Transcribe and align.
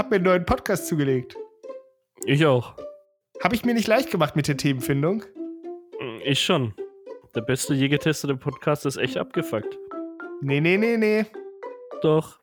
habe 0.00 0.08
mir 0.08 0.16
einen 0.16 0.24
neuen 0.24 0.46
Podcast 0.46 0.86
zugelegt. 0.86 1.36
Ich 2.24 2.46
auch. 2.46 2.74
Habe 3.44 3.54
ich 3.54 3.66
mir 3.66 3.74
nicht 3.74 3.86
leicht 3.86 4.10
gemacht 4.10 4.34
mit 4.34 4.48
der 4.48 4.56
Themenfindung? 4.56 5.24
Ich 6.24 6.42
schon. 6.42 6.72
Der 7.34 7.42
beste 7.42 7.74
je 7.74 7.88
getestete 7.88 8.34
Podcast 8.34 8.86
ist 8.86 8.96
echt 8.96 9.18
abgefuckt. 9.18 9.78
Nee, 10.40 10.60
nee, 10.60 10.78
nee, 10.78 10.96
nee. 10.96 11.26
Doch. 12.00 12.39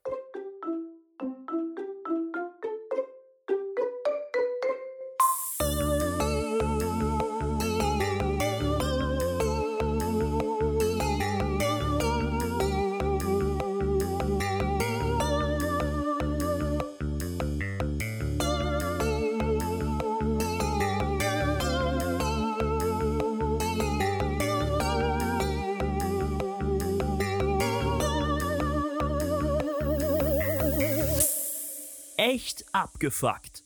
Abgefuckt. 33.08 33.64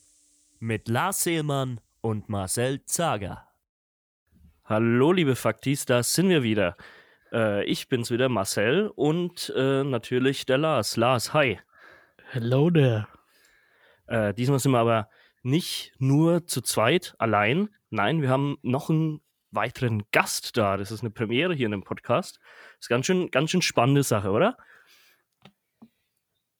Mit 0.59 0.87
Lars 0.87 1.23
Seelmann 1.23 1.81
und 2.01 2.29
Marcel 2.29 2.85
Zager. 2.85 3.47
Hallo, 4.65 5.11
liebe 5.11 5.35
Faktis, 5.35 5.85
da 5.85 6.03
sind 6.03 6.29
wir 6.29 6.43
wieder. 6.43 6.77
Äh, 7.31 7.65
ich 7.65 7.89
bin's 7.89 8.11
wieder, 8.11 8.29
Marcel, 8.29 8.91
und 8.95 9.51
äh, 9.55 9.83
natürlich 9.83 10.45
der 10.45 10.59
Lars. 10.59 10.95
Lars, 10.95 11.33
hi. 11.33 11.59
Hello 12.29 12.69
there. 12.69 13.07
Äh, 14.05 14.35
diesmal 14.35 14.59
sind 14.59 14.73
wir 14.73 14.79
aber 14.79 15.09
nicht 15.41 15.93
nur 15.97 16.45
zu 16.45 16.61
zweit 16.61 17.15
allein. 17.17 17.69
Nein, 17.89 18.21
wir 18.21 18.29
haben 18.29 18.59
noch 18.61 18.91
einen 18.91 19.21
weiteren 19.49 20.03
Gast 20.11 20.55
da. 20.55 20.77
Das 20.77 20.91
ist 20.91 21.01
eine 21.01 21.09
Premiere 21.09 21.55
hier 21.55 21.65
in 21.65 21.71
dem 21.71 21.83
Podcast. 21.83 22.39
Das 22.75 22.81
ist 22.81 22.89
ganz 22.89 23.07
schön, 23.07 23.31
ganz 23.31 23.49
schön 23.49 23.63
spannende 23.63 24.03
Sache, 24.03 24.29
oder? 24.29 24.55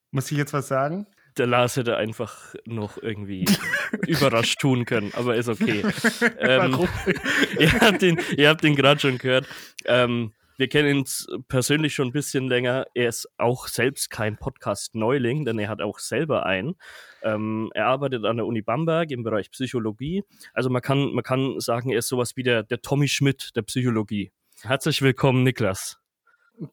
Muss 0.09 0.31
ich 0.31 0.37
jetzt 0.39 0.53
was 0.53 0.67
sagen? 0.67 1.05
Der 1.37 1.47
Lars 1.47 1.77
hätte 1.77 1.97
einfach 1.97 2.55
noch 2.65 2.97
irgendwie 2.97 3.45
überrascht 4.07 4.59
tun 4.59 4.85
können, 4.85 5.11
aber 5.15 5.35
ist 5.35 5.49
okay. 5.49 5.83
ähm, 6.39 6.73
Warum? 6.73 6.89
ihr 7.59 7.71
habt 7.79 8.03
ihn, 8.03 8.19
ihr 8.37 8.49
habt 8.49 8.63
ihn 8.63 8.75
gerade 8.75 8.99
schon 8.99 9.17
gehört. 9.17 9.47
Ähm, 9.85 10.33
wir 10.57 10.67
kennen 10.67 10.99
ihn 10.99 11.43
persönlich 11.47 11.95
schon 11.95 12.09
ein 12.09 12.11
bisschen 12.11 12.47
länger. 12.47 12.85
Er 12.93 13.09
ist 13.09 13.27
auch 13.37 13.67
selbst 13.67 14.11
kein 14.11 14.37
Podcast-Neuling, 14.37 15.45
denn 15.45 15.57
er 15.57 15.69
hat 15.69 15.81
auch 15.81 15.97
selber 15.97 16.45
einen. 16.45 16.75
Ähm, 17.23 17.71
er 17.73 17.87
arbeitet 17.87 18.25
an 18.25 18.37
der 18.37 18.45
Uni 18.45 18.61
Bamberg 18.61 19.09
im 19.09 19.23
Bereich 19.23 19.49
Psychologie. 19.51 20.23
Also 20.53 20.69
man 20.69 20.81
kann, 20.81 21.13
man 21.13 21.23
kann 21.23 21.59
sagen, 21.59 21.89
er 21.89 21.99
ist 21.99 22.09
sowas 22.09 22.35
wie 22.35 22.43
der, 22.43 22.63
der 22.63 22.81
Tommy 22.81 23.07
Schmidt 23.07 23.55
der 23.55 23.63
Psychologie. 23.63 24.31
Herzlich 24.61 25.01
willkommen, 25.01 25.43
Niklas. 25.43 26.00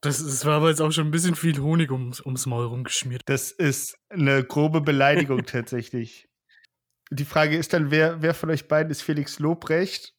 Das, 0.01 0.23
das 0.23 0.45
war 0.45 0.57
aber 0.57 0.69
jetzt 0.69 0.81
auch 0.81 0.91
schon 0.91 1.07
ein 1.07 1.11
bisschen 1.11 1.35
viel 1.35 1.59
Honig 1.59 1.91
ums, 1.91 2.21
ums 2.21 2.45
Maul 2.45 2.65
rumgeschmiert. 2.65 3.23
Das 3.25 3.51
ist 3.51 3.97
eine 4.09 4.43
grobe 4.43 4.81
Beleidigung 4.81 5.43
tatsächlich. 5.45 6.27
Die 7.11 7.25
Frage 7.25 7.57
ist 7.57 7.73
dann, 7.73 7.89
wer, 7.89 8.21
wer 8.21 8.35
von 8.35 8.51
euch 8.51 8.67
beiden 8.67 8.91
ist 8.91 9.01
Felix 9.01 9.39
Lobrecht? 9.39 10.13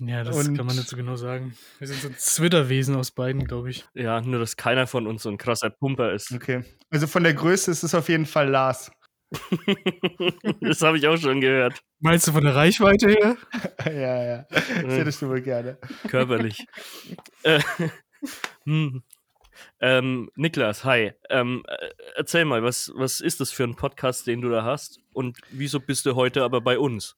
Ja, 0.00 0.24
das 0.24 0.36
Und- 0.36 0.56
kann 0.56 0.66
man 0.66 0.74
nicht 0.74 0.88
so 0.88 0.96
genau 0.96 1.14
sagen. 1.14 1.54
Wir 1.78 1.86
sind 1.86 2.00
so 2.00 2.08
ein 2.08 2.16
Zwitterwesen 2.18 2.96
aus 2.96 3.12
beiden, 3.12 3.44
glaube 3.44 3.70
ich. 3.70 3.86
Ja, 3.94 4.20
nur 4.20 4.40
dass 4.40 4.56
keiner 4.56 4.88
von 4.88 5.06
uns 5.06 5.22
so 5.22 5.28
ein 5.28 5.38
krasser 5.38 5.70
Pumper 5.70 6.12
ist. 6.12 6.32
Okay. 6.32 6.64
Also 6.90 7.06
von 7.06 7.22
der 7.22 7.34
Größe 7.34 7.70
ist 7.70 7.84
es 7.84 7.94
auf 7.94 8.08
jeden 8.08 8.26
Fall 8.26 8.48
Lars. 8.48 8.90
das 10.60 10.82
habe 10.82 10.98
ich 10.98 11.06
auch 11.06 11.16
schon 11.16 11.40
gehört. 11.40 11.80
Meinst 12.00 12.26
du 12.26 12.32
von 12.32 12.42
der 12.44 12.56
Reichweite 12.56 13.08
her? 13.08 13.36
ja, 13.86 14.24
ja. 14.24 14.46
Das 14.50 14.94
hättest 14.94 15.22
du 15.22 15.28
wohl 15.28 15.40
gerne. 15.40 15.78
Körperlich. 16.08 16.66
äh, 17.44 17.60
hm. 18.64 19.02
ähm, 19.80 20.30
Niklas, 20.36 20.84
hi. 20.84 21.12
Ähm, 21.30 21.62
äh, 21.66 21.90
erzähl 22.16 22.44
mal, 22.44 22.62
was, 22.62 22.92
was 22.94 23.20
ist 23.20 23.40
das 23.40 23.50
für 23.50 23.64
ein 23.64 23.76
Podcast, 23.76 24.26
den 24.26 24.40
du 24.40 24.48
da 24.48 24.64
hast? 24.64 25.00
Und 25.12 25.40
wieso 25.50 25.80
bist 25.80 26.06
du 26.06 26.14
heute 26.14 26.42
aber 26.42 26.60
bei 26.60 26.78
uns? 26.78 27.16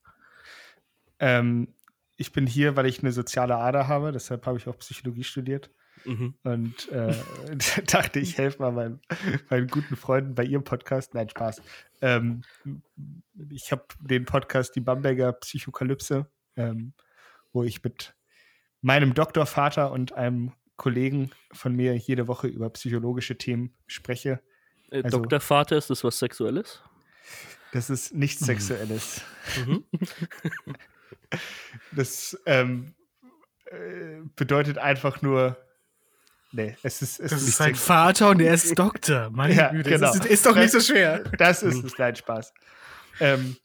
Ähm, 1.19 1.73
ich 2.15 2.31
bin 2.31 2.47
hier, 2.47 2.75
weil 2.75 2.87
ich 2.87 2.99
eine 2.99 3.11
soziale 3.11 3.55
Ader 3.57 3.87
habe, 3.87 4.11
deshalb 4.11 4.45
habe 4.45 4.57
ich 4.57 4.67
auch 4.67 4.77
Psychologie 4.79 5.23
studiert. 5.23 5.69
Mhm. 6.05 6.35
Und 6.43 6.89
äh, 6.91 7.13
dachte, 7.85 8.19
ich 8.19 8.37
helfe 8.37 8.61
mal 8.61 8.71
meinen, 8.71 9.01
meinen 9.49 9.67
guten 9.67 9.95
Freunden 9.95 10.35
bei 10.35 10.43
ihrem 10.43 10.63
Podcast. 10.63 11.13
Nein, 11.13 11.29
Spaß. 11.29 11.61
Ähm, 12.01 12.43
ich 13.49 13.71
habe 13.71 13.85
den 13.99 14.25
Podcast 14.25 14.75
Die 14.75 14.81
Bamberger 14.81 15.33
Psychokalypse, 15.33 16.27
ähm, 16.55 16.93
wo 17.51 17.63
ich 17.63 17.83
mit 17.83 18.15
meinem 18.81 19.13
Doktorvater 19.13 19.91
und 19.91 20.13
einem 20.13 20.53
Kollegen 20.77 21.31
von 21.51 21.75
mir 21.75 21.95
jede 21.97 22.27
Woche 22.27 22.47
über 22.47 22.69
psychologische 22.69 23.37
Themen 23.37 23.73
spreche. 23.87 24.39
Äh, 24.91 25.03
Also- 25.03 25.17
Doktorvater, 25.19 25.75
ist 25.77 25.89
das 25.89 26.03
was 26.03 26.17
Sexuelles? 26.19 26.81
Das 27.73 27.89
ist 27.89 28.13
nichts 28.13 28.45
Sexuelles. 28.45 29.21
Mhm. 29.65 29.83
Das 31.91 32.37
ähm, 32.45 32.93
äh, 33.65 34.21
bedeutet 34.35 34.77
einfach 34.77 35.21
nur. 35.21 35.57
Nee, 36.53 36.77
es 36.83 37.01
ist, 37.01 37.19
es 37.19 37.31
Das 37.31 37.41
nicht 37.41 37.49
ist 37.49 37.57
sein 37.57 37.75
Vater 37.75 38.29
und 38.29 38.39
er 38.41 38.53
ist 38.53 38.77
Doktor. 38.79 39.29
Meine 39.29 39.53
Ja, 39.53 39.69
Güte, 39.69 39.89
genau. 39.89 40.07
das 40.07 40.15
ist, 40.17 40.25
ist 40.25 40.45
doch 40.45 40.55
nicht 40.55 40.71
so 40.71 40.79
schwer. 40.79 41.19
Das 41.37 41.63
ist 41.63 41.83
es, 41.83 41.97
nein, 41.97 42.15
Spaß. 42.15 42.53
Ähm, 43.19 43.57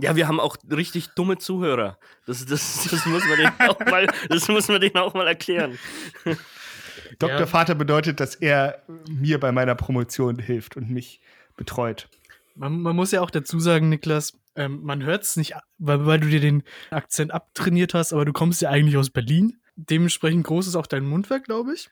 Ja, 0.00 0.16
wir 0.16 0.28
haben 0.28 0.40
auch 0.40 0.56
richtig 0.70 1.08
dumme 1.14 1.38
Zuhörer. 1.38 1.98
Das, 2.26 2.44
das, 2.44 2.88
das, 2.90 3.06
muss, 3.06 3.24
man 3.24 3.36
denen 3.38 3.52
auch 3.70 3.80
mal, 3.80 4.06
das 4.28 4.48
muss 4.48 4.68
man 4.68 4.80
denen 4.80 4.96
auch 4.96 5.14
mal 5.14 5.26
erklären. 5.26 5.78
Dr. 7.18 7.40
Ja. 7.40 7.46
Vater 7.46 7.74
bedeutet, 7.74 8.20
dass 8.20 8.34
er 8.34 8.82
mir 9.08 9.40
bei 9.40 9.52
meiner 9.52 9.74
Promotion 9.74 10.38
hilft 10.38 10.76
und 10.76 10.90
mich 10.90 11.20
betreut. 11.56 12.08
Man, 12.54 12.80
man 12.80 12.96
muss 12.96 13.12
ja 13.12 13.20
auch 13.20 13.30
dazu 13.30 13.60
sagen, 13.60 13.88
Niklas, 13.88 14.38
ähm, 14.54 14.82
man 14.82 15.02
hört 15.04 15.22
es 15.22 15.36
nicht, 15.36 15.54
weil, 15.78 16.06
weil 16.06 16.20
du 16.20 16.28
dir 16.28 16.40
den 16.40 16.62
Akzent 16.90 17.32
abtrainiert 17.32 17.94
hast, 17.94 18.12
aber 18.12 18.24
du 18.24 18.32
kommst 18.32 18.62
ja 18.62 18.70
eigentlich 18.70 18.96
aus 18.96 19.10
Berlin. 19.10 19.58
Dementsprechend 19.76 20.46
groß 20.46 20.66
ist 20.66 20.76
auch 20.76 20.86
dein 20.86 21.04
Mundwerk, 21.04 21.44
glaube 21.44 21.74
ich. 21.74 21.90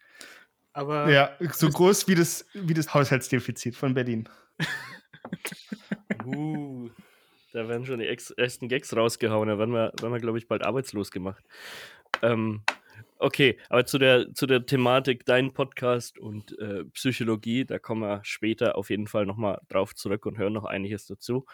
Aber 0.73 1.09
Ja, 1.11 1.31
so 1.53 1.69
groß 1.69 2.09
wie 2.09 2.15
das, 2.15 2.47
wie 2.53 2.75
das 2.75 2.93
Haushaltsdefizit 2.93 3.77
von 3.77 3.95
Berlin. 3.95 4.29
Uh, 6.27 6.91
da 7.55 7.69
werden 7.69 7.87
schon 7.87 8.01
die 8.01 8.19
ersten 8.37 8.69
Gags 8.69 8.95
rausgehauen. 8.95 9.49
Da 9.49 9.59
werden 9.59 9.73
wir, 9.73 9.93
werden 10.01 10.13
wir 10.13 10.21
glaube 10.21 10.39
ich, 10.39 10.49
bald 10.49 10.65
arbeitslos 10.65 11.13
gemacht. 11.13 11.45
Ähm, 12.21 12.63
okay, 13.19 13.59
aber 13.69 13.87
zu 13.87 13.99
der, 13.99 14.35
zu 14.35 14.47
der 14.47 14.67
Thematik 14.67 15.25
dein 15.25 15.53
Podcast 15.53 16.19
und 16.19 16.59
äh, 16.59 16.85
Psychologie, 16.87 17.65
da 17.65 17.79
kommen 17.79 18.03
wir 18.03 18.21
später 18.25 18.77
auf 18.77 18.91
jeden 18.91 19.07
Fall 19.07 19.25
nochmal 19.25 19.61
drauf 19.69 19.95
zurück 19.95 20.27
und 20.27 20.37
hören 20.37 20.53
noch 20.53 20.65
einiges 20.65 21.07
dazu. 21.07 21.47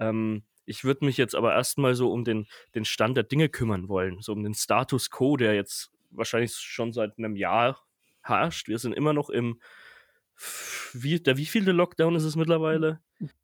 Ähm, 0.00 0.42
ich 0.64 0.84
würde 0.84 1.04
mich 1.04 1.18
jetzt 1.18 1.34
aber 1.34 1.52
erstmal 1.52 1.94
so 1.94 2.10
um 2.10 2.24
den, 2.24 2.46
den 2.74 2.86
Stand 2.86 3.18
der 3.18 3.24
Dinge 3.24 3.50
kümmern 3.50 3.88
wollen, 3.88 4.22
so 4.22 4.32
um 4.32 4.42
den 4.42 4.54
Status 4.54 5.10
quo, 5.10 5.36
der 5.36 5.54
jetzt 5.54 5.90
wahrscheinlich 6.10 6.54
schon 6.54 6.94
seit 6.94 7.18
einem 7.18 7.36
Jahr 7.36 7.78
herrscht. 8.22 8.68
Wir 8.68 8.78
sind 8.78 8.94
immer 8.94 9.12
noch 9.12 9.28
im, 9.28 9.60
wie, 10.92 11.20
der 11.20 11.36
wievielte 11.36 11.72
Lockdown 11.72 12.14
ist 12.16 12.24
es 12.24 12.36
mittlerweile? 12.36 13.00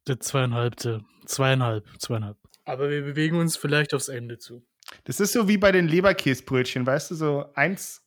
der 0.08 0.18
zweieinhalbte, 0.18 1.04
zweieinhalb, 1.26 1.86
zweieinhalb. 2.00 2.36
Aber 2.64 2.90
wir 2.90 3.02
bewegen 3.02 3.38
uns 3.38 3.56
vielleicht 3.56 3.94
aufs 3.94 4.08
Ende 4.08 4.38
zu. 4.38 4.64
Das 5.04 5.20
ist 5.20 5.32
so 5.32 5.48
wie 5.48 5.58
bei 5.58 5.70
den 5.70 5.86
Leberkäsbrötchen, 5.86 6.84
weißt 6.86 7.10
du, 7.12 7.14
so 7.14 7.44
eins 7.54 8.02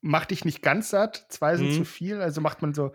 macht 0.00 0.30
dich 0.30 0.44
nicht 0.44 0.62
ganz 0.62 0.90
satt, 0.90 1.26
zwei 1.30 1.56
sind 1.56 1.68
Mhm. 1.70 1.72
zu 1.72 1.84
viel, 1.84 2.20
also 2.20 2.40
macht 2.40 2.62
man 2.62 2.72
so, 2.74 2.92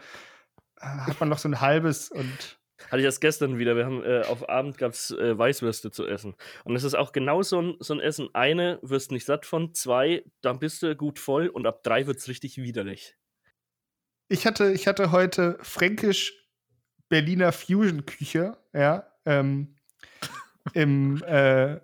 äh, 0.79 0.85
hat 0.85 1.19
man 1.19 1.27
noch 1.29 1.37
so 1.39 1.49
ein 1.49 1.59
halbes 1.61 2.09
und 2.09 2.57
Hatte 2.89 2.97
ich 2.99 3.05
erst 3.05 3.21
gestern 3.21 3.57
wieder. 3.59 3.75
Wir 3.77 3.85
haben 3.85 4.03
äh, 4.03 4.23
auf 4.27 4.49
Abend 4.49 4.77
gab 4.77 4.91
es 4.91 5.11
äh, 5.11 5.37
Weißwürste 5.37 5.89
zu 5.91 6.05
essen. 6.05 6.35
Und 6.65 6.75
es 6.75 6.83
ist 6.83 6.95
auch 6.95 7.13
genau 7.13 7.41
so 7.41 7.61
ein, 7.61 7.75
so 7.79 7.93
ein 7.93 8.01
Essen. 8.01 8.27
Eine 8.33 8.77
wirst 8.81 9.11
nicht 9.11 9.25
satt 9.25 9.45
von, 9.45 9.73
zwei, 9.73 10.25
dann 10.41 10.59
bist 10.59 10.83
du 10.83 10.93
gut 10.95 11.17
voll 11.17 11.47
und 11.47 11.65
ab 11.65 11.83
drei 11.83 12.07
wird 12.07 12.17
es 12.17 12.27
richtig 12.27 12.57
widerlich. 12.57 13.15
Ich 14.33 14.45
hatte, 14.45 14.71
ich 14.71 14.87
hatte 14.87 15.11
heute 15.11 15.57
fränkisch 15.61 16.33
Berliner 17.09 17.51
Fusion-Küche, 17.51 18.57
ja, 18.73 19.07
ähm, 19.25 19.75
im 20.73 21.21
äh, 21.23 21.79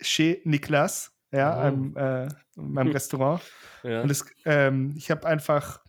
Chez 0.00 0.38
Niklas, 0.44 1.12
ja, 1.32 1.56
Oh. 1.56 1.60
einem, 1.60 1.96
äh, 1.96 2.24
in 2.56 2.72
meinem 2.72 2.92
Restaurant. 2.92 3.42
Ja. 3.82 4.02
Und 4.02 4.10
es, 4.10 4.24
ähm, 4.44 4.94
ich 4.96 5.10
habe 5.10 5.26
einfach 5.26 5.80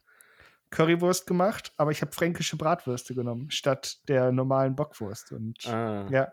Currywurst 0.71 1.25
gemacht, 1.27 1.71
aber 1.77 1.92
ich 1.92 2.01
habe 2.01 2.12
fränkische 2.12 2.57
Bratwürste 2.57 3.16
genommen, 3.16 3.50
statt 3.51 3.98
der 4.07 4.31
normalen 4.31 4.75
Bockwurst. 4.75 5.31
Und 5.31 5.66
ah. 5.68 6.07
ja, 6.12 6.31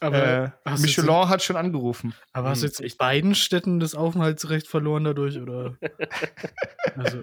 Aber, 0.00 0.52
äh, 0.66 0.70
jetzt- 0.70 0.82
Michelin 0.82 1.28
hat 1.28 1.42
schon 1.42 1.56
angerufen. 1.56 2.14
aber 2.32 2.50
hast 2.50 2.62
du 2.62 2.66
jetzt 2.66 2.80
Ich- 2.80 2.92
in 2.92 2.98
beiden 2.98 3.34
Städten 3.34 3.80
das 3.80 3.94
Aufenthaltsrecht 3.94 4.66
verloren 4.68 5.04
dadurch? 5.04 5.38
Oder? 5.38 5.76
also, 6.96 7.22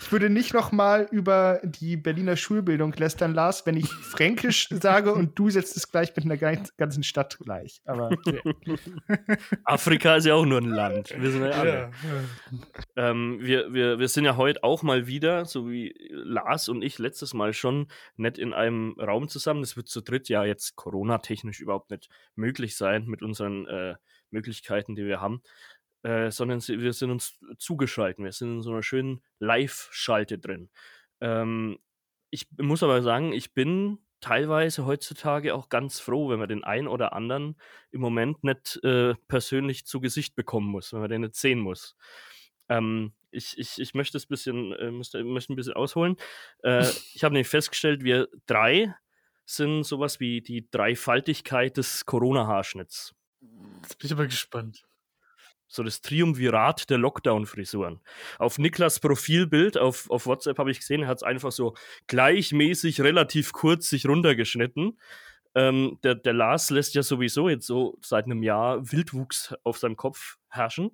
ich 0.00 0.10
würde 0.12 0.30
nicht 0.30 0.54
noch 0.54 0.72
mal 0.72 1.08
über 1.10 1.60
die 1.64 1.96
Berliner 1.96 2.36
Schulbildung 2.36 2.92
lästern, 2.94 3.34
Lars, 3.34 3.66
wenn 3.66 3.76
ich 3.76 3.88
Fränkisch 3.92 4.68
sage 4.70 5.12
und 5.12 5.38
du 5.38 5.50
setzt 5.50 5.76
es 5.76 5.90
gleich 5.90 6.14
mit 6.16 6.24
einer 6.24 6.36
ganz- 6.36 6.76
ganzen 6.76 7.02
Stadt 7.02 7.38
gleich. 7.38 7.82
Aber 7.84 8.10
Afrika 9.64 10.16
ist 10.16 10.26
ja 10.26 10.34
auch 10.34 10.44
nur 10.46 10.58
ein 10.58 10.70
Land. 10.70 11.14
Wir 11.16 11.30
ja 11.30 11.50
alle. 11.50 11.74
Ja, 11.74 11.90
Ähm, 12.96 13.38
wir, 13.40 13.72
wir, 13.72 13.98
wir 13.98 14.08
sind 14.08 14.24
ja 14.24 14.36
heute 14.36 14.62
auch 14.64 14.82
mal 14.82 15.06
wieder, 15.06 15.44
so 15.44 15.68
wie 15.70 15.94
Lars 16.10 16.68
und 16.68 16.82
ich 16.82 16.98
letztes 16.98 17.34
Mal 17.34 17.52
schon, 17.52 17.88
nicht 18.16 18.38
in 18.38 18.52
einem 18.52 18.94
Raum 18.98 19.28
zusammen. 19.28 19.60
Das 19.62 19.76
wird 19.76 19.88
zu 19.88 20.00
dritt 20.00 20.28
ja 20.28 20.44
jetzt 20.44 20.76
Corona-technisch 20.76 21.60
überhaupt 21.60 21.90
nicht 21.90 22.08
möglich 22.34 22.76
sein 22.76 23.06
mit 23.06 23.22
unseren 23.22 23.66
äh, 23.66 23.94
Möglichkeiten, 24.30 24.94
die 24.94 25.04
wir 25.06 25.20
haben. 25.20 25.42
Äh, 26.02 26.30
sondern 26.30 26.60
wir 26.66 26.92
sind 26.92 27.10
uns 27.10 27.38
zugeschalten. 27.58 28.24
Wir 28.24 28.32
sind 28.32 28.56
in 28.56 28.62
so 28.62 28.72
einer 28.72 28.82
schönen 28.82 29.22
Live-Schalte 29.38 30.38
drin. 30.38 30.68
Ähm, 31.20 31.78
ich 32.30 32.48
muss 32.58 32.82
aber 32.82 33.02
sagen, 33.02 33.32
ich 33.32 33.54
bin 33.54 33.98
teilweise 34.20 34.86
heutzutage 34.86 35.54
auch 35.54 35.68
ganz 35.68 36.00
froh, 36.00 36.30
wenn 36.30 36.38
man 36.38 36.48
den 36.48 36.64
einen 36.64 36.88
oder 36.88 37.12
anderen 37.12 37.56
im 37.90 38.00
Moment 38.00 38.42
nicht 38.42 38.82
äh, 38.82 39.14
persönlich 39.28 39.84
zu 39.84 40.00
Gesicht 40.00 40.34
bekommen 40.34 40.68
muss, 40.68 40.92
wenn 40.92 41.00
man 41.00 41.10
den 41.10 41.22
nicht 41.22 41.36
sehen 41.36 41.58
muss. 41.58 41.96
Ähm, 42.68 43.12
ich, 43.30 43.58
ich, 43.58 43.78
ich 43.80 43.94
möchte 43.94 44.16
es 44.16 44.24
ein 44.24 44.28
bisschen, 44.28 44.72
äh, 44.72 44.90
müsste, 44.90 45.22
möchte 45.24 45.52
ein 45.52 45.56
bisschen 45.56 45.74
ausholen. 45.74 46.16
Äh, 46.62 46.82
ich 47.14 47.24
habe 47.24 47.34
nämlich 47.34 47.48
festgestellt, 47.48 48.02
wir 48.02 48.28
drei 48.46 48.94
sind 49.44 49.82
sowas 49.84 50.20
wie 50.20 50.40
die 50.40 50.70
Dreifaltigkeit 50.70 51.76
des 51.76 52.06
Corona-Haarschnitts. 52.06 53.14
Jetzt 53.82 53.98
bin 53.98 54.06
ich 54.06 54.12
aber 54.12 54.26
gespannt. 54.26 54.84
So 55.72 55.82
das 55.82 56.02
Triumvirat 56.02 56.90
der 56.90 56.98
Lockdown-Frisuren. 56.98 58.00
Auf 58.38 58.58
Niklas 58.58 59.00
Profilbild 59.00 59.78
auf, 59.78 60.10
auf 60.10 60.26
WhatsApp 60.26 60.58
habe 60.58 60.70
ich 60.70 60.80
gesehen, 60.80 61.02
er 61.02 61.08
hat 61.08 61.18
es 61.18 61.22
einfach 61.22 61.50
so 61.50 61.74
gleichmäßig, 62.08 63.00
relativ 63.00 63.52
kurz 63.52 63.88
sich 63.88 64.06
runtergeschnitten. 64.06 64.98
Ähm, 65.54 65.98
der, 66.02 66.14
der 66.14 66.34
Lars 66.34 66.70
lässt 66.70 66.94
ja 66.94 67.02
sowieso 67.02 67.48
jetzt 67.48 67.66
so 67.66 67.98
seit 68.02 68.26
einem 68.26 68.42
Jahr 68.42 68.92
Wildwuchs 68.92 69.54
auf 69.64 69.78
seinem 69.78 69.96
Kopf 69.96 70.36
herrschen. 70.50 70.90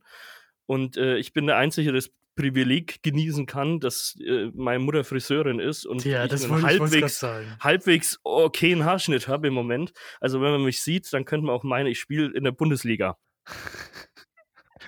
Und 0.66 0.96
äh, 0.96 1.16
ich 1.16 1.32
bin 1.32 1.46
der 1.46 1.56
Einzige, 1.56 1.92
der 1.92 2.00
das 2.00 2.12
Privileg 2.36 3.02
genießen 3.02 3.46
kann, 3.46 3.80
dass 3.80 4.16
äh, 4.20 4.52
meine 4.54 4.78
Mutter 4.78 5.02
Friseurin 5.02 5.58
ist 5.58 5.86
und 5.86 6.04
Ja, 6.04 6.22
ich 6.24 6.30
das 6.30 6.44
einen 6.44 6.58
ich 6.58 6.64
halbwegs, 6.64 7.18
sagen. 7.18 7.56
halbwegs 7.58 8.20
okayen 8.22 8.84
Haarschnitt 8.84 9.26
habe 9.26 9.48
im 9.48 9.54
Moment. 9.54 9.92
Also 10.20 10.40
wenn 10.40 10.52
man 10.52 10.62
mich 10.62 10.80
sieht, 10.82 11.12
dann 11.12 11.24
könnte 11.24 11.46
man 11.46 11.56
auch 11.56 11.64
meinen, 11.64 11.88
ich 11.88 11.98
spiele 11.98 12.32
in 12.32 12.44
der 12.44 12.52
Bundesliga. 12.52 13.18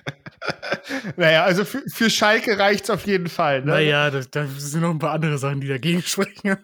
naja, 1.17 1.43
also 1.43 1.65
für, 1.65 1.83
für 1.87 2.09
Schalke 2.09 2.57
reicht 2.57 2.85
es 2.85 2.89
auf 2.89 3.05
jeden 3.05 3.27
Fall. 3.27 3.61
Ne? 3.61 3.71
Naja, 3.71 4.09
da, 4.09 4.21
da 4.29 4.45
sind 4.47 4.81
noch 4.81 4.89
ein 4.89 4.99
paar 4.99 5.11
andere 5.11 5.37
Sachen, 5.37 5.61
die 5.61 5.67
dagegen 5.67 6.01
sprechen. 6.05 6.57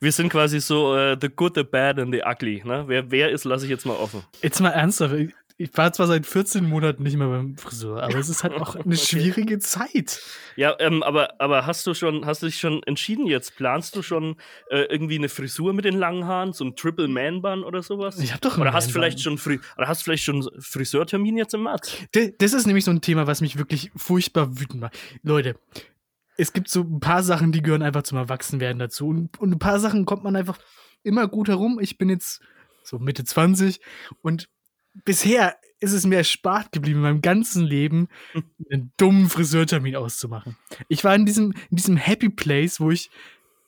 Wir 0.00 0.12
sind 0.12 0.30
quasi 0.30 0.60
so 0.60 0.96
äh, 0.96 1.16
the 1.20 1.28
good, 1.28 1.54
the 1.54 1.62
bad 1.62 1.98
and 1.98 2.12
the 2.12 2.22
ugly. 2.24 2.62
Ne? 2.64 2.84
Wer 2.86 3.10
wer 3.10 3.30
ist, 3.30 3.44
lasse 3.44 3.64
ich 3.64 3.70
jetzt 3.70 3.86
mal 3.86 3.94
offen. 3.94 4.22
Jetzt 4.42 4.60
mal 4.60 4.70
ernsthaft. 4.70 5.14
Ich- 5.58 5.76
war 5.76 5.92
zwar 5.92 6.06
seit 6.06 6.26
14 6.26 6.68
Monaten 6.68 7.02
nicht 7.02 7.16
mehr 7.16 7.28
beim 7.28 7.56
Friseur, 7.56 8.02
aber 8.02 8.16
es 8.16 8.28
ist 8.28 8.42
halt 8.44 8.54
auch 8.54 8.74
eine 8.84 8.96
schwierige 8.96 9.58
Zeit. 9.58 10.20
Ja, 10.56 10.74
ähm, 10.78 11.02
aber, 11.02 11.40
aber 11.40 11.66
hast 11.66 11.86
du 11.86 11.94
schon, 11.94 12.26
hast 12.26 12.42
du 12.42 12.46
dich 12.46 12.58
schon 12.58 12.82
entschieden 12.84 13.26
jetzt? 13.26 13.56
Planst 13.56 13.96
du 13.96 14.02
schon 14.02 14.36
äh, 14.70 14.82
irgendwie 14.84 15.16
eine 15.16 15.28
Frisur 15.28 15.72
mit 15.72 15.84
den 15.84 15.96
langen 15.98 16.26
Haaren, 16.26 16.52
so 16.52 16.64
ein 16.64 16.76
Triple 16.76 17.08
Man 17.08 17.42
Bun 17.42 17.64
oder 17.64 17.82
sowas? 17.82 18.18
Ich 18.18 18.32
hab 18.32 18.40
doch 18.40 18.58
oder 18.58 18.72
hast 18.72 18.92
vielleicht 18.92 19.20
schon 19.20 19.38
Fri 19.38 19.60
oder 19.76 19.88
hast 19.88 20.02
vielleicht 20.02 20.24
schon 20.24 20.48
Friseurtermin 20.58 21.36
jetzt 21.36 21.54
im 21.54 21.62
März? 21.64 21.96
Das 22.38 22.52
ist 22.52 22.66
nämlich 22.66 22.84
so 22.84 22.90
ein 22.90 23.00
Thema, 23.00 23.26
was 23.26 23.40
mich 23.40 23.56
wirklich 23.58 23.90
furchtbar 23.96 24.58
wütend 24.58 24.80
macht. 24.80 24.96
Leute, 25.22 25.56
es 26.36 26.52
gibt 26.52 26.68
so 26.68 26.82
ein 26.82 27.00
paar 27.00 27.22
Sachen, 27.22 27.50
die 27.52 27.62
gehören 27.62 27.82
einfach 27.82 28.02
zum 28.02 28.18
Erwachsenwerden 28.18 28.78
dazu. 28.78 29.08
Und, 29.08 29.38
und 29.40 29.52
ein 29.52 29.58
paar 29.58 29.80
Sachen 29.80 30.04
kommt 30.04 30.22
man 30.22 30.36
einfach 30.36 30.58
immer 31.02 31.28
gut 31.28 31.48
herum. 31.48 31.78
Ich 31.80 31.96
bin 31.96 32.10
jetzt 32.10 32.40
so 32.82 32.98
Mitte 32.98 33.24
20 33.24 33.80
und 34.20 34.48
bisher 35.04 35.56
ist 35.80 35.92
es 35.92 36.06
mir 36.06 36.16
erspart 36.16 36.72
geblieben, 36.72 36.98
in 36.98 37.02
meinem 37.02 37.20
ganzen 37.20 37.64
Leben 37.64 38.08
einen 38.70 38.92
dummen 38.96 39.28
Friseurtermin 39.28 39.96
auszumachen. 39.96 40.56
Ich 40.88 41.04
war 41.04 41.14
in 41.14 41.26
diesem, 41.26 41.52
in 41.70 41.76
diesem 41.76 41.96
Happy 41.96 42.28
Place, 42.28 42.80
wo 42.80 42.90
ich 42.90 43.10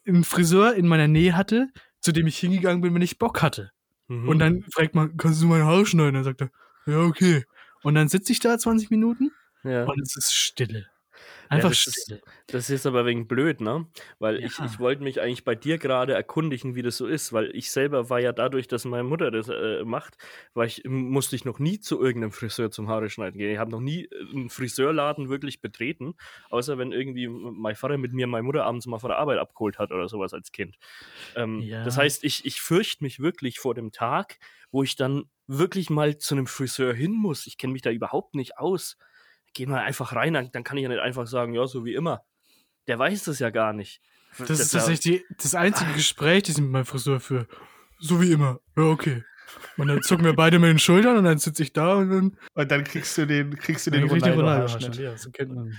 einen 0.06 0.25
Friseur 0.25 0.75
in 0.75 0.86
meiner 0.86 1.08
Nähe 1.08 1.36
hatte, 1.36 1.69
zu 2.00 2.12
dem 2.12 2.26
ich 2.26 2.38
hingegangen 2.38 2.80
bin, 2.80 2.94
wenn 2.94 3.02
ich 3.02 3.19
Bock 3.19 3.42
hatte. 3.42 3.70
Mhm. 4.08 4.28
Und 4.28 4.38
dann 4.38 4.64
fragt 4.72 4.94
man, 4.94 5.16
kannst 5.16 5.42
du 5.42 5.46
meine 5.46 5.66
Haare 5.66 5.84
schneiden? 5.84 6.14
Dann 6.14 6.25
sagt 6.25 6.40
er, 6.40 6.50
ja, 6.86 7.00
okay. 7.00 7.44
Und 7.82 7.94
dann 7.94 8.08
sitze 8.08 8.32
ich 8.32 8.40
da 8.40 8.58
20 8.58 8.90
Minuten 8.90 9.31
ja. 9.64 9.84
und 9.84 10.00
es 10.00 10.16
ist 10.16 10.34
Stille. 10.34 10.86
Einfach 11.50 11.68
das 11.70 11.86
ist-. 11.86 12.20
Das 12.46 12.70
ist 12.70 12.86
aber 12.86 13.04
wegen 13.06 13.26
blöd, 13.28 13.60
ne? 13.60 13.86
Weil 14.18 14.42
ich, 14.44 14.58
Ja. 14.58 14.64
ich 14.66 14.78
wollte 14.78 15.02
mich 15.02 15.20
eigentlich 15.20 15.44
bei 15.44 15.54
dir 15.54 15.78
gerade 15.78 16.14
erkundigen, 16.14 16.74
wie 16.74 16.82
das 16.82 16.96
so 16.96 17.06
ist, 17.06 17.32
weil 17.32 17.50
ich 17.54 17.70
selber 17.70 18.08
war 18.10 18.20
ja 18.20 18.32
dadurch, 18.32 18.68
dass 18.68 18.84
meine 18.84 19.04
Mutter 19.04 19.30
das 19.30 19.48
äh, 19.48 19.84
macht, 19.84 20.16
war 20.54 20.64
ich, 20.64 20.82
musste 20.86 21.36
ich 21.36 21.44
noch 21.44 21.58
nie 21.58 21.80
zu 21.80 22.00
irgendeinem 22.02 22.32
Friseur 22.32 22.70
zum 22.70 22.88
Haare 22.88 23.10
schneiden 23.10 23.38
gehen. 23.38 23.52
Ich 23.52 23.58
habe 23.58 23.70
noch 23.70 23.80
nie 23.80 24.04
äh, 24.04 24.30
einen 24.34 24.50
Friseurladen 24.50 25.28
wirklich 25.28 25.60
betreten, 25.60 26.14
außer 26.50 26.78
wenn 26.78 26.92
irgendwie 26.92 27.28
mein 27.28 27.76
Vater 27.76 27.98
mit 27.98 28.12
mir 28.12 28.26
meine 28.26 28.42
Mutter 28.44 28.64
abends 28.64 28.86
mal 28.86 28.98
von 28.98 29.10
der 29.10 29.18
Arbeit 29.18 29.38
abgeholt 29.38 29.78
hat 29.78 29.90
oder 29.92 30.08
sowas 30.08 30.32
als 30.32 30.52
Kind. 30.52 30.76
Ähm, 31.36 31.60
Ja. 31.60 31.84
Das 31.84 31.96
heißt, 31.98 32.24
ich, 32.24 32.44
ich 32.46 32.60
fürchte 32.60 33.04
mich 33.04 33.20
wirklich 33.20 33.58
vor 33.58 33.74
dem 33.74 33.92
Tag, 33.92 34.38
wo 34.70 34.82
ich 34.82 34.96
dann 34.96 35.24
wirklich 35.46 35.90
mal 35.90 36.18
zu 36.18 36.34
einem 36.34 36.46
Friseur 36.46 36.92
hin 36.94 37.12
muss. 37.12 37.46
Ich 37.46 37.56
kenne 37.58 37.72
mich 37.72 37.82
da 37.82 37.90
überhaupt 37.90 38.34
nicht 38.34 38.58
aus. 38.58 38.96
Geh 39.54 39.66
mal 39.66 39.80
einfach 39.80 40.14
rein, 40.14 40.34
dann, 40.34 40.50
dann 40.52 40.64
kann 40.64 40.76
ich 40.76 40.82
ja 40.82 40.88
nicht 40.88 41.00
einfach 41.00 41.26
sagen, 41.26 41.54
ja, 41.54 41.66
so 41.66 41.84
wie 41.84 41.94
immer. 41.94 42.24
Der 42.86 42.98
weiß 42.98 43.24
das 43.24 43.38
ja 43.38 43.50
gar 43.50 43.72
nicht. 43.72 44.00
Das 44.38 44.50
ist 44.50 44.70
tatsächlich 44.70 45.00
die, 45.00 45.24
das 45.36 45.54
einzige 45.54 45.92
Gespräch, 45.92 46.44
das 46.44 46.56
ich 46.56 46.62
mit 46.62 46.70
meinem 46.70 46.84
Friseur 46.84 47.20
führe. 47.20 47.46
So 47.98 48.20
wie 48.20 48.30
immer. 48.30 48.60
Ja, 48.76 48.84
okay. 48.84 49.24
Und 49.76 49.88
dann 49.88 50.02
zucken 50.02 50.24
wir 50.24 50.34
beide 50.34 50.58
mit 50.58 50.70
den 50.70 50.78
Schultern 50.78 51.16
und 51.16 51.24
dann 51.24 51.38
sitze 51.38 51.62
ich 51.62 51.72
da 51.72 51.94
und 51.94 52.10
dann, 52.10 52.36
Und 52.54 52.70
dann 52.70 52.84
kriegst 52.84 53.16
du 53.18 53.26
den, 53.26 53.56
kriegst 53.56 53.86
du 53.86 53.90
den. 53.90 54.08
Ronaldo-Haarschnitt. 54.08 54.96
Ja, 54.96 55.16
so. 55.16 55.30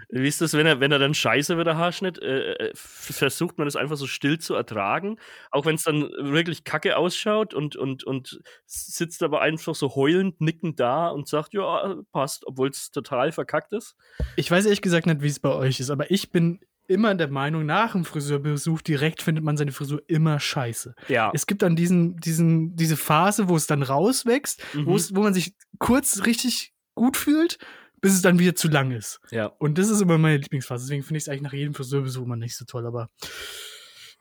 Wie 0.09 0.27
ist 0.27 0.41
das, 0.41 0.53
wenn 0.53 0.65
er, 0.65 0.79
wenn 0.79 0.91
er 0.91 0.99
dann 0.99 1.13
scheiße 1.13 1.57
wird, 1.57 1.67
der 1.67 1.77
Haarschnitt? 1.77 2.21
Äh, 2.21 2.53
äh, 2.53 2.71
versucht 2.73 3.57
man 3.57 3.65
das 3.65 3.75
einfach 3.75 3.97
so 3.97 4.07
still 4.07 4.39
zu 4.39 4.55
ertragen, 4.55 5.17
auch 5.51 5.65
wenn 5.65 5.75
es 5.75 5.83
dann 5.83 6.09
wirklich 6.19 6.63
kacke 6.63 6.97
ausschaut 6.97 7.53
und, 7.53 7.75
und, 7.75 8.03
und 8.03 8.41
sitzt 8.65 9.23
aber 9.23 9.41
einfach 9.41 9.75
so 9.75 9.95
heulend, 9.95 10.41
nickend 10.41 10.79
da 10.79 11.09
und 11.09 11.27
sagt, 11.27 11.53
ja, 11.53 11.95
passt, 12.11 12.45
obwohl 12.47 12.69
es 12.69 12.91
total 12.91 13.31
verkackt 13.31 13.73
ist? 13.73 13.95
Ich 14.35 14.49
weiß 14.49 14.65
ehrlich 14.65 14.81
gesagt 14.81 15.05
nicht, 15.05 15.21
wie 15.21 15.27
es 15.27 15.39
bei 15.39 15.53
euch 15.53 15.79
ist, 15.79 15.89
aber 15.89 16.11
ich 16.11 16.31
bin 16.31 16.59
immer 16.89 17.13
der 17.15 17.29
Meinung, 17.29 17.65
nach 17.65 17.91
dem 17.93 18.03
Friseurbesuch 18.05 18.81
direkt 18.81 19.21
findet 19.21 19.43
man 19.43 19.55
seine 19.57 19.71
Frisur 19.71 20.01
immer 20.07 20.39
scheiße. 20.39 20.95
Ja. 21.07 21.31
Es 21.33 21.45
gibt 21.47 21.61
dann 21.61 21.75
diesen, 21.75 22.17
diesen, 22.17 22.75
diese 22.75 22.97
Phase, 22.97 23.47
wo 23.47 23.55
es 23.55 23.67
dann 23.67 23.83
rauswächst, 23.83 24.61
wo, 24.73 24.93
Mhm. 24.95 25.09
wo 25.13 25.21
man 25.21 25.33
sich 25.33 25.53
kurz 25.77 26.25
richtig 26.25 26.73
gut 26.95 27.15
fühlt, 27.15 27.57
bis 28.01 28.13
es 28.13 28.21
dann 28.21 28.39
wieder 28.39 28.55
zu 28.55 28.67
lang 28.69 28.91
ist. 28.91 29.19
ja. 29.31 29.45
Und 29.45 29.77
das 29.77 29.89
ist 29.89 30.01
immer 30.01 30.17
meine 30.17 30.37
Lieblingsphase. 30.37 30.85
Deswegen 30.85 31.03
finde 31.03 31.17
ich 31.17 31.23
es 31.25 31.29
eigentlich 31.29 31.41
nach 31.43 31.53
jedem 31.53 31.73
Friseurbesuch 31.73 32.23
immer 32.23 32.35
nicht 32.37 32.55
so 32.57 32.65
toll, 32.65 32.85
aber 32.85 33.09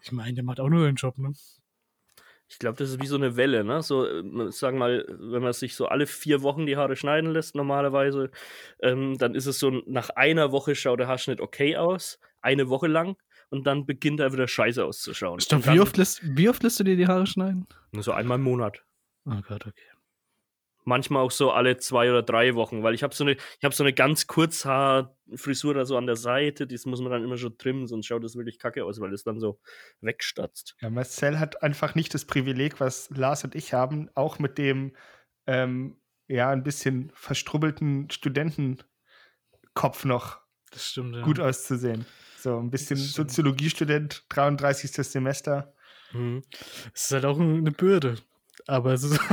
ich 0.02 0.12
meine, 0.12 0.34
der 0.34 0.44
macht 0.44 0.60
auch 0.60 0.68
nur 0.68 0.84
den 0.86 0.96
Job, 0.96 1.18
ne? 1.18 1.32
Ich 2.50 2.58
glaube, 2.58 2.78
das 2.78 2.88
ist 2.90 3.02
wie 3.02 3.06
so 3.06 3.16
eine 3.16 3.36
Welle, 3.36 3.62
ne? 3.62 3.82
So, 3.82 4.06
äh, 4.06 4.50
sagen 4.50 4.78
mal, 4.78 5.04
wenn 5.08 5.42
man 5.42 5.52
sich 5.52 5.76
so 5.76 5.86
alle 5.86 6.06
vier 6.06 6.40
Wochen 6.42 6.64
die 6.64 6.76
Haare 6.78 6.96
schneiden 6.96 7.30
lässt, 7.32 7.54
normalerweise, 7.54 8.30
ähm, 8.80 9.18
dann 9.18 9.34
ist 9.34 9.44
es 9.46 9.58
so, 9.58 9.70
nach 9.86 10.08
einer 10.10 10.50
Woche 10.50 10.74
schaut 10.74 10.98
der 11.00 11.08
Haarschnitt 11.08 11.40
okay 11.42 11.76
aus, 11.76 12.18
eine 12.48 12.68
Woche 12.68 12.86
lang, 12.88 13.16
und 13.50 13.66
dann 13.66 13.86
beginnt 13.86 14.20
er 14.20 14.32
wieder 14.32 14.46
scheiße 14.48 14.84
auszuschauen. 14.84 15.40
Stopp, 15.40 15.62
dann- 15.64 15.74
wie 15.74 15.80
oft, 15.80 15.96
lässt, 15.96 16.20
wie 16.36 16.48
oft 16.48 16.62
lässt 16.62 16.80
du 16.80 16.84
dir 16.84 16.96
die 16.96 17.06
Haare 17.06 17.26
schneiden? 17.26 17.66
Nur 17.92 18.02
So 18.02 18.12
einmal 18.12 18.36
im 18.38 18.44
Monat. 18.44 18.84
Oh 19.24 19.40
Gott, 19.46 19.66
okay. 19.66 19.82
Manchmal 20.84 21.22
auch 21.22 21.30
so 21.30 21.50
alle 21.50 21.76
zwei 21.76 22.08
oder 22.10 22.22
drei 22.22 22.54
Wochen, 22.54 22.82
weil 22.82 22.94
ich 22.94 23.02
habe 23.02 23.14
so 23.14 23.22
eine, 23.24 23.32
ich 23.32 23.64
habe 23.64 23.74
so 23.74 23.84
eine 23.84 23.92
ganz 23.92 24.26
Kurzhaarfrisur 24.26 25.74
da 25.74 25.84
so 25.84 25.98
an 25.98 26.06
der 26.06 26.16
Seite, 26.16 26.66
das 26.66 26.86
muss 26.86 27.00
man 27.02 27.12
dann 27.12 27.22
immer 27.24 27.36
schon 27.36 27.58
trimmen, 27.58 27.86
sonst 27.86 28.06
schaut 28.06 28.24
das 28.24 28.36
wirklich 28.36 28.58
kacke 28.58 28.84
aus, 28.86 28.98
weil 29.00 29.12
es 29.12 29.22
dann 29.22 29.38
so 29.38 29.60
wegstatzt. 30.00 30.76
Ja, 30.80 30.88
Marcel 30.88 31.38
hat 31.38 31.62
einfach 31.62 31.94
nicht 31.94 32.14
das 32.14 32.24
Privileg, 32.24 32.80
was 32.80 33.10
Lars 33.10 33.44
und 33.44 33.54
ich 33.54 33.74
haben, 33.74 34.08
auch 34.14 34.38
mit 34.38 34.56
dem 34.56 34.96
ähm, 35.46 36.00
ja 36.26 36.48
ein 36.50 36.62
bisschen 36.62 37.10
verstrubbelten 37.14 38.08
Studentenkopf 38.10 40.04
noch 40.04 40.38
Das 40.70 40.86
stimmt, 40.90 41.16
ja. 41.16 41.22
gut 41.22 41.40
auszusehen. 41.40 42.06
So 42.40 42.58
ein 42.58 42.70
bisschen. 42.70 42.96
Soziologiestudent, 42.96 44.24
33. 44.28 44.92
Semester. 45.06 45.72
Mhm. 46.12 46.42
Es 46.94 47.04
ist 47.06 47.10
halt 47.12 47.24
auch 47.24 47.38
eine 47.38 47.70
Bürde. 47.72 48.16
Aber 48.66 48.92
es 48.92 49.02
ist 49.02 49.18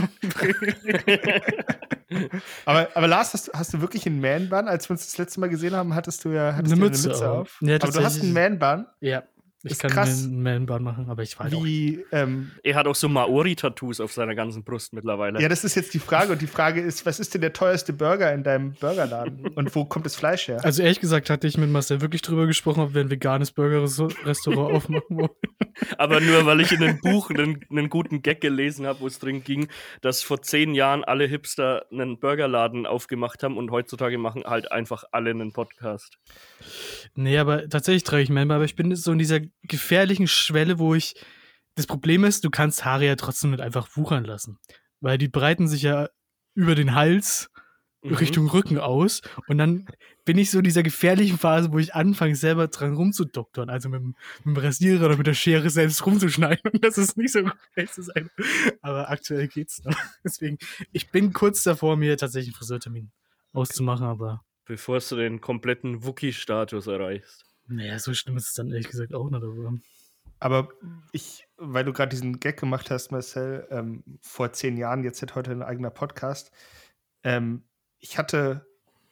Aber, 2.65 2.88
aber 2.93 3.07
Lars, 3.07 3.33
hast, 3.33 3.47
du- 3.47 3.51
hast 3.53 3.74
du 3.74 3.81
wirklich 3.81 4.05
einen 4.05 4.21
Man-Bun? 4.21 4.67
Als 4.67 4.88
wir 4.89 4.91
uns 4.93 5.05
das 5.05 5.17
letzte 5.17 5.39
Mal 5.39 5.50
gesehen 5.50 5.75
haben, 5.75 5.93
hattest 5.95 6.24
du 6.24 6.29
ja 6.29 6.53
hattest 6.55 6.74
Eine 6.74 6.81
du 6.81 6.85
ja 6.88 6.91
Mütze 7.09 7.31
auf. 7.31 7.57
Ja, 7.62 7.75
aber 7.81 7.91
du 7.91 8.03
hast 8.03 8.21
einen 8.21 8.33
Man-Bun. 8.33 8.85
ja. 9.01 9.24
Ich 9.65 9.72
Ist 9.72 9.81
kann 9.81 9.91
krass. 9.91 10.24
einen 10.25 10.43
Man-Bun 10.43 10.84
machen, 10.84 11.10
aber 11.10 11.24
ich 11.24 11.39
weiß 11.39 11.53
auch 11.53 11.62
nicht. 11.62 11.65
Wie, 11.65 12.05
ähm, 12.12 12.51
Er 12.63 12.75
hat 12.75 12.86
auch 12.88 12.93
so 12.95 13.10
Maori-Tattoos 13.10 14.00
auf 14.00 14.13
seiner 14.13 14.36
ganzen 14.36 14.63
Brust 14.63 14.93
mittlerweile. 14.93 15.41
ja, 15.41 15.50
das 15.50 15.63
ist 15.63 15.74
jetzt 15.75 15.93
die 15.95 16.00
Frage. 16.00 16.31
Und 16.34 16.41
die 16.41 16.48
Frage 16.48 16.81
ist, 16.81 17.05
was 17.05 17.19
ist 17.19 17.34
denn 17.34 17.41
der 17.41 17.51
teuerste 17.51 17.91
Burger 17.91 18.31
in 18.31 18.43
deinem 18.43 18.74
Burgerladen? 18.74 19.48
Und 19.55 19.74
wo 19.75 19.86
kommt 19.86 20.05
das 20.05 20.15
Fleisch 20.15 20.48
her? 20.48 20.63
Also 20.63 20.84
ehrlich 20.84 21.00
gesagt 21.00 21.29
hatte 21.29 21.48
ich 21.48 21.57
mit 21.57 21.69
Marcel 21.69 22.00
wirklich 22.01 22.22
drüber 22.22 22.45
gesprochen, 22.48 22.81
ob 22.81 22.93
wir 22.93 23.01
ein 23.01 23.10
veganes 23.10 23.51
Burger-Restaurant 23.51 24.74
aufmachen 24.75 25.03
wollen. 25.17 25.29
Aber 25.98 26.22
nur, 26.22 26.45
weil 26.45 26.62
ich 26.62 26.72
in 26.72 26.84
einem 26.84 27.00
Buch 27.01 27.29
einen, 27.31 27.65
einen 27.69 27.89
guten 27.89 28.22
Gag 28.22 28.41
gelesen 28.41 28.86
habe, 28.86 29.00
wo 29.00 29.07
es 29.07 29.19
drin 29.19 29.43
ging, 29.43 29.67
dass 30.01 30.22
vor 30.22 30.41
zehn 30.41 30.75
Jahren 30.75 31.03
alle 31.03 31.25
Hipster 31.25 31.86
einen 31.91 32.19
Burgerladen 32.19 32.86
aufgemacht 32.86 33.41
haben 33.43 33.57
und 33.57 33.72
heutzutage 33.72 34.17
machen 34.17 34.43
halt 34.45 34.72
einfach 34.72 35.05
alle 35.12 35.31
einen 35.31 35.51
Podcast. 35.53 36.17
Nee, 37.15 37.38
aber 37.38 37.67
tatsächlich 37.67 38.03
trage 38.03 38.24
ich 38.24 38.29
Man-Bun, 38.29 38.55
aber 38.55 38.65
ich 38.65 38.75
bin 38.75 38.95
so 38.95 39.12
in 39.12 39.17
dieser 39.17 39.39
gefährlichen 39.63 40.27
Schwelle, 40.27 40.79
wo 40.79 40.95
ich. 40.95 41.15
Das 41.75 41.88
Problem 41.88 42.24
ist, 42.24 42.43
du 42.45 42.50
kannst 42.50 42.85
Haare 42.85 43.05
ja 43.05 43.15
trotzdem 43.15 43.51
nicht 43.51 43.59
einfach 43.62 43.89
wuchern 43.97 44.24
lassen. 44.24 44.59
Weil 45.01 45.17
die 45.17 45.27
breiten 45.27 45.67
sich 45.67 45.81
ja 45.81 46.09
über 46.53 46.75
den 46.75 46.95
Hals 46.95 47.50
Mhm. 48.01 48.13
Richtung 48.17 48.47
Rücken 48.47 48.77
aus. 48.77 49.21
Und 49.47 49.57
dann 49.57 49.88
bin 50.25 50.38
ich 50.38 50.51
so 50.51 50.59
in 50.59 50.63
dieser 50.63 50.83
gefährlichen 50.83 51.39
Phase, 51.39 51.71
wo 51.74 51.79
ich 51.79 51.95
anfange, 51.95 52.35
selber 52.35 52.67
dran 52.67 52.93
rumzudoktern. 52.93 53.67
Also 53.71 53.89
mit, 53.89 54.00
dem- 54.00 54.15
mit 54.43 54.55
dem 54.57 54.63
Rasierer 54.63 55.05
oder 55.07 55.17
mit 55.17 55.25
der 55.25 55.33
Schere 55.33 55.71
selbst 55.71 56.05
rumzuschneiden. 56.05 56.71
Und 56.71 56.83
das 56.85 57.00
ist 57.00 57.17
nicht 57.17 57.31
so 57.33 57.41
gut. 57.41 57.53
ist 57.75 58.15
einfach- 58.15 58.31
Aber 58.83 59.09
aktuell 59.09 59.47
geht's 59.47 59.83
noch. 59.83 59.97
Deswegen, 60.24 60.59
ich 60.91 61.09
bin 61.09 61.33
kurz 61.33 61.63
davor, 61.63 61.97
mir 61.97 62.15
tatsächlich 62.15 62.53
einen 62.53 62.59
Friseurtermin 62.59 63.12
auszumachen, 63.53 64.05
aber 64.05 64.43
Bevor 64.65 65.00
du 65.00 65.15
den 65.15 65.41
kompletten 65.41 66.03
Wookie-Status 66.05 66.85
erreichst. 66.88 67.43
Naja, 67.67 68.00
so 68.00 68.13
schlimm 68.13 68.38
ist 68.38 68.50
es 68.50 68.53
dann 68.53 68.69
ehrlich 68.69 68.89
gesagt 68.89 69.13
auch 69.13 69.29
nicht. 69.29 69.43
Aber 69.43 69.79
Aber 70.39 70.69
ich, 71.12 71.48
weil 71.57 71.86
du 71.86 71.93
gerade 71.93 72.10
diesen 72.10 72.39
Gag 72.39 72.60
gemacht 72.60 72.91
hast, 72.91 73.12
Marcel, 73.12 73.67
ähm, 73.72 74.03
vor 74.22 74.53
zehn 74.53 74.77
Jahren, 74.77 75.03
jetzt 75.03 75.22
hat 75.22 75.36
heute 75.36 75.51
ein 75.51 75.63
eigener 75.63 75.89
Podcast. 75.89 76.51
Ähm, 77.24 77.63
ich 78.00 78.17
hatte 78.17 78.65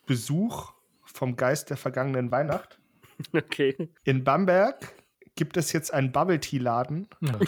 Besuch 0.06 0.74
vom 1.06 1.36
Geist 1.36 1.70
der 1.70 1.78
vergangenen 1.78 2.32
Weihnacht. 2.32 2.80
Okay. 3.32 3.90
In 4.04 4.24
Bamberg 4.24 4.92
gibt 5.36 5.56
es 5.56 5.72
jetzt 5.72 5.94
einen 5.94 6.12
Bubble 6.12 6.40
Tea 6.40 6.58
Laden 6.58 7.08
ja. 7.22 7.40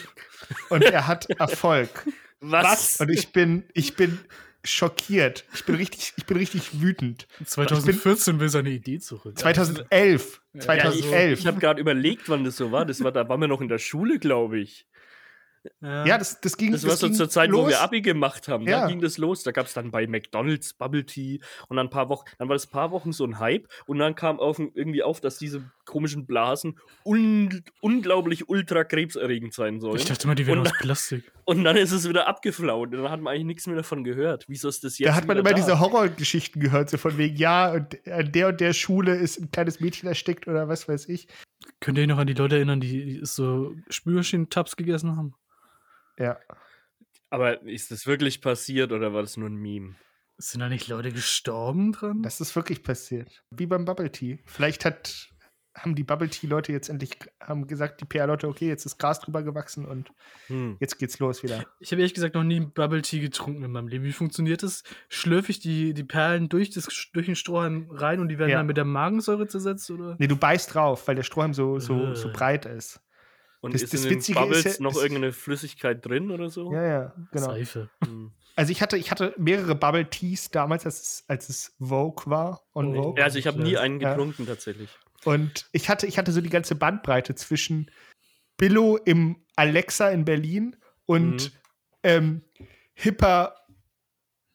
und 0.69 0.83
er 0.83 1.07
hat 1.07 1.27
Erfolg. 1.31 1.89
Was? 2.39 3.01
Und 3.01 3.09
ich 3.09 3.33
bin, 3.33 3.67
ich 3.73 3.95
bin 3.95 4.19
schockiert. 4.65 5.45
Ich 5.53 5.65
bin 5.65 5.75
richtig, 5.75 6.13
ich 6.17 6.25
bin 6.25 6.37
richtig 6.37 6.81
wütend. 6.81 7.27
2014 7.45 8.39
will 8.39 8.49
seine 8.49 8.69
Idee 8.69 8.99
zurück. 8.99 9.37
2011. 9.37 10.41
Ja, 10.53 10.59
ich 10.59 10.65
2011. 10.65 11.39
ich 11.39 11.47
habe 11.47 11.59
gerade 11.59 11.81
überlegt, 11.81 12.29
wann 12.29 12.43
das 12.43 12.57
so 12.57 12.71
war. 12.71 12.85
Das 12.85 13.03
war, 13.03 13.11
da 13.11 13.27
waren 13.29 13.41
wir 13.41 13.47
noch 13.47 13.61
in 13.61 13.67
der 13.67 13.79
Schule, 13.79 14.19
glaube 14.19 14.59
ich. 14.59 14.87
Ja, 15.81 16.05
ja, 16.05 16.17
das, 16.17 16.39
das 16.41 16.57
ging 16.57 16.71
Das 16.71 16.85
war 16.87 16.95
so 16.95 17.09
zur 17.09 17.29
Zeit, 17.29 17.51
wo 17.51 17.57
los. 17.57 17.69
wir 17.69 17.81
Abi 17.81 18.01
gemacht 18.01 18.47
haben. 18.47 18.67
Ja. 18.67 18.81
Da 18.81 18.87
ging 18.87 19.01
das 19.01 19.17
los. 19.17 19.43
Da 19.43 19.51
gab 19.51 19.65
es 19.67 19.73
dann 19.73 19.91
bei 19.91 20.07
McDonalds 20.07 20.73
Bubble 20.73 21.05
Tea 21.05 21.39
und 21.67 21.77
dann 21.77 21.87
ein 21.87 21.89
paar 21.89 22.09
Wochen, 22.09 22.25
dann 22.37 22.47
war 22.49 22.55
das 22.55 22.67
ein 22.67 22.71
paar 22.71 22.91
Wochen 22.91 23.11
so 23.13 23.23
ein 23.25 23.39
Hype 23.39 23.67
und 23.85 23.99
dann 23.99 24.15
kam 24.15 24.39
auf, 24.39 24.59
irgendwie 24.59 25.03
auf, 25.03 25.21
dass 25.21 25.37
diese 25.37 25.63
komischen 25.85 26.25
Blasen 26.25 26.77
un 27.05 27.63
unglaublich 27.81 28.49
ultra 28.49 28.83
krebserregend 28.83 29.53
sein 29.53 29.79
sollen. 29.79 29.97
ich 29.97 30.05
dachte 30.05 30.27
mal, 30.27 30.35
die 30.35 30.47
wären 30.47 30.59
Und- 30.59 30.67
aus 30.67 30.73
Plastik. 30.79 31.31
Und 31.47 31.63
dann 31.63 31.77
ist 31.77 31.91
es 31.91 32.09
wieder 32.09 32.27
abgeflaut. 32.27 32.91
Und 32.91 33.03
dann 33.03 33.11
hat 33.11 33.21
man 33.21 33.33
eigentlich 33.33 33.45
nichts 33.45 33.67
mehr 33.67 33.75
davon 33.75 34.03
gehört. 34.03 34.45
Wieso 34.47 34.67
ist 34.67 34.83
das 34.83 34.97
jetzt? 34.97 35.09
Da 35.09 35.15
hat 35.15 35.27
man 35.27 35.37
immer 35.37 35.51
da? 35.51 35.55
diese 35.55 35.79
Horrorgeschichten 35.79 36.59
gehört, 36.59 36.89
so 36.89 36.97
von 36.97 37.17
wegen, 37.19 37.35
ja, 37.37 37.71
und 37.71 37.95
an 38.07 38.31
der 38.31 38.47
und 38.47 38.59
der 38.59 38.73
Schule 38.73 39.15
ist 39.15 39.39
ein 39.39 39.51
kleines 39.51 39.79
Mädchen 39.79 40.09
erstickt 40.09 40.47
oder 40.47 40.67
was 40.67 40.87
weiß 40.87 41.07
ich. 41.07 41.27
Könnt 41.81 41.97
ihr 41.99 42.01
euch 42.01 42.07
noch 42.07 42.17
an 42.17 42.25
die 42.27 42.33
Leute 42.33 42.55
erinnern, 42.55 42.79
die 42.79 43.19
so 43.23 43.75
Spülmaschinen-Tabs 43.89 44.75
gegessen 44.75 45.15
haben? 45.15 45.35
Ja. 46.19 46.37
Aber 47.29 47.61
ist 47.63 47.91
das 47.91 48.05
wirklich 48.07 48.41
passiert 48.41 48.91
oder 48.91 49.13
war 49.13 49.21
das 49.21 49.35
nur 49.37 49.49
ein 49.49 49.55
Meme? 49.55 49.95
Sind 50.37 50.59
da 50.61 50.69
nicht 50.69 50.87
Leute 50.87 51.11
gestorben 51.11 51.91
dran? 51.93 52.21
Das 52.21 52.41
ist 52.41 52.55
wirklich 52.55 52.83
passiert. 52.83 53.43
Wie 53.51 53.65
beim 53.65 53.85
Bubble 53.85 54.11
Tea. 54.11 54.39
Vielleicht 54.45 54.83
hat, 54.85 55.29
haben 55.73 55.95
die 55.95 56.03
Bubble 56.03 56.29
Tea-Leute 56.29 56.71
jetzt 56.73 56.89
endlich 56.89 57.17
haben 57.41 57.67
gesagt, 57.67 58.01
die 58.01 58.05
PR-Leute, 58.05 58.47
okay, 58.47 58.67
jetzt 58.67 58.85
ist 58.85 58.97
Gras 58.97 59.19
drüber 59.21 59.43
gewachsen 59.43 59.85
und 59.85 60.11
Hm. 60.47 60.77
jetzt 60.79 60.97
geht's 60.99 61.19
los 61.19 61.41
wieder. 61.41 61.65
ich 61.79 61.91
habe 61.91 62.01
ehrlich 62.01 62.13
gesagt 62.13 62.35
noch 62.35 62.43
nie 62.43 62.59
Bubble 62.59 63.01
Tea 63.01 63.19
getrunken 63.21 63.63
in 63.63 63.71
meinem 63.71 63.87
Leben. 63.87 64.03
Wie 64.03 64.11
funktioniert 64.13 64.61
das? 64.61 64.83
Schlürfe 65.09 65.51
ich 65.51 65.59
die, 65.59 65.93
die 65.93 66.03
Perlen 66.03 66.49
durch, 66.49 66.69
das, 66.69 66.87
durch 67.13 67.25
den 67.27 67.35
Strohhalm 67.35 67.89
rein 67.91 68.19
und 68.19 68.27
die 68.27 68.37
werden 68.37 68.49
Ja. 68.51 68.57
dann 68.57 68.67
mit 68.67 68.77
der 68.77 68.85
Magensäure 68.85 69.47
zersetzt? 69.47 69.89
Oder? 69.89 70.15
Nee, 70.19 70.27
du 70.27 70.35
beißt 70.37 70.73
drauf, 70.73 71.07
weil 71.07 71.15
der 71.15 71.23
Strohhalm 71.23 71.53
so, 71.53 71.79
so, 71.79 72.07
Äh. 72.11 72.15
so 72.15 72.29
breit 72.31 72.65
ist. 72.65 73.01
Und 73.65 73.73
Das- 73.73 73.81
ist 73.83 73.93
das 73.93 74.03
in 74.03 74.09
den 74.09 74.17
Witzige 74.17 74.39
ist 74.39 74.43
Bubbles 74.45 74.63
ja- 74.77 74.83
noch 74.83 74.95
irgendeine 74.95 75.33
Flüssigkeit 75.33 76.05
drin 76.05 76.31
oder 76.31 76.49
so? 76.49 76.71
Ja, 76.71 76.83
ja, 76.83 77.13
genau. 77.31 77.45
Seife. 77.47 77.89
Hm. 78.03 78.31
Also 78.55 78.71
ich 78.71 78.81
hatte, 78.81 78.95
ich 78.97 79.11
hatte 79.11 79.33
mehrere 79.37 79.75
Bubble 79.75 80.09
Teas 80.09 80.49
damals, 80.51 80.85
als 80.85 81.01
es, 81.01 81.23
als 81.27 81.49
es 81.49 81.75
Vogue 81.79 82.23
war. 82.27 82.61
On 82.73 82.95
Oh. 82.95 83.03
Vogue. 83.03 83.19
Ja, 83.19 83.25
also 83.25 83.37
ich 83.39 83.47
habe 83.47 83.61
nie 83.61 83.71
Ja. 83.73 83.81
einen 83.81 83.99
Ja. 83.99 84.11
getrunken 84.13 84.45
tatsächlich. 84.45 84.89
Und 85.25 85.67
ich 85.71 85.89
hatte, 85.89 86.05
ich 86.07 86.17
hatte 86.17 86.31
so 86.31 86.39
die 86.39 86.49
ganze 86.49 86.75
Bandbreite 86.75 87.35
zwischen 87.35 87.89
Billo 88.57 88.97
im 88.97 89.43
Alexa 89.55 90.09
in 90.09 90.23
Berlin 90.23 90.75
und 91.05 91.51
Mhm. 91.51 91.57
ähm, 92.03 92.41
hipper 92.93 93.55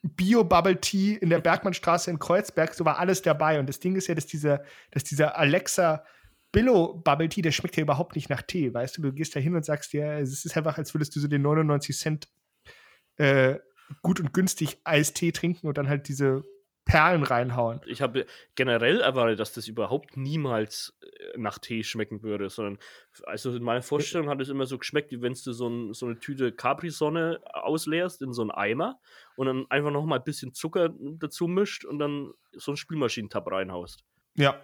Bio-Bubble 0.02 0.80
Tea 0.80 1.14
in 1.16 1.28
der 1.28 1.40
Bergmannstraße 1.40 2.10
in 2.10 2.18
Kreuzberg. 2.18 2.72
So 2.74 2.84
war 2.86 2.98
alles 2.98 3.20
dabei. 3.22 3.60
Und 3.60 3.68
das 3.68 3.80
Ding 3.80 3.96
ist 3.96 4.06
ja, 4.06 4.14
dass 4.14 4.26
dieser, 4.26 4.62
dass 4.92 5.04
dieser 5.04 5.36
Alexa 5.36 6.04
Billo 6.52 6.94
Bubble 6.94 7.28
Tea, 7.28 7.42
der 7.42 7.52
schmeckt 7.52 7.76
ja 7.76 7.82
überhaupt 7.82 8.16
nicht 8.16 8.28
nach 8.28 8.42
Tee. 8.42 8.72
Weißt 8.74 8.96
du, 8.98 9.02
du 9.02 9.12
gehst 9.12 9.36
da 9.36 9.40
hin 9.40 9.54
und 9.54 9.64
sagst 9.64 9.92
dir, 9.92 10.04
es 10.14 10.44
ist 10.44 10.56
einfach, 10.56 10.78
als 10.78 10.94
würdest 10.94 11.14
du 11.14 11.20
so 11.20 11.28
den 11.28 11.42
99 11.42 11.96
Cent 11.96 12.28
äh, 13.16 13.58
gut 14.02 14.20
und 14.20 14.32
günstig 14.32 14.78
Eistee 14.84 15.32
trinken 15.32 15.66
und 15.66 15.78
dann 15.78 15.88
halt 15.88 16.08
diese 16.08 16.42
Perlen 16.84 17.22
reinhauen. 17.22 17.80
Ich 17.86 18.02
habe 18.02 18.26
generell 18.56 19.00
erwartet, 19.00 19.38
dass 19.38 19.52
das 19.52 19.68
überhaupt 19.68 20.16
niemals 20.16 20.98
äh, 21.02 21.38
nach 21.38 21.58
Tee 21.58 21.84
schmecken 21.84 22.22
würde, 22.22 22.50
sondern 22.50 22.78
also 23.24 23.54
in 23.54 23.62
meiner 23.62 23.82
Vorstellung 23.82 24.28
hat 24.28 24.40
es 24.40 24.48
immer 24.48 24.66
so 24.66 24.78
geschmeckt, 24.78 25.12
wie 25.12 25.22
wenn 25.22 25.34
du 25.34 25.52
so, 25.52 25.68
ein, 25.68 25.92
so 25.92 26.06
eine 26.06 26.18
Tüte 26.18 26.52
Capri-Sonne 26.52 27.40
ausleerst 27.44 28.22
in 28.22 28.32
so 28.32 28.42
einen 28.42 28.50
Eimer 28.50 28.98
und 29.36 29.46
dann 29.46 29.66
einfach 29.70 29.92
noch 29.92 30.04
mal 30.04 30.16
ein 30.16 30.24
bisschen 30.24 30.52
Zucker 30.52 30.92
dazu 30.98 31.46
mischt 31.46 31.84
und 31.84 31.98
dann 31.98 32.32
so 32.52 32.72
einen 32.72 32.76
Spülmaschinentab 32.76 33.50
reinhaust. 33.50 34.04
Ja. 34.34 34.60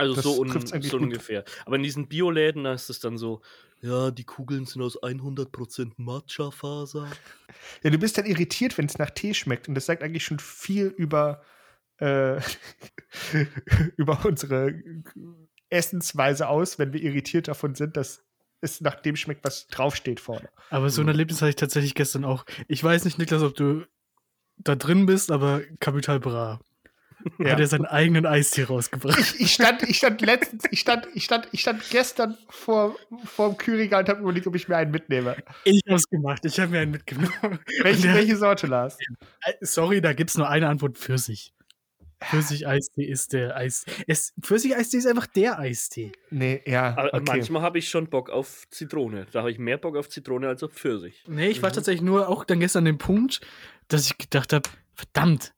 Also 0.00 0.14
Das 0.14 0.24
so, 0.24 0.40
un, 0.40 0.82
so 0.82 0.96
ungefähr. 0.96 1.44
Aber 1.66 1.76
in 1.76 1.82
diesen 1.82 2.08
Bioläden, 2.08 2.64
da 2.64 2.72
ist 2.72 2.90
es 2.90 3.00
dann 3.00 3.18
so, 3.18 3.42
ja, 3.82 4.10
die 4.10 4.24
Kugeln 4.24 4.66
sind 4.66 4.82
aus 4.82 5.00
100% 5.02 5.92
Matcha-Faser. 5.96 7.08
Ja, 7.82 7.90
du 7.90 7.98
bist 7.98 8.18
dann 8.18 8.26
irritiert, 8.26 8.76
wenn 8.78 8.86
es 8.86 8.98
nach 8.98 9.10
Tee 9.10 9.34
schmeckt. 9.34 9.68
Und 9.68 9.74
das 9.74 9.86
sagt 9.86 10.02
eigentlich 10.02 10.24
schon 10.24 10.38
viel 10.38 10.86
über, 10.86 11.42
äh, 11.98 12.40
über 13.96 14.24
unsere 14.24 14.82
Essensweise 15.68 16.48
aus, 16.48 16.78
wenn 16.78 16.92
wir 16.92 17.02
irritiert 17.02 17.48
davon 17.48 17.74
sind, 17.74 17.96
dass 17.96 18.24
es 18.60 18.80
nach 18.80 18.96
dem 18.96 19.16
schmeckt, 19.16 19.44
was 19.44 19.66
draufsteht 19.68 20.20
vorne. 20.20 20.48
Aber 20.68 20.90
so 20.90 21.00
ein 21.00 21.08
Erlebnis 21.08 21.40
hatte 21.40 21.50
ich 21.50 21.56
tatsächlich 21.56 21.94
gestern 21.94 22.24
auch. 22.24 22.44
Ich 22.68 22.82
weiß 22.82 23.04
nicht, 23.04 23.18
Niklas, 23.18 23.42
ob 23.42 23.54
du 23.54 23.84
da 24.58 24.76
drin 24.76 25.06
bist, 25.06 25.30
aber 25.30 25.62
Capital 25.78 26.20
Bra 26.20 26.60
Ja. 27.38 27.50
hat 27.52 27.60
er 27.60 27.66
seinen 27.66 27.86
eigenen 27.86 28.26
Eistee 28.26 28.64
rausgebracht. 28.64 29.34
Ich 29.38 29.52
stand, 29.52 29.82
ich 29.82 29.96
stand 29.98 30.20
letztens, 30.22 30.64
ich 30.70 30.80
stand, 30.80 31.08
ich 31.14 31.24
stand, 31.24 31.48
ich 31.52 31.60
stand 31.60 31.82
gestern 31.90 32.36
vor, 32.48 32.96
vor 33.24 33.48
dem 33.50 33.56
Kühlregal 33.58 34.02
und 34.02 34.08
habe 34.08 34.20
überlegt, 34.20 34.46
ob 34.46 34.54
ich 34.54 34.68
mir 34.68 34.76
einen 34.76 34.90
mitnehme. 34.90 35.36
Ich 35.64 35.82
hab's 35.88 36.08
gemacht. 36.08 36.44
Ich 36.44 36.58
habe 36.60 36.70
mir 36.72 36.80
einen 36.80 36.92
mitgenommen. 36.92 37.30
Welche, 37.82 38.02
der- 38.02 38.14
welche 38.14 38.36
Sorte, 38.36 38.66
Lars? 38.66 38.98
Äh, 39.44 39.52
Sorry, 39.60 40.00
da 40.00 40.12
gibt's 40.12 40.36
nur 40.36 40.48
eine 40.48 40.68
Antwort: 40.68 40.96
Pfirsich. 40.98 41.52
Pfirsich-Eistee 42.22 43.04
ist 43.04 43.32
der 43.32 43.56
Eis. 43.56 43.86
Es, 44.06 44.34
Pfirsich-Eistee 44.42 44.98
ist 44.98 45.06
einfach 45.06 45.26
der 45.26 45.58
Eistee. 45.58 46.12
Nee, 46.30 46.62
ja. 46.66 46.88
Aber 46.96 47.14
Okay. 47.14 47.24
manchmal 47.26 47.62
habe 47.62 47.78
ich 47.78 47.88
schon 47.88 48.08
Bock 48.10 48.28
auf 48.28 48.64
Zitrone. 48.70 49.26
Da 49.32 49.40
habe 49.40 49.50
ich 49.50 49.58
mehr 49.58 49.78
Bock 49.78 49.96
auf 49.96 50.08
Zitrone 50.10 50.46
als 50.48 50.62
auf 50.62 50.72
Pfirsich. 50.72 51.24
Nee, 51.26 51.48
ich 51.48 51.62
war 51.62 51.72
tatsächlich 51.72 52.02
nur 52.02 52.28
auch 52.28 52.44
dann 52.44 52.60
gestern 52.60 52.80
an 52.80 52.84
dem 52.86 52.98
Punkt, 52.98 53.40
dass 53.88 54.04
ich 54.06 54.18
gedacht 54.18 54.52
habe: 54.52 54.68
verdammt, 54.94 55.54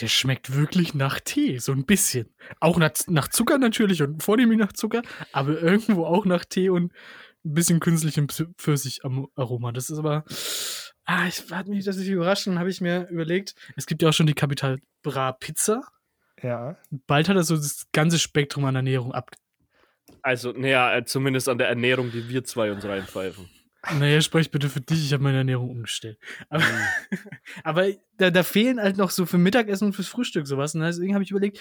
der 0.00 0.08
schmeckt 0.08 0.54
wirklich 0.54 0.94
nach 0.94 1.20
Tee, 1.20 1.58
so 1.58 1.72
ein 1.72 1.84
bisschen. 1.84 2.32
Auch 2.60 2.78
nach, 2.78 2.92
nach 3.08 3.28
Zucker 3.28 3.58
natürlich 3.58 4.02
und 4.02 4.22
vornehmlich 4.22 4.58
nach 4.58 4.72
Zucker, 4.72 5.02
aber 5.32 5.60
irgendwo 5.60 6.06
auch 6.06 6.24
nach 6.24 6.44
Tee 6.44 6.68
und 6.70 6.92
ein 7.44 7.54
bisschen 7.54 7.80
künstlichem 7.80 8.26
Pf- 8.26 8.52
Pfirsich-Aroma. 8.58 9.72
Das 9.72 9.90
ist 9.90 9.98
aber. 9.98 10.24
Ah, 11.04 11.26
ich 11.26 11.50
hat 11.50 11.68
mich 11.68 11.84
das 11.84 11.96
nicht 11.96 12.08
überrascht 12.08 12.46
und 12.46 12.58
habe 12.58 12.68
ich 12.68 12.80
mir 12.80 13.08
überlegt, 13.08 13.54
es 13.76 13.86
gibt 13.86 14.02
ja 14.02 14.10
auch 14.10 14.12
schon 14.12 14.26
die 14.26 14.34
Capital 14.34 14.78
Bra 15.02 15.32
Pizza. 15.32 15.82
Ja. 16.42 16.76
Bald 17.06 17.28
hat 17.28 17.36
er 17.36 17.44
so 17.44 17.56
das 17.56 17.86
ganze 17.92 18.18
Spektrum 18.18 18.64
an 18.66 18.76
Ernährung 18.76 19.12
ab. 19.12 19.30
Also, 20.22 20.52
naja, 20.52 20.96
äh, 20.96 21.04
zumindest 21.04 21.48
an 21.48 21.58
der 21.58 21.68
Ernährung, 21.68 22.10
die 22.10 22.28
wir 22.28 22.44
zwei 22.44 22.70
uns 22.70 22.84
reinpfeifen. 22.84 23.48
Naja, 23.98 24.20
sprich 24.20 24.50
bitte 24.50 24.68
für 24.68 24.80
dich, 24.80 25.04
ich 25.04 25.12
habe 25.12 25.22
meine 25.22 25.38
Ernährung 25.38 25.70
umgestellt. 25.70 26.18
Aber, 26.48 26.64
aber 27.64 27.86
da, 28.16 28.30
da 28.30 28.42
fehlen 28.42 28.80
halt 28.80 28.96
noch 28.96 29.10
so 29.10 29.24
für 29.24 29.38
Mittagessen 29.38 29.86
und 29.86 29.92
fürs 29.92 30.08
Frühstück 30.08 30.46
sowas. 30.46 30.74
Und 30.74 30.80
deswegen 30.80 31.14
habe 31.14 31.22
ich 31.24 31.30
überlegt, 31.30 31.60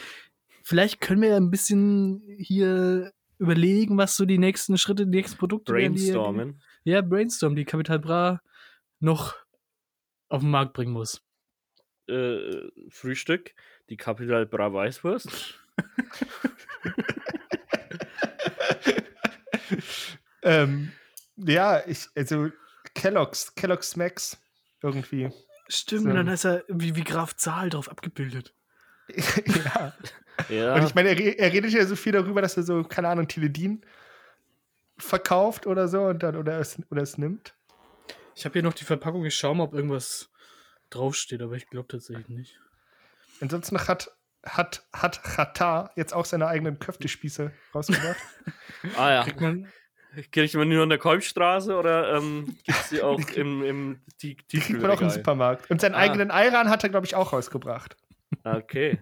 vielleicht 0.63 0.99
können 0.99 1.21
wir 1.21 1.29
ja 1.29 1.37
ein 1.37 1.51
bisschen 1.51 2.23
hier 2.39 3.13
überlegen, 3.37 3.97
was 3.97 4.15
so 4.15 4.25
die 4.25 4.39
nächsten 4.39 4.77
Schritte, 4.77 5.05
die 5.05 5.15
nächsten 5.15 5.37
Produkte 5.37 5.73
die- 5.73 5.79
Brainstormen. 5.79 6.61
Ja, 6.83 7.01
Brainstorm, 7.01 7.55
die 7.55 7.65
Capital 7.65 7.99
Bra 7.99 8.41
noch 8.99 9.35
auf 10.29 10.41
den 10.41 10.49
Markt 10.49 10.73
bringen 10.73 10.93
muss. 10.93 11.21
Äh, 12.07 12.69
Frühstück, 12.89 13.53
die 13.89 13.97
Capital 13.97 14.45
Bra 14.45 14.73
Weißwurst. 14.73 15.59
ähm, 20.41 20.91
ja, 21.37 21.85
ich, 21.87 22.07
also 22.15 22.49
Kellogg's, 22.93 23.53
Kellogg's 23.55 23.95
Max 23.95 24.37
irgendwie. 24.81 25.31
Stimmt, 25.69 26.03
So. 26.03 26.09
und 26.09 26.15
dann 26.15 26.27
ist 26.27 26.45
er 26.45 26.63
wie, 26.67 26.95
wie 26.95 27.03
Graf 27.03 27.35
Zahl 27.35 27.69
drauf 27.69 27.89
abgebildet. 27.89 28.53
ja. 29.45 29.93
Ja, 30.49 30.75
Und 30.75 30.83
ich 30.83 30.93
meine, 30.93 31.09
er, 31.09 31.39
er 31.39 31.53
redet 31.53 31.71
ja 31.71 31.85
so 31.85 31.95
viel 31.95 32.11
darüber, 32.11 32.41
dass 32.41 32.57
er 32.57 32.63
so, 32.63 32.83
keine 32.83 33.09
Ahnung, 33.09 33.27
Teledin 33.27 33.83
verkauft 34.97 35.67
oder 35.67 35.87
so 35.87 36.03
und 36.03 36.23
dann 36.23 36.35
oder 36.35 36.59
es, 36.59 36.77
oder 36.89 37.01
es 37.01 37.17
nimmt. 37.17 37.55
Ich 38.35 38.45
habe 38.45 38.53
hier 38.53 38.63
noch 38.63 38.73
die 38.73 38.83
Verpackung, 38.83 39.25
ich 39.25 39.35
schau 39.35 39.53
mal, 39.53 39.63
ob 39.63 39.73
irgendwas 39.73 40.29
draufsteht, 40.89 41.41
aber 41.41 41.55
ich 41.55 41.67
glaube 41.69 41.87
tatsächlich 41.87 42.29
nicht. 42.29 42.59
Ansonsten 43.41 43.79
hat, 43.79 44.11
hat, 44.43 44.87
hat 44.93 45.23
Qatar 45.23 45.91
jetzt 45.95 46.13
auch 46.13 46.25
seine 46.25 46.47
eigenen 46.47 46.79
Köftespieße 46.79 47.51
rausgebracht. 47.73 48.17
ah 48.97 49.09
ja. 49.11 49.23
Kriegt 49.23 49.41
man, 49.41 49.71
Kriegt 50.31 50.53
man 50.55 50.69
nur 50.69 50.83
in 50.83 50.89
der 50.89 50.97
Kolbstraße 50.97 51.75
oder 51.75 52.15
ähm, 52.17 52.55
gibt 52.65 52.79
es 52.79 52.89
die 52.89 53.01
auch 53.01 53.19
im, 53.35 53.63
im 53.63 53.99
die, 54.21 54.37
Die 54.51 54.59
kriegt 54.59 54.81
man 54.81 54.91
auch 54.91 55.01
im? 55.01 55.09
Supermarkt. 55.09 55.69
Und 55.69 55.81
seinen 55.81 55.95
Ah. 55.95 55.99
eigenen 55.99 56.31
Ayran 56.31 56.69
hat 56.69 56.83
er, 56.83 56.89
glaube 56.89 57.05
ich, 57.05 57.15
auch 57.15 57.33
rausgebracht. 57.33 57.95
Okay. 58.43 58.99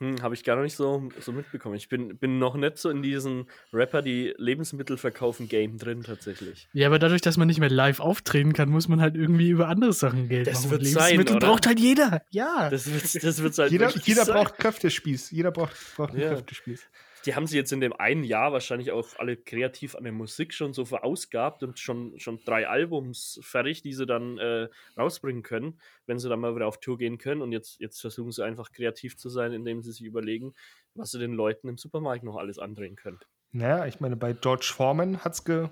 Hm, 0.00 0.22
Habe 0.22 0.34
ich 0.36 0.44
gar 0.44 0.54
noch 0.54 0.62
nicht 0.62 0.76
so, 0.76 1.08
so 1.18 1.32
mitbekommen. 1.32 1.74
Ich 1.74 1.88
bin, 1.88 2.18
bin 2.18 2.38
noch 2.38 2.54
nicht 2.54 2.78
so 2.78 2.88
in 2.88 3.02
diesen 3.02 3.46
Rapper, 3.72 4.00
die 4.00 4.32
Lebensmittel 4.38 4.96
verkaufen 4.96 5.48
Game 5.48 5.76
drin 5.76 6.04
tatsächlich. 6.04 6.68
ja, 6.72 6.86
aber 6.86 7.00
dadurch, 7.00 7.20
dass 7.20 7.36
man 7.36 7.48
nicht 7.48 7.58
mehr 7.58 7.68
live 7.68 7.98
auftreten 7.98 8.52
kann, 8.52 8.68
muss 8.68 8.86
man 8.86 9.00
halt 9.00 9.16
irgendwie 9.16 9.48
über 9.48 9.66
andere 9.66 9.92
Sachen 9.92 10.28
Geld 10.28 10.46
Das 10.46 10.60
machen. 10.60 10.70
wird 10.70 10.80
Und 10.82 10.86
sein, 10.86 11.10
Lebensmittel 11.10 11.36
oder? 11.38 11.46
braucht 11.48 11.66
halt 11.66 11.80
jeder. 11.80 12.22
Ja. 12.30 12.70
Das 12.70 12.86
wird 12.92 13.24
das 13.24 13.42
wird's 13.42 13.58
halt 13.58 13.72
Jeder, 13.72 13.90
jeder 13.96 14.24
braucht 14.24 14.58
Köftespieß. 14.58 15.32
Jeder 15.32 15.50
braucht, 15.50 15.74
braucht 15.96 16.10
einen 16.12 16.20
Ja. 16.22 16.28
Köftespieß. 16.30 16.80
Die 17.24 17.34
haben 17.34 17.46
sie 17.46 17.56
jetzt 17.56 17.72
in 17.72 17.80
dem 17.80 17.92
einen 17.92 18.24
Jahr 18.24 18.52
wahrscheinlich 18.52 18.92
auch 18.92 19.18
alle 19.18 19.36
kreativ 19.36 19.94
an 19.94 20.04
der 20.04 20.12
Musik 20.12 20.54
schon 20.54 20.72
so 20.72 20.84
verausgabt 20.84 21.62
und 21.62 21.78
schon, 21.78 22.18
schon 22.18 22.38
drei 22.44 22.68
Albums 22.68 23.40
fertig, 23.42 23.82
die 23.82 23.92
sie 23.92 24.06
dann 24.06 24.38
äh, 24.38 24.68
rausbringen 24.96 25.42
können, 25.42 25.80
wenn 26.06 26.18
sie 26.18 26.28
dann 26.28 26.40
mal 26.40 26.54
wieder 26.54 26.66
auf 26.66 26.80
Tour 26.80 26.98
gehen 26.98 27.18
können. 27.18 27.42
Und 27.42 27.52
jetzt, 27.52 27.80
jetzt 27.80 28.00
versuchen 28.00 28.32
sie 28.32 28.44
einfach 28.44 28.72
kreativ 28.72 29.16
zu 29.16 29.28
sein, 29.28 29.52
indem 29.52 29.82
sie 29.82 29.92
sich 29.92 30.04
überlegen, 30.04 30.54
was 30.94 31.10
sie 31.10 31.18
den 31.18 31.32
Leuten 31.32 31.68
im 31.68 31.78
Supermarkt 31.78 32.24
noch 32.24 32.36
alles 32.36 32.58
andrehen 32.58 32.96
können. 32.96 33.20
Naja, 33.50 33.86
ich 33.86 34.00
meine, 34.00 34.16
bei 34.16 34.32
George 34.32 34.70
Foreman 34.74 35.24
hat 35.24 35.34
es 35.34 35.44
ge, 35.44 35.68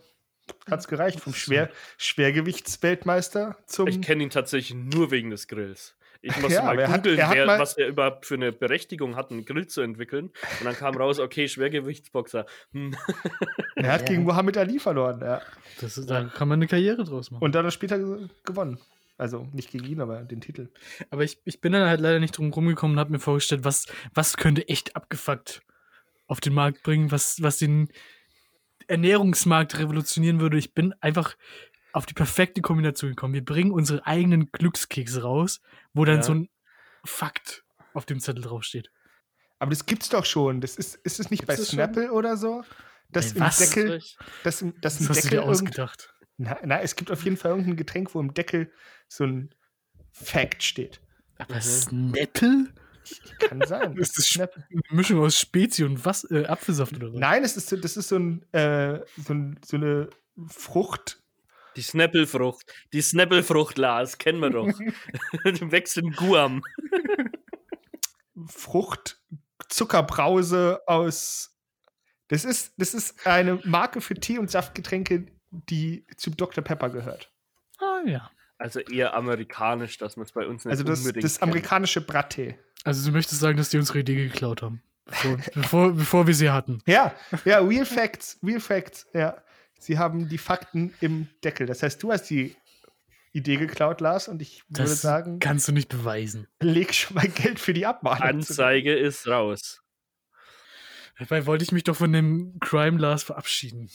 hat's 0.71 0.89
gereicht. 0.89 1.21
Vom 1.21 1.35
Schwer, 1.35 1.71
Schwergewichtsweltmeister 1.99 3.59
zum. 3.67 3.89
Ich 3.89 4.01
kenne 4.01 4.23
ihn 4.23 4.31
tatsächlich 4.31 4.75
nur 4.75 5.11
wegen 5.11 5.31
des 5.31 5.49
Grills. 5.49 5.96
Ich 6.23 6.37
muss 6.41 6.53
Ja, 6.53 6.63
mal 6.65 6.79
er 6.79 6.89
hat- 6.89 7.03
googeln, 7.03 7.19
er 7.19 7.29
hat 7.29 7.37
wer, 7.37 7.47
mal- 7.47 7.59
was 7.59 7.77
er 7.77 7.89
überhaupt 7.89 8.27
für 8.27 8.35
eine 8.35 8.53
Berechtigung 8.53 9.17
hat, 9.17 9.31
einen 9.31 9.45
Grill 9.45 9.67
zu 9.67 9.81
entwickeln. 9.81 10.27
Und 10.59 10.65
dann 10.65 10.75
kam 10.75 10.97
raus, 10.97 11.19
okay, 11.19 11.49
Schwergewichtsboxer. 11.49 12.47
Hm. 12.73 12.95
er 13.77 13.93
hat 13.93 14.03
Ja. 14.03 14.07
gegen 14.09 14.25
Muhammad 14.25 14.57
Ali 14.57 14.79
verloren. 14.79 15.21
Ja. 15.21 15.43
Das 15.81 15.99
ist, 15.99 16.09
da 16.11 16.25
kann 16.25 16.49
man 16.49 16.59
eine 16.59 16.67
Karriere 16.67 17.05
draus 17.05 17.31
machen. 17.31 17.43
Und 17.43 17.55
dann 17.55 17.71
später 17.71 17.99
ge- 17.99 18.29
gewonnen. 18.45 18.79
Also 19.19 19.49
nicht 19.53 19.71
gegen 19.71 19.87
ihn, 19.87 20.01
aber 20.03 20.23
den 20.25 20.41
Titel. 20.43 20.69
Aber 21.11 21.25
ich, 21.25 21.39
ich 21.45 21.61
bin 21.63 21.73
dann 21.73 21.89
halt 21.89 22.01
leider 22.01 22.21
nicht 22.21 22.37
drum 22.37 22.53
rumgekommen 22.53 22.97
und 22.97 23.01
habe 23.01 23.13
mir 23.13 23.19
vorgestellt, 23.19 23.65
was, 23.65 23.87
was 24.13 24.37
könnte 24.37 24.69
echt 24.69 24.95
abgefuckt 24.95 25.63
auf 26.27 26.41
den 26.41 26.53
Markt 26.53 26.83
bringen, 26.83 27.11
was, 27.11 27.41
was 27.41 27.57
den 27.59 27.89
Ernährungsmarkt 28.89 29.79
revolutionieren 29.79 30.41
würde. 30.41 30.59
Ich 30.59 30.75
bin 30.75 30.95
einfach 31.01 31.37
auf 31.97 32.05
die 32.07 32.15
perfekte 32.15 32.61
Kombination 32.61 33.11
gekommen. 33.11 33.33
Wir 33.35 33.45
bringen 33.45 33.71
unsere 33.71 34.07
eigenen 34.07 34.51
Glückskekse 34.53 35.23
raus, 35.23 35.61
wo 35.95 36.05
dann 36.05 36.17
Ja. 36.17 36.23
so 36.23 36.35
ein 36.35 36.49
Fakt 37.05 37.65
auf 37.95 38.05
dem 38.05 38.21
Zettel 38.21 38.43
draufsteht. 38.43 38.91
Aber 39.59 39.71
das 39.71 39.87
gibt's 39.87 40.11
doch 40.11 40.27
schon. 40.27 40.61
Das 40.61 40.77
ist, 40.77 40.97
ist 40.97 41.19
es 41.21 41.31
nicht 41.31 41.47
bei 41.47 41.55
Gibt's 41.57 41.71
das 41.71 41.71
schon? 41.71 41.79
Snapple 41.95 42.13
oder 42.13 42.37
so? 42.37 42.63
Dass 43.11 43.33
Ey, 43.33 43.39
im 43.39 43.41
was? 43.41 43.59
Deckel, 43.59 44.03
dass 44.45 44.61
im, 44.61 44.79
dass 44.83 45.01
im 45.01 45.07
Das 45.09 45.17
hast 45.17 45.25
du 45.25 45.29
Deckel 45.31 45.31
dir 45.31 45.43
ausgedacht. 45.45 46.15
na, 46.37 46.59
na, 46.65 46.81
es 46.83 46.97
gibt 46.97 47.11
auf 47.11 47.25
jeden 47.25 47.37
Fall 47.39 47.53
irgendein 47.53 47.77
Getränk, 47.77 48.15
wo 48.15 48.21
im 48.21 48.35
Deckel 48.35 48.71
so 49.09 49.25
ein 49.25 49.55
Fact 50.13 50.63
steht. 50.63 51.01
Aber 51.39 51.55
Mhm. 51.55 51.61
Snapple? 51.61 52.67
Kann 53.39 53.63
sein. 53.67 53.97
Ist 53.97 54.19
das 54.19 54.27
Snapple. 54.27 54.67
Eine 54.71 54.83
Mischung 54.91 55.21
aus 55.21 55.39
Spezi 55.39 55.85
und 55.85 56.05
was, 56.05 56.25
äh, 56.31 56.45
Apfelsaft 56.45 56.95
oder 56.97 57.13
was? 57.13 57.21
Nein, 57.21 57.43
es 57.45 57.57
ist 57.57 57.69
so, 57.69 57.77
das 57.77 57.97
ist 57.97 58.09
so, 58.09 58.17
ein, 58.19 58.43
äh, 58.53 59.01
so, 59.17 59.33
ein, 59.33 59.59
so 59.65 59.77
eine 59.77 60.11
Frucht. 60.49 61.23
Die 61.77 61.83
Snappelfrucht. 61.83 62.73
Die 62.93 63.01
Snappelfrucht, 63.03 63.79
Lars, 63.79 64.19
kennen 64.19 64.41
wir 64.41 64.51
doch. 64.51 64.67
Wächst 65.71 65.97
in 65.99 66.13
Guam. 66.13 66.63
Frucht, 68.49 69.19
Zuckerbrause 69.69 70.81
aus. 70.87 71.57
Das 72.29 72.45
ist, 72.45 72.75
das 72.77 72.95
ist 72.95 73.27
eine 73.27 73.61
Marke 73.65 74.01
für 74.01 74.15
Tee- 74.15 74.39
und 74.39 74.51
Saftgetränke, 74.51 75.27
die 75.51 76.07
zu 76.17 76.31
Dr. 76.31 76.63
Pepper 76.63 76.91
gehört. 76.91 77.31
Ah 77.79 78.01
ja. 78.05 78.31
Also 78.59 78.81
eher 78.81 79.15
amerikanisch, 79.15 79.99
dass 79.99 80.17
man 80.17 80.25
es 80.25 80.33
bei 80.33 80.47
uns 80.47 80.65
nicht 80.65 80.73
Also 80.73 80.83
das, 80.83 81.01
unbedingt 81.01 81.25
das 81.25 81.39
kennt. 81.39 81.43
amerikanische 81.51 82.01
Brattee. 82.01 82.59
Also 82.85 83.07
du 83.09 83.15
möchtest 83.15 83.41
sagen, 83.41 83.57
dass 83.59 83.69
die 83.69 83.77
unsere 83.79 83.99
Idee 84.01 84.15
geklaut 84.29 84.63
haben. 84.63 84.83
Bevor, 85.05 85.37
bevor, 85.55 85.93
bevor 85.93 86.27
wir 86.27 86.35
sie 86.35 86.51
hatten. 86.51 86.83
Ja, 86.87 87.15
ja, 87.45 87.59
Real 87.61 87.87
Facts, 87.87 88.39
Real 88.43 88.61
Facts, 88.61 89.07
ja. 89.13 89.37
Sie 89.79 89.99
haben 89.99 90.29
die 90.29 90.39
Fakten 90.39 90.95
im 91.01 91.29
Deckel. 91.45 91.67
Das 91.67 91.83
heißt, 91.83 92.03
du 92.03 92.13
hast 92.13 92.25
die 92.25 92.57
Idee 93.33 93.57
geklaut, 93.57 94.01
Lars, 94.01 94.29
und 94.29 94.41
ich 94.41 94.65
würde 94.69 94.85
Das 94.89 95.03
sagen, 95.03 95.39
kannst 95.39 95.69
du 95.69 95.73
nicht 95.73 95.89
beweisen. 95.89 96.47
leg 96.61 96.95
schon 96.95 97.17
mal 97.17 97.29
Geld 97.29 97.59
für 97.61 97.75
die 97.75 97.85
Abmahnung. 97.87 98.23
Anzeige 98.23 98.95
ist 98.95 99.27
raus. 99.27 99.83
Dabei 101.19 101.47
wollte 101.47 101.65
ich 101.65 101.73
mich 101.73 101.85
doch 101.85 101.97
von 101.97 102.13
dem 102.13 102.59
Crime 102.61 102.99
Lars 102.99 103.23
verabschieden. 103.23 103.91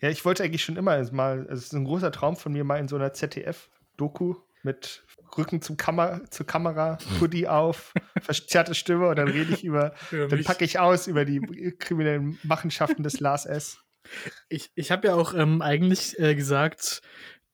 Ja, 0.00 0.08
ich 0.10 0.24
wollte 0.24 0.42
eigentlich 0.42 0.64
schon 0.64 0.76
immer 0.76 1.02
mal, 1.12 1.40
also 1.40 1.54
es 1.54 1.64
ist 1.66 1.72
ein 1.74 1.84
großer 1.84 2.10
Traum 2.12 2.36
von 2.36 2.52
mir, 2.52 2.64
mal 2.64 2.78
in 2.78 2.88
so 2.88 2.96
einer 2.96 3.12
ZDF-Doku 3.12 4.34
mit 4.62 5.04
Rücken 5.36 5.62
zum 5.62 5.76
Kamera, 5.76 6.20
zur 6.30 6.46
Kamera, 6.46 6.98
Hoodie 7.20 7.48
auf, 7.48 7.92
verzerrte 8.22 8.74
Stimme 8.74 9.08
und 9.08 9.16
dann 9.16 9.28
rede 9.28 9.54
ich 9.54 9.64
über, 9.64 9.94
dann 10.10 10.44
packe 10.44 10.64
ich 10.64 10.78
aus 10.78 11.06
über 11.06 11.24
die 11.24 11.40
kriminellen 11.78 12.38
Machenschaften 12.42 13.02
des 13.02 13.20
Lars 13.20 13.46
S. 13.46 13.78
Ich, 14.48 14.70
ich 14.74 14.90
habe 14.90 15.08
ja 15.08 15.14
auch 15.14 15.34
ähm, 15.34 15.62
eigentlich 15.62 16.18
äh, 16.18 16.34
gesagt, 16.34 17.02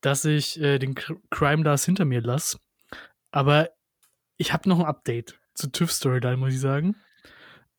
dass 0.01 0.25
ich 0.25 0.61
äh, 0.61 0.79
den 0.79 0.95
Cr- 0.95 1.21
Crime 1.31 1.63
Lars 1.63 1.85
hinter 1.85 2.05
mir 2.05 2.21
lasse. 2.21 2.59
Aber 3.31 3.71
ich 4.37 4.53
habe 4.53 4.69
noch 4.69 4.79
ein 4.81 4.87
Update 4.87 5.39
zu 5.55 5.71
TÜV 5.71 5.91
Storyline, 5.93 6.37
muss 6.37 6.55
ich 6.55 6.61
sagen. 6.61 6.97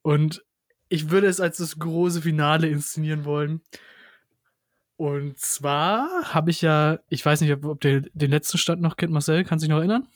Und 0.02 0.44
ich 0.90 1.10
würde 1.10 1.28
es 1.28 1.40
als 1.40 1.58
das 1.58 1.80
große 1.80 2.22
Finale 2.22 2.68
inszenieren 2.68 3.26
wollen. 3.26 3.62
Und 4.98 5.40
zwar 5.40 6.34
habe 6.34 6.52
ich 6.52 6.62
ja, 6.62 7.00
ich 7.08 7.26
weiß 7.26 7.40
nicht, 7.42 7.54
ob, 7.54 7.64
ob 7.66 7.82
der 7.82 8.02
den 8.02 8.32
letzten 8.32 8.58
Stand 8.58 8.82
noch 8.82 8.98
kennt, 8.98 9.14
Marcel, 9.14 9.46
kannst 9.46 9.64
du 9.64 9.68
dich 9.68 9.72
noch 9.72 9.80
erinnern? 9.80 10.08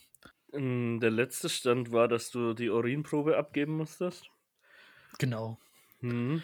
Mm, 0.51 0.99
Der 0.99 1.11
letzte 1.11 1.47
Stand 1.47 1.91
war, 1.93 2.07
dass 2.09 2.31
du 2.31 2.53
die 2.53 2.69
Urinprobe 2.69 3.37
abgeben 3.37 3.77
musstest. 3.77 4.25
Genau. 5.19 5.57
Mhm. 6.01 6.41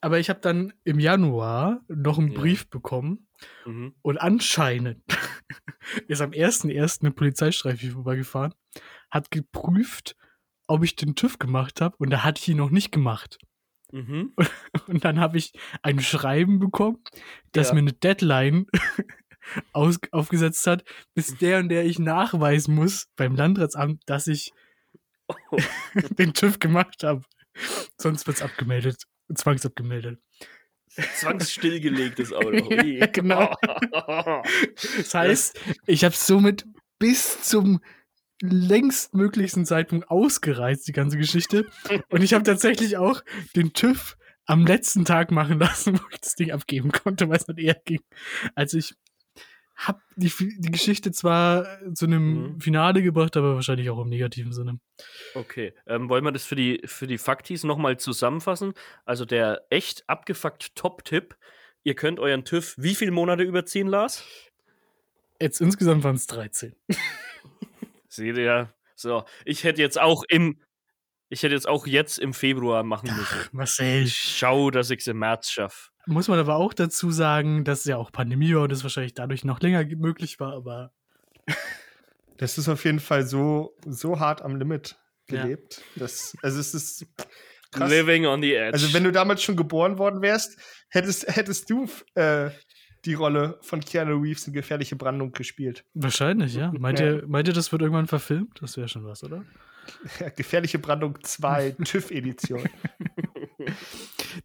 Aber 0.00 0.18
ich 0.18 0.30
habe 0.30 0.40
dann 0.40 0.72
im 0.84 0.98
Januar 0.98 1.82
noch 1.88 2.18
einen 2.18 2.32
Ja. 2.32 2.40
Brief 2.40 2.68
bekommen 2.70 3.28
Mhm. 3.66 3.94
und 4.02 4.18
anscheinend 4.18 5.02
ist 6.08 6.20
am 6.22 6.32
1.1. 6.32 7.02
eine 7.02 7.10
Polizeistreife 7.12 7.90
vorbeigefahren, 7.90 8.54
hat 9.10 9.30
geprüft, 9.30 10.16
ob 10.66 10.82
ich 10.84 10.96
den 10.96 11.14
TÜV 11.14 11.38
gemacht 11.38 11.80
habe 11.80 11.96
und 11.98 12.10
da 12.10 12.24
hatte 12.24 12.40
ich 12.40 12.48
ihn 12.48 12.56
noch 12.56 12.70
nicht 12.70 12.92
gemacht. 12.92 13.38
Mhm. 13.92 14.34
Und 14.86 15.04
dann 15.06 15.18
habe 15.18 15.38
ich 15.38 15.52
ein 15.82 15.98
Schreiben 16.00 16.58
bekommen, 16.58 16.98
das 17.52 17.68
Ja. 17.68 17.74
mir 17.74 17.80
eine 17.80 17.92
Deadline 17.94 18.66
aus, 19.72 19.98
aufgesetzt 20.12 20.66
hat, 20.66 20.84
bis 21.14 21.36
der 21.38 21.60
und 21.60 21.70
der 21.70 21.86
ich 21.86 21.98
nachweisen 21.98 22.74
muss 22.74 23.06
beim 23.16 23.34
Landratsamt, 23.34 24.02
dass 24.06 24.26
ich 24.26 24.52
Oh. 25.28 25.56
den 26.18 26.32
TÜV 26.34 26.58
gemacht 26.58 27.02
habe. 27.02 27.22
Sonst 27.98 28.26
wird 28.26 28.38
es 28.38 28.42
abgemeldet, 28.42 29.04
zwangsabgemeldet. 29.34 30.20
Zwangsstillgelegtes 30.88 32.32
Auto. 32.32 32.50
Ui. 32.50 32.98
Ja, 32.98 33.06
genau. 33.06 33.54
Das 34.96 35.14
heißt, 35.14 35.60
ich 35.86 36.04
habe 36.04 36.14
somit 36.14 36.66
bis 36.98 37.42
zum 37.42 37.80
längstmöglichsten 38.40 39.66
Zeitpunkt 39.66 40.10
ausgereizt, 40.10 40.88
die 40.88 40.92
ganze 40.92 41.18
Geschichte. 41.18 41.66
Und 42.08 42.22
ich 42.22 42.34
habe 42.34 42.44
tatsächlich 42.44 42.96
auch 42.96 43.22
den 43.54 43.72
TÜV 43.72 44.16
am 44.46 44.66
letzten 44.66 45.04
Tag 45.04 45.30
machen 45.30 45.58
lassen, 45.58 45.94
wo 46.00 46.04
ich 46.10 46.20
das 46.20 46.34
Ding 46.34 46.50
abgeben 46.50 46.90
konnte, 46.90 47.28
weil 47.28 47.36
es 47.36 47.46
nicht 47.46 47.58
eher 47.58 47.80
ging. 47.84 48.00
Also 48.54 48.78
ich 48.78 48.94
hab 49.78 50.02
die, 50.16 50.32
die 50.58 50.70
Geschichte 50.72 51.12
zwar 51.12 51.78
zu 51.94 52.06
einem 52.06 52.54
Mhm. 52.54 52.60
Finale 52.60 53.00
gebracht, 53.00 53.36
aber 53.36 53.54
wahrscheinlich 53.54 53.88
auch 53.90 54.00
im 54.02 54.08
negativen 54.08 54.52
Sinne. 54.52 54.80
Okay, 55.34 55.72
ähm, 55.86 56.08
wollen 56.08 56.24
wir 56.24 56.32
das 56.32 56.44
für 56.44 56.56
die, 56.56 56.82
für 56.84 57.06
die 57.06 57.16
Faktis 57.16 57.62
nochmal 57.62 57.96
zusammenfassen? 57.96 58.74
Also 59.04 59.24
der 59.24 59.62
echt 59.70 60.08
abgefuckt 60.08 60.74
Top-Tipp, 60.74 61.36
ihr 61.84 61.94
könnt 61.94 62.18
euren 62.18 62.44
TÜV 62.44 62.74
wie 62.76 62.96
viele 62.96 63.12
Monate 63.12 63.44
überziehen, 63.44 63.86
Lars? 63.86 64.24
Jetzt 65.40 65.60
insgesamt 65.60 66.02
waren 66.02 66.16
es 66.16 66.26
13. 66.26 66.74
Seht 68.08 68.36
ihr? 68.36 68.74
So, 68.96 69.24
ich 69.44 69.62
hätte 69.62 69.80
jetzt 69.80 70.00
auch 70.00 70.24
im, 70.28 70.60
ich 71.28 71.44
hätte 71.44 71.54
jetzt 71.54 71.68
auch 71.68 71.86
jetzt 71.86 72.18
im 72.18 72.34
Februar 72.34 72.82
machen 72.82 73.14
müssen. 73.16 73.48
Marcel. 73.52 74.02
Ich 74.02 74.18
schau, 74.18 74.72
dass 74.72 74.90
ich 74.90 75.00
es 75.00 75.06
im 75.06 75.20
März 75.20 75.50
schaffe. 75.50 75.90
Muss 76.08 76.28
man 76.28 76.38
aber 76.38 76.56
auch 76.56 76.74
dazu 76.74 77.10
sagen, 77.10 77.64
dass 77.64 77.84
ja 77.84 77.96
auch 77.96 78.10
Pandemie 78.10 78.54
war 78.54 78.62
und 78.62 78.72
es 78.72 78.82
wahrscheinlich 78.82 79.14
dadurch 79.14 79.44
noch 79.44 79.60
länger 79.60 79.84
ge- 79.84 79.96
möglich 79.96 80.40
war, 80.40 80.54
aber 80.54 80.92
Das 82.38 82.56
ist 82.56 82.68
auf 82.68 82.84
jeden 82.84 83.00
Fall 83.00 83.26
so, 83.26 83.74
so 83.86 84.20
hart 84.20 84.42
am 84.42 84.56
Limit 84.56 84.96
Ja. 85.30 85.42
gelebt. 85.42 85.82
Das, 85.96 86.36
also 86.42 86.60
es 86.60 86.72
ist 86.72 87.06
krass. 87.72 87.90
Living 87.90 88.26
on 88.26 88.40
the 88.42 88.54
edge. 88.54 88.72
Also 88.74 88.92
wenn 88.94 89.04
du 89.04 89.10
damals 89.12 89.42
schon 89.42 89.56
geboren 89.56 89.98
worden 89.98 90.22
wärst, 90.22 90.56
hättest, 90.88 91.26
hättest 91.34 91.68
du 91.68 91.88
äh, 92.14 92.50
die 93.04 93.14
Rolle 93.14 93.58
von 93.62 93.80
Keanu 93.80 94.20
Reeves 94.22 94.46
in 94.46 94.52
Gefährliche 94.52 94.94
Brandung 94.96 95.32
gespielt. 95.32 95.84
wahrscheinlich, 95.94 96.54
ja. 96.54 96.72
Meint, 96.78 97.00
Ja. 97.00 97.06
Ihr, 97.16 97.24
meint 97.26 97.48
ihr, 97.48 97.54
das 97.54 97.72
wird 97.72 97.82
irgendwann 97.82 98.06
verfilmt? 98.06 98.58
Das 98.60 98.76
wäre 98.76 98.88
schon 98.88 99.04
was, 99.04 99.24
oder? 99.24 99.44
Ja, 100.20 100.28
Gefährliche 100.36 100.78
Brandung 100.78 101.18
2, 101.22 101.70
TÜV-Edition. 101.84 102.68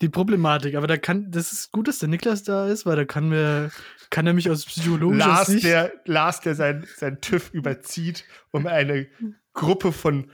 Die 0.01 0.09
Problematik, 0.09 0.75
aber 0.75 0.88
da 0.88 0.97
kann, 0.97 1.31
das 1.31 1.51
ist 1.51 1.71
gut, 1.71 1.88
dass 1.88 1.99
der 1.99 2.09
Niklas 2.09 2.43
da 2.43 2.67
ist, 2.67 2.86
weil 2.86 2.95
da 2.95 3.05
kann 3.05 3.29
mir, 3.29 3.71
kann 4.09 4.27
er 4.27 4.33
mich 4.33 4.49
aus 4.49 4.65
psychologischer 4.65 5.27
Lars, 5.27 5.47
Sicht. 5.47 5.65
der, 5.65 5.91
Lars, 6.05 6.41
der 6.41 6.55
sein, 6.55 6.88
sein 6.95 7.19
TÜV 7.21 7.51
überzieht, 7.53 8.25
um 8.51 8.67
eine 8.67 9.07
Gruppe 9.53 9.91
von 9.91 10.31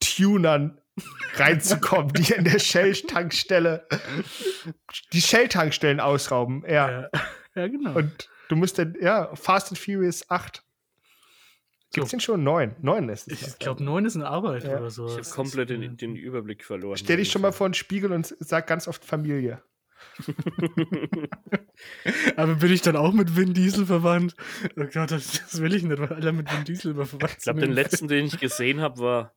Tunern 0.00 0.78
reinzukommen, 1.34 2.12
die 2.12 2.32
in 2.32 2.44
der 2.44 2.58
Shell-Tankstelle 2.58 3.86
die 5.12 5.20
Shell-Tankstellen 5.20 6.00
ausrauben. 6.00 6.64
Ja. 6.66 6.90
ja, 6.90 7.10
ja, 7.54 7.68
genau. 7.68 7.94
Und 7.94 8.28
du 8.48 8.56
musst 8.56 8.78
dann, 8.78 8.94
ja, 9.00 9.34
Fast 9.34 9.68
and 9.68 9.78
Furious 9.78 10.28
8. 10.30 10.62
Gibt's 11.92 12.10
So. 12.10 12.16
den 12.16 12.20
schon? 12.20 12.42
9. 12.44 12.76
9 12.82 13.08
ist 13.08 13.30
es. 13.30 13.42
ich 13.48 13.58
glaube, 13.58 13.82
neun 13.82 14.04
ist 14.04 14.16
eine 14.16 14.26
Arbeit 14.28 14.64
Ja. 14.64 14.78
oder 14.78 14.90
so. 14.90 15.06
ich 15.06 15.14
habe 15.16 15.30
komplett 15.30 15.70
den, 15.70 15.96
den 15.96 16.16
Überblick 16.16 16.64
verloren. 16.64 16.96
Stell 16.96 17.16
dich 17.18 17.30
schon 17.30 17.42
mal 17.42 17.52
vor 17.52 17.68
den 17.68 17.74
Spiegel 17.74 18.12
und 18.12 18.34
sag 18.40 18.66
ganz 18.66 18.88
oft 18.88 19.04
Familie. 19.04 19.62
Aber 22.36 22.54
bin 22.56 22.72
ich 22.72 22.82
dann 22.82 22.96
auch 22.96 23.12
mit 23.12 23.36
Vin 23.36 23.54
Diesel 23.54 23.86
verwandt? 23.86 24.34
Oh 24.76 24.84
Gott, 24.92 25.10
das, 25.10 25.32
das 25.50 25.60
will 25.60 25.74
ich 25.74 25.82
nicht, 25.82 25.98
weil 25.98 26.12
alle 26.12 26.32
mit 26.32 26.50
Vin 26.52 26.64
Diesel 26.64 26.92
immer 26.92 27.06
verwandt 27.06 27.34
Ich 27.38 27.44
glaube, 27.44 27.60
sind. 27.60 27.68
den 27.70 27.74
letzten, 27.74 28.08
den 28.08 28.26
ich 28.26 28.38
gesehen 28.38 28.80
habe, 28.80 28.98
war. 28.98 29.34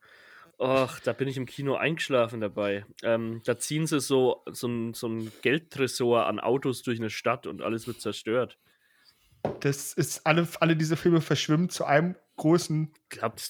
Ach, 0.62 1.00
da 1.00 1.14
bin 1.14 1.28
ich 1.30 1.38
im 1.38 1.46
Kino 1.46 1.76
eingeschlafen 1.76 2.42
dabei. 2.42 2.86
Ähm, 3.04 3.42
da 3.46 3.58
ziehen 3.58 3.88
sie 3.88 4.02
so, 4.02 4.44
so 4.52 4.68
ein, 4.68 4.94
so 4.94 5.08
ein 5.08 5.32
Geldtresor 5.42 6.26
an 6.26 6.40
Autos 6.40 6.82
durch 6.84 7.00
eine 7.00 7.10
Stadt 7.10 7.48
und 7.48 7.62
alles 7.62 7.88
wird 7.88 8.02
zerstört. 8.02 8.58
Das 9.62 9.94
ist, 9.94 10.26
alle, 10.26 10.48
alle 10.60 10.76
diese 10.76 10.98
Filme 10.98 11.22
verschwimmen 11.22 11.70
zu 11.70 11.86
einem 11.86 12.16
großen 12.38 12.94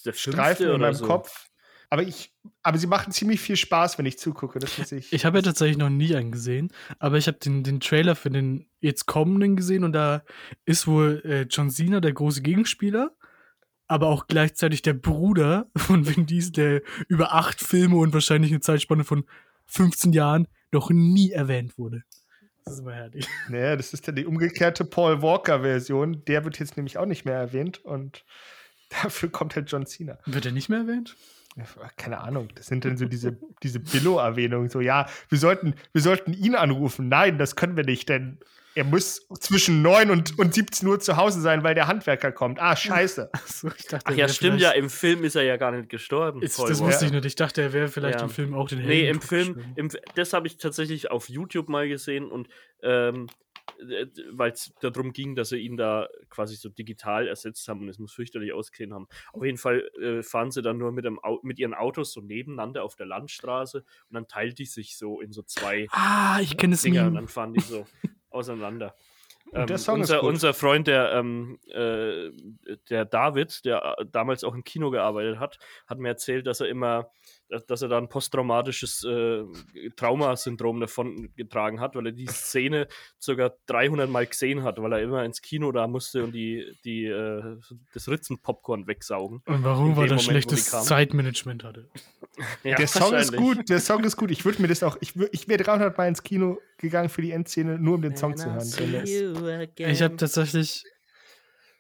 der 0.06 0.14
Streifen 0.14 0.70
in 0.70 0.82
meinem 0.82 0.94
so. 0.94 1.06
Kopf. 1.06 1.50
Aber 1.92 2.04
ich, 2.04 2.36
aber 2.62 2.78
sie 2.78 2.86
machen 2.86 3.12
ziemlich 3.12 3.42
viel 3.42 3.56
Spaß, 3.56 3.98
wenn 3.98 4.06
ich 4.06 4.20
zugucke. 4.20 4.60
Das 4.60 4.78
muss 4.78 4.92
ich. 4.92 5.12
Ich 5.12 5.26
habe 5.26 5.40
ja 5.40 5.42
tatsächlich 5.42 5.78
noch 5.78 5.90
nie 5.90 6.16
einen 6.16 6.32
gesehen, 6.32 6.72
aber 7.00 7.18
ich 7.18 7.28
habe 7.28 7.40
den, 7.40 7.64
den 7.64 7.80
Trailer 7.80 8.16
für 8.16 8.30
den 8.30 8.68
jetzt 8.80 9.08
kommenden 9.08 9.56
gesehen 9.56 9.84
und 9.84 9.94
da 9.94 10.24
ist 10.66 10.86
wohl 10.86 11.22
äh, 11.26 11.42
John 11.50 11.72
Cena 11.72 12.00
der 12.00 12.14
große 12.14 12.44
Gegenspieler, 12.44 13.16
aber 13.88 14.08
auch 14.08 14.28
gleichzeitig 14.28 14.84
der 14.84 14.94
Bruder 14.94 15.72
von 15.76 16.06
Vin 16.08 16.28
Diesel, 16.28 16.52
der 16.52 16.82
über 17.08 17.34
acht 17.34 17.60
Filme 17.60 17.98
und 17.98 18.14
wahrscheinlich 18.14 18.52
eine 18.52 18.60
Zeitspanne 18.60 19.04
von 19.04 19.26
15 19.66 20.14
Jahren 20.14 20.48
noch 20.72 20.92
nie 20.92 21.32
erwähnt 21.32 21.78
wurde. 21.80 22.04
Das 22.70 22.78
ist 22.78 22.84
immer 22.84 22.94
herrlich. 22.94 23.28
Naja, 23.50 23.76
das 23.76 23.94
ist 23.94 24.08
dann 24.08 24.16
die 24.16 24.28
umgekehrte 24.28 24.86
Paul 24.86 25.24
Walker-Version. 25.24 26.24
Der 26.26 26.44
wird 26.44 26.60
jetzt 26.60 26.78
nämlich 26.78 27.00
auch 27.00 27.08
nicht 27.08 27.26
mehr 27.26 27.36
erwähnt 27.36 27.84
und 27.84 28.24
dafür 29.04 29.30
kommt 29.30 29.56
halt 29.56 29.72
John 29.72 29.88
Cena. 29.88 30.20
Wird 30.26 30.46
er 30.46 30.52
nicht 30.52 30.70
mehr 30.70 30.80
erwähnt? 30.80 31.16
Keine 31.98 32.20
Ahnung, 32.20 32.50
das 32.56 32.68
sind 32.68 32.86
dann 32.86 32.98
so 32.98 33.06
diese, 33.06 33.38
diese 33.64 33.80
Billo-Erwähnungen. 33.80 34.70
So, 34.70 34.82
ja, 34.82 35.08
wir 35.30 35.38
sollten, 35.38 35.74
wir 35.94 36.02
sollten 36.02 36.34
ihn 36.34 36.56
anrufen. 36.56 37.10
Nein, 37.10 37.38
das 37.38 37.56
können 37.56 37.76
wir 37.78 37.84
nicht, 37.86 38.10
denn 38.10 38.40
er 38.76 38.84
muss 38.86 39.28
zwischen 39.40 39.82
9 39.82 40.12
und, 40.12 40.38
und 40.40 40.54
17 40.54 40.88
Uhr 40.88 41.00
zu 41.00 41.18
Hause 41.18 41.42
sein, 41.42 41.64
weil 41.64 41.76
der 41.76 41.88
Handwerker 41.88 42.32
kommt. 42.32 42.62
Ah, 42.62 42.76
scheiße. 42.76 43.30
Achso, 43.34 43.70
ich 43.78 43.88
dachte, 43.88 44.06
Ach 44.08 44.16
ja, 44.16 44.28
stimmt 44.28 44.62
ja, 44.62 44.72
im 44.72 44.90
Film 44.90 45.24
ist 45.24 45.36
er 45.36 45.44
ja 45.44 45.58
gar 45.58 45.72
nicht 45.72 45.90
gestorben. 45.90 46.42
Ist, 46.42 46.60
das 46.60 46.80
wusste 46.80 47.06
ich 47.06 47.12
nicht. 47.12 47.26
Ich 47.26 47.36
dachte, 47.36 47.62
er 47.62 47.74
wäre 47.74 47.88
vielleicht 47.88 48.20
Ja. 48.20 48.26
im 48.26 48.30
Film 48.30 48.54
auch 48.54 48.70
den 48.70 48.86
Nee, 48.86 49.10
im 49.10 49.22
Film, 49.22 49.74
im, 49.76 49.90
das 50.16 50.34
habe 50.34 50.48
ich 50.48 50.58
tatsächlich 50.58 51.12
auf 51.12 51.30
YouTube 51.30 51.68
mal 51.68 51.90
gesehen 51.90 52.32
und 52.32 52.48
ähm, 52.84 53.28
weil 54.32 54.52
es 54.52 54.74
darum 54.82 55.14
ging, 55.14 55.36
dass 55.36 55.50
sie 55.50 55.58
ihn 55.58 55.78
da 55.78 56.08
quasi 56.30 56.56
so 56.56 56.70
digital 56.70 57.28
ersetzt 57.28 57.68
haben 57.68 57.82
und 57.82 57.90
es 57.90 58.00
muss 58.00 58.14
fürchterlich 58.14 58.54
ausgesehen 58.54 58.94
haben. 58.94 59.08
Auf 59.34 59.44
jeden 59.44 59.58
Fall 59.58 59.90
äh, 60.02 60.24
fahren 60.24 60.52
sie 60.52 60.62
dann 60.62 60.78
nur 60.78 60.92
mit, 60.92 61.06
dem 61.06 61.20
mit 61.44 61.60
ihren 61.60 61.74
Autos 61.74 62.12
so 62.12 62.22
nebeneinander 62.22 62.84
auf 62.84 62.96
der 62.96 63.06
Landstraße 63.06 63.80
und 63.80 64.14
dann 64.14 64.28
teilt 64.28 64.60
die 64.60 64.66
sich 64.66 64.98
so 64.98 65.22
in 65.22 65.32
so 65.32 65.44
zwei 65.44 65.88
Ah, 65.92 66.40
ich 66.42 66.58
kenne 66.58 66.72
das 66.72 66.82
Dinger 66.82 67.08
und 67.08 67.16
dann 67.16 67.28
fahren 67.28 67.54
die 67.54 67.62
so 67.62 67.86
auseinander. 68.30 68.96
Ähm, 69.52 69.68
unser, 69.88 70.24
unser 70.24 70.54
Freund, 70.54 70.88
der, 70.88 71.12
ähm, 71.14 71.60
äh, 71.68 72.30
der 72.90 73.06
David, 73.06 73.66
der 73.66 73.96
äh, 73.98 74.06
damals 74.12 74.44
auch 74.44 74.54
im 74.54 74.64
Kino 74.64 74.92
gearbeitet 74.92 75.40
hat, 75.40 75.58
hat 75.88 75.98
mir 75.98 76.10
erzählt, 76.10 76.46
dass 76.46 76.60
er 76.60 76.68
immer, 76.68 77.12
dass, 77.50 77.82
er 77.82 77.88
da 77.88 77.98
ein 77.98 78.10
posttraumatisches 78.10 79.04
äh, 79.04 79.44
Traumasyndrom 79.96 80.80
davon 80.80 81.34
getragen 81.36 81.80
hat, 81.80 81.96
weil 81.96 82.08
er 82.08 82.12
die 82.12 82.28
Szene 82.28 82.88
sogar 83.18 83.54
300 83.66 84.10
Mal 84.10 84.28
gesehen 84.28 84.64
hat, 84.64 84.82
weil 84.82 84.94
er 84.94 85.02
immer 85.02 85.24
ins 85.24 85.42
Kino 85.42 85.72
da 85.72 85.88
musste 85.88 86.24
und 86.24 86.32
die, 86.34 86.66
die, 86.84 87.06
äh, 87.06 87.58
das 87.94 88.08
Ritzenpopcorn 88.08 88.88
wegsaugen. 88.88 89.42
Und 89.46 89.64
warum? 89.64 89.96
Weil 89.98 90.12
er 90.12 90.20
schlechtes. 90.20 90.70
Zeitmanagement 90.70 91.64
hatte. 91.64 91.90
Ja, 92.64 92.78
der 92.78 92.88
Song 92.88 93.14
ist 93.16 93.36
gut, 93.36 93.68
der 93.68 93.82
Song 93.82 94.02
ist 94.06 94.16
gut. 94.16 94.32
Ich 94.32 94.46
würde 94.46 94.62
mir 94.62 94.70
das 94.70 94.82
auch, 94.82 94.98
ich, 95.02 95.14
ich 95.34 95.50
wäre 95.50 95.62
300 95.62 95.98
Mal 95.98 96.08
ins 96.08 96.24
Kino 96.24 96.60
gegangen 96.78 97.10
für 97.10 97.22
die 97.22 97.32
Endszene, 97.32 97.78
nur 97.78 97.96
um 97.96 98.02
den 98.02 98.16
Song 98.16 98.38
zu 98.38 98.46
hören. 98.46 99.04
Ich 99.76 100.02
habe 100.02 100.16
tatsächlich 100.16 100.86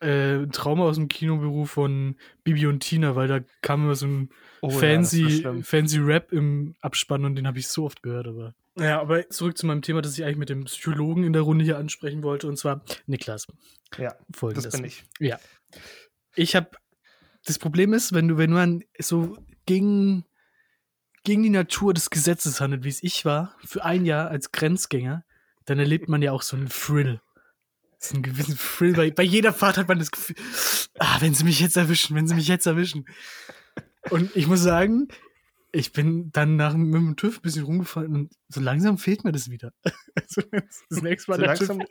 äh, 0.02 0.36
ein 0.36 0.52
Trauma 0.52 0.84
aus 0.84 0.96
dem 0.96 1.08
Kinoberuf 1.08 1.72
von 1.72 2.16
Bibi 2.44 2.68
und 2.68 2.82
Tina, 2.82 3.16
weil 3.16 3.30
da 3.30 3.40
kam 3.62 3.84
immer 3.84 3.96
so 3.96 4.08
ein 4.08 4.30
Oh 4.62 4.70
ja, 4.70 4.78
fancy, 4.78 5.30
schlimm. 5.30 5.64
fancy 5.64 6.00
Rap 6.00 6.32
im 6.32 6.76
Abspann 6.82 7.26
und 7.26 7.36
den 7.36 7.48
habe 7.48 7.60
ich 7.60 7.68
so 7.68 7.86
oft 7.86 8.04
gehört. 8.04 8.28
Aber 8.28 8.54
ja, 8.78 9.02
aber 9.02 9.30
zurück 9.30 9.58
zu 9.58 9.66
meinem 9.66 9.82
Thema, 9.82 10.02
das 10.02 10.18
ich 10.18 10.24
eigentlich 10.24 10.38
mit 10.38 10.50
dem 10.50 10.64
Psychologen 10.66 11.24
in 11.24 11.34
der 11.34 11.42
Runde 11.42 11.66
hier 11.66 11.78
ansprechen 11.78 12.24
wollte, 12.24 12.48
und 12.48 12.58
zwar 12.58 12.84
Niklas. 13.08 13.48
Ja, 13.98 14.16
Folgendes. 14.34 14.66
das 14.66 14.76
bin 14.76 14.86
ich. 14.86 15.04
Ja. 15.20 15.40
Ich 16.36 16.56
habe. 16.56 16.72
Das 17.46 17.58
Problem 17.58 17.94
ist, 17.94 18.14
wenn 18.14 18.28
du, 18.28 18.38
wenn 18.38 18.52
man 18.52 18.84
so 19.00 19.38
gegen, 19.66 20.26
gegen 21.24 21.44
die 21.44 21.50
Natur 21.50 21.94
des 21.94 22.10
Gesetzes 22.10 22.60
handelt, 22.60 22.84
wie 22.84 22.90
es 22.90 23.02
ich 23.02 23.24
war, 23.26 23.56
für 23.66 23.86
ein 23.86 24.06
Jahr 24.06 24.30
als 24.30 24.52
Grenzgänger, 24.52 25.24
dann 25.66 25.80
erlebt 25.80 26.10
man 26.10 26.22
ja 26.22 26.32
auch 26.32 26.42
so 26.42 26.58
einen 26.58 26.70
Thrill. 26.70 27.22
So 28.00 28.16
einen 28.16 28.24
gewissen 28.24 28.58
Thrill. 28.58 28.94
Bei, 28.94 29.12
bei 29.12 29.24
jeder 29.24 29.54
Fahrt 29.54 29.78
hat 29.78 29.88
man 29.88 30.00
das 30.00 30.12
Gefühl, 30.12 30.36
ah, 31.00 31.18
wenn 31.22 31.34
sie 31.34 31.44
mich 31.44 31.60
jetzt 31.60 31.78
erwischen, 31.78 32.16
wenn 32.16 32.28
sie 32.28 32.36
mich 32.36 32.48
jetzt 32.48 32.66
erwischen. 32.66 33.06
Und 34.12 34.36
ich 34.36 34.48
muss 34.48 34.62
sagen, 34.62 35.08
ich 35.72 35.94
bin 35.94 36.32
dann 36.32 36.56
nach 36.56 36.74
mit 36.76 36.94
dem 36.96 37.16
TÜV 37.16 37.38
ein 37.38 37.42
bisschen 37.42 37.64
rumgefahren 37.66 38.14
und 38.16 38.34
so 38.48 38.60
langsam 38.60 38.98
fehlt 38.98 39.24
mir 39.24 39.32
das 39.32 39.50
wieder. 39.50 39.72
Also 40.16 40.42
das, 40.52 40.84
das 40.90 41.02
nächste 41.02 41.32
Mal, 41.32 41.38
So 41.38 41.44
der 41.46 41.56
TÜV, 41.56 41.70
langsam- 41.70 41.88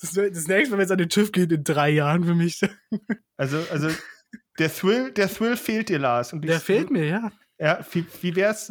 das, 0.00 0.12
das 0.12 0.46
nächste 0.48 0.70
Mal, 0.70 0.78
wenn 0.78 0.84
es 0.86 0.90
an 0.90 0.98
den 0.98 1.08
TÜV 1.08 1.30
geht, 1.32 1.52
in 1.52 1.62
drei 1.64 1.90
Jahren 1.90 2.24
für 2.24 2.34
mich, 2.34 2.60
Also, 3.36 3.58
also 3.70 3.88
der 4.58 4.72
Thrill, 4.74 5.12
der 5.12 5.28
Thrill 5.28 5.56
fehlt 5.56 5.88
dir, 5.88 5.98
Lars. 5.98 6.32
Und 6.32 6.42
der 6.42 6.60
fehlt 6.60 6.90
mir, 6.90 7.04
ja. 7.06 7.32
Ja, 7.58 7.84
wie, 7.92 8.04
wie 8.22 8.34
wär's? 8.34 8.70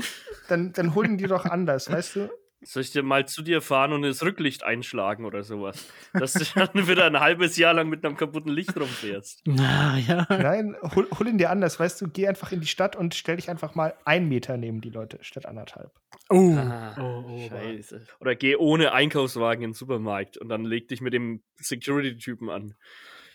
Dann, 0.50 0.74
dann 0.74 0.94
holen 0.96 1.17
die 1.17 1.28
doch 1.28 1.46
anders, 1.46 1.89
weißt 1.89 2.15
du? 2.17 2.30
Soll 2.63 2.84
ich 2.84 2.91
dir 2.91 3.02
mal 3.02 3.28
zu 3.28 3.41
dir 3.41 3.60
fahren 3.60 3.91
und 3.91 4.04
das 4.04 4.24
Rücklicht 4.24 4.63
einschlagen 4.63 5.26
oder 5.26 5.43
sowas? 5.43 5.88
Dass 6.13 6.34
du 6.34 6.45
dann 6.54 6.69
wieder 6.88 7.06
ein 7.06 7.19
halbes 7.19 7.58
Jahr 7.58 7.74
lang 7.74 7.89
mit 7.89 8.06
einem 8.06 8.15
kaputten 8.15 8.52
Licht 8.52 8.80
rumfährst. 8.80 9.41
Na 9.45 9.97
ja. 9.97 10.28
Nein, 10.30 10.76
hol, 10.95 11.08
hol 11.17 11.28
ihn 11.28 11.39
dir 11.39 11.50
anders, 11.50 11.80
weißt 11.80 12.02
du? 12.02 12.08
Geh 12.08 12.28
einfach 12.28 12.52
in 12.52 12.62
die 12.62 12.67
Stadt 12.67 12.95
und 12.95 13.15
stell 13.15 13.38
dich 13.38 13.50
einfach 13.50 13.74
mal 13.74 13.95
einen 14.06 14.30
Meter 14.30 14.58
neben 14.58 14.80
die 14.80 14.91
Leute 14.91 15.17
statt 15.21 15.47
anderthalb. 15.47 15.91
Oh. 16.30 16.56
Ah, 16.56 16.95
oh, 17.00 17.26
oh 17.28 17.50
Scheiße. 17.50 18.06
Oder 18.19 18.36
geh 18.36 18.56
ohne 18.56 18.93
Einkaufswagen 18.93 19.63
in 19.63 19.69
den 19.71 19.76
Supermarkt 19.76 20.38
und 20.38 20.50
dann 20.50 20.63
leg 20.63 20.88
dich 20.88 21.02
mit 21.02 21.13
dem 21.13 21.41
Security-Typen 21.58 22.50
an. 22.50 22.76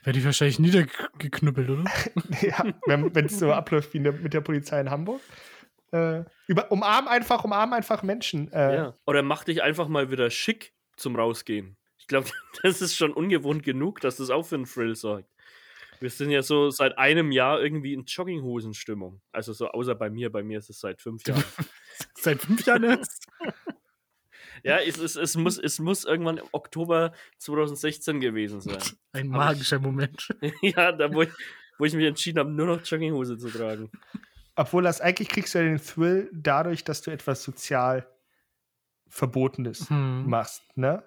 Werde 0.04 0.20
ich 0.20 0.24
wahrscheinlich 0.24 0.60
niedergeknüppelt, 0.60 1.68
oder? 1.68 1.84
ja, 2.40 2.64
wenn 2.86 3.26
es 3.26 3.40
so 3.40 3.52
abläuft 3.52 3.92
wie 3.92 3.98
in 3.98 4.04
der, 4.04 4.12
mit 4.12 4.34
der 4.34 4.40
Polizei 4.40 4.80
in 4.80 4.88
Hamburg. 4.88 5.20
Äh, 5.96 6.24
über, 6.46 6.70
umarm 6.70 7.08
einfach, 7.08 7.44
umarm 7.44 7.72
einfach 7.72 8.02
Menschen. 8.02 8.52
Äh, 8.52 8.74
Ja. 8.76 8.98
Oder 9.06 9.22
mach 9.22 9.44
dich 9.44 9.62
einfach 9.62 9.88
mal 9.88 10.10
wieder 10.10 10.30
schick 10.30 10.74
zum 10.96 11.16
Rausgehen. 11.16 11.76
Ich 11.98 12.06
glaube, 12.06 12.28
das 12.62 12.82
ist 12.82 12.96
schon 12.96 13.12
ungewohnt 13.12 13.62
genug, 13.62 14.00
dass 14.00 14.16
das 14.16 14.30
auch 14.30 14.44
für 14.44 14.56
einen 14.56 14.64
Thrill 14.64 14.94
sorgt. 14.94 15.28
Wir 16.00 16.10
sind 16.10 16.30
ja 16.30 16.42
so 16.42 16.70
seit 16.70 16.98
einem 16.98 17.32
Jahr 17.32 17.60
irgendwie 17.60 17.94
in 17.94 18.04
Jogginghosen-Stimmung. 18.04 19.22
Also 19.32 19.52
so 19.52 19.68
außer 19.68 19.94
bei 19.94 20.10
mir, 20.10 20.30
bei 20.30 20.42
mir 20.42 20.58
ist 20.58 20.68
es 20.68 20.80
seit 20.80 21.00
fünf 21.00 21.26
Jahren. 21.26 21.42
Seit 22.14 22.42
fünf 22.42 22.66
Jahren 22.66 22.84
erst. 22.84 23.26
ja, 24.62 24.78
es, 24.78 24.98
es, 24.98 25.16
es, 25.16 25.34
muss, 25.36 25.56
es 25.56 25.78
muss 25.78 26.04
irgendwann 26.04 26.36
im 26.36 26.44
Oktober 26.52 27.12
2016 27.38 28.20
gewesen 28.20 28.60
sein. 28.60 28.76
Ein 29.12 29.28
magischer 29.28 29.78
Moment. 29.78 30.28
ja, 30.60 30.92
da 30.92 31.14
wo 31.14 31.22
ich, 31.22 31.30
wo 31.78 31.86
ich 31.86 31.94
mich 31.94 32.04
entschieden 32.04 32.38
habe, 32.40 32.50
nur 32.50 32.66
noch 32.66 32.84
Jogginghose 32.84 33.38
zu 33.38 33.48
tragen. 33.48 33.90
Obwohl 34.56 34.82
das 34.82 35.00
eigentlich 35.00 35.28
kriegst 35.28 35.54
du 35.54 35.58
ja 35.58 35.64
den 35.64 35.80
Thrill 35.80 36.30
dadurch, 36.32 36.82
dass 36.84 37.02
du 37.02 37.10
etwas 37.10 37.42
sozial 37.42 38.06
Verbotenes 39.08 39.88
Hm. 39.88 40.28
machst, 40.28 40.62
ne? 40.76 41.04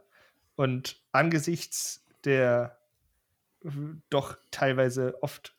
Und 0.55 1.01
angesichts 1.12 2.05
der 2.23 2.77
doch 4.09 4.38
teilweise 4.51 5.21
oft 5.21 5.55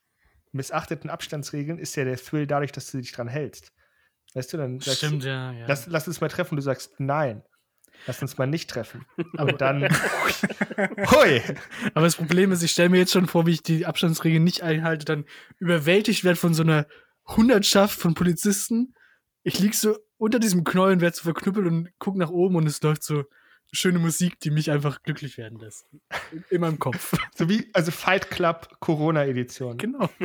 missachteten 0.52 1.10
Abstandsregeln 1.10 1.78
ist 1.78 1.96
ja 1.96 2.04
der 2.04 2.16
Thrill 2.16 2.46
dadurch, 2.46 2.72
dass 2.72 2.90
du 2.90 2.98
dich 2.98 3.12
dran 3.12 3.28
hältst. 3.28 3.72
Weißt 4.34 4.52
du, 4.52 4.56
dann 4.56 4.80
sagst 4.80 4.98
Stimmt, 4.98 5.24
du, 5.24 5.28
ja. 5.28 5.52
ja. 5.52 5.66
lass, 5.66 5.86
lass 5.86 6.06
uns 6.08 6.20
mal 6.20 6.28
treffen, 6.28 6.56
du 6.56 6.62
sagst 6.62 6.98
nein. 6.98 7.42
Lass 8.06 8.22
uns 8.22 8.38
mal 8.38 8.46
nicht 8.46 8.70
treffen. 8.70 9.04
aber, 9.36 9.52
dann, 9.52 9.82
hui, 11.10 11.42
aber 11.92 12.06
das 12.06 12.16
Problem 12.16 12.50
ist, 12.52 12.62
ich 12.62 12.70
stelle 12.70 12.88
mir 12.88 12.98
jetzt 12.98 13.12
schon 13.12 13.26
vor, 13.26 13.46
wie 13.46 13.52
ich 13.52 13.62
die 13.62 13.84
Abstandsregeln 13.84 14.42
nicht 14.42 14.62
einhalte, 14.62 15.04
dann 15.04 15.26
überwältigt 15.58 16.24
werde 16.24 16.36
von 16.36 16.54
so 16.54 16.62
einer 16.62 16.86
Hundertschaft 17.36 17.98
von 17.98 18.14
Polizisten. 18.14 18.94
Ich 19.42 19.58
lieg 19.58 19.74
so 19.74 19.96
unter 20.18 20.38
diesem 20.38 20.64
Knollen, 20.64 21.00
werde 21.00 21.16
so 21.16 21.22
verknüppelt 21.22 21.66
und 21.66 21.90
guck 21.98 22.16
nach 22.16 22.30
oben 22.30 22.56
und 22.56 22.66
es 22.66 22.82
läuft 22.82 23.02
so 23.02 23.24
schöne 23.72 23.98
Musik, 23.98 24.38
die 24.40 24.50
mich 24.50 24.70
einfach 24.70 25.02
glücklich 25.02 25.38
werden 25.38 25.58
lässt. 25.58 25.86
In 26.50 26.60
meinem 26.60 26.78
Kopf. 26.78 27.16
so 27.34 27.48
wie, 27.48 27.70
also 27.72 27.90
Fight 27.90 28.30
Club 28.30 28.68
Corona-Edition. 28.80 29.78
genau. 29.78 30.10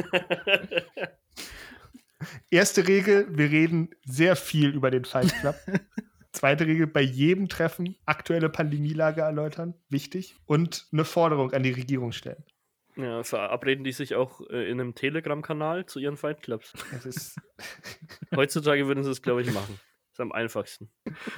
Erste 2.49 2.87
Regel, 2.87 3.27
wir 3.29 3.51
reden 3.51 3.89
sehr 4.03 4.35
viel 4.35 4.69
über 4.69 4.89
den 4.89 5.05
Fight 5.05 5.33
Club. 5.39 5.55
Zweite 6.31 6.65
Regel, 6.65 6.87
bei 6.87 7.01
jedem 7.01 7.47
Treffen 7.47 7.95
aktuelle 8.05 8.49
Pandemielage 8.49 9.21
erläutern, 9.21 9.75
wichtig. 9.89 10.35
Und 10.45 10.87
eine 10.91 11.05
Forderung 11.05 11.53
an 11.53 11.63
die 11.63 11.71
Regierung 11.71 12.11
stellen. 12.11 12.43
Ja, 12.97 13.23
verabreden 13.23 13.83
die 13.83 13.91
sich 13.91 14.15
auch 14.15 14.41
äh, 14.49 14.69
in 14.69 14.79
einem 14.79 14.95
Telegram-Kanal 14.95 15.85
zu 15.85 15.99
ihren 15.99 16.15
Fight 16.17 16.41
Clubs. 16.41 16.73
Heutzutage 18.35 18.87
würden 18.87 19.03
sie 19.03 19.11
es, 19.11 19.21
glaube 19.21 19.41
ich, 19.41 19.51
machen. 19.51 19.79
Ist 20.11 20.19
am 20.21 20.31
einfachsten. 20.31 20.89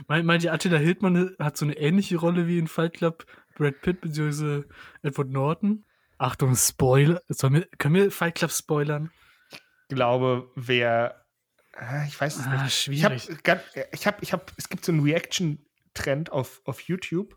Meint, 0.08 0.26
meint 0.26 0.44
ihr, 0.44 0.54
Attila 0.54 0.78
Hildmann 0.78 1.36
hat 1.40 1.58
so 1.58 1.66
eine 1.66 1.76
ähnliche 1.78 2.18
Rolle 2.18 2.48
wie 2.48 2.60
in 2.60 2.68
Fight 2.68 2.94
Club 2.94 3.26
Brad 3.56 3.82
Pitt 3.82 4.02
bzw. 4.02 4.64
Edward 5.02 5.30
Norton? 5.32 5.84
Achtung, 6.20 6.56
Spoiler. 6.56 7.22
Wir, 7.28 7.66
können 7.80 7.96
wir 7.96 8.12
Fight 8.12 8.36
Club 8.36 8.52
spoilern? 8.52 9.12
glaube, 9.90 10.52
wer. 10.56 11.26
ah, 11.74 12.06
Ich 12.08 12.20
weiß 12.20 12.38
es 12.38 12.46
Ah, 12.46 12.64
nicht. 12.64 12.88
Ich 12.90 13.04
habe, 13.04 13.18
schwierig. 13.20 13.40
ich 13.92 14.06
habe, 14.08 14.18
ich 14.22 14.34
habe, 14.34 14.44
es 14.58 14.70
gibt 14.70 14.86
so 14.86 14.92
einen 14.92 15.02
Reaction-Trend 15.02 16.32
auf, 16.32 16.62
auf 16.66 16.82
YouTube, 16.82 17.36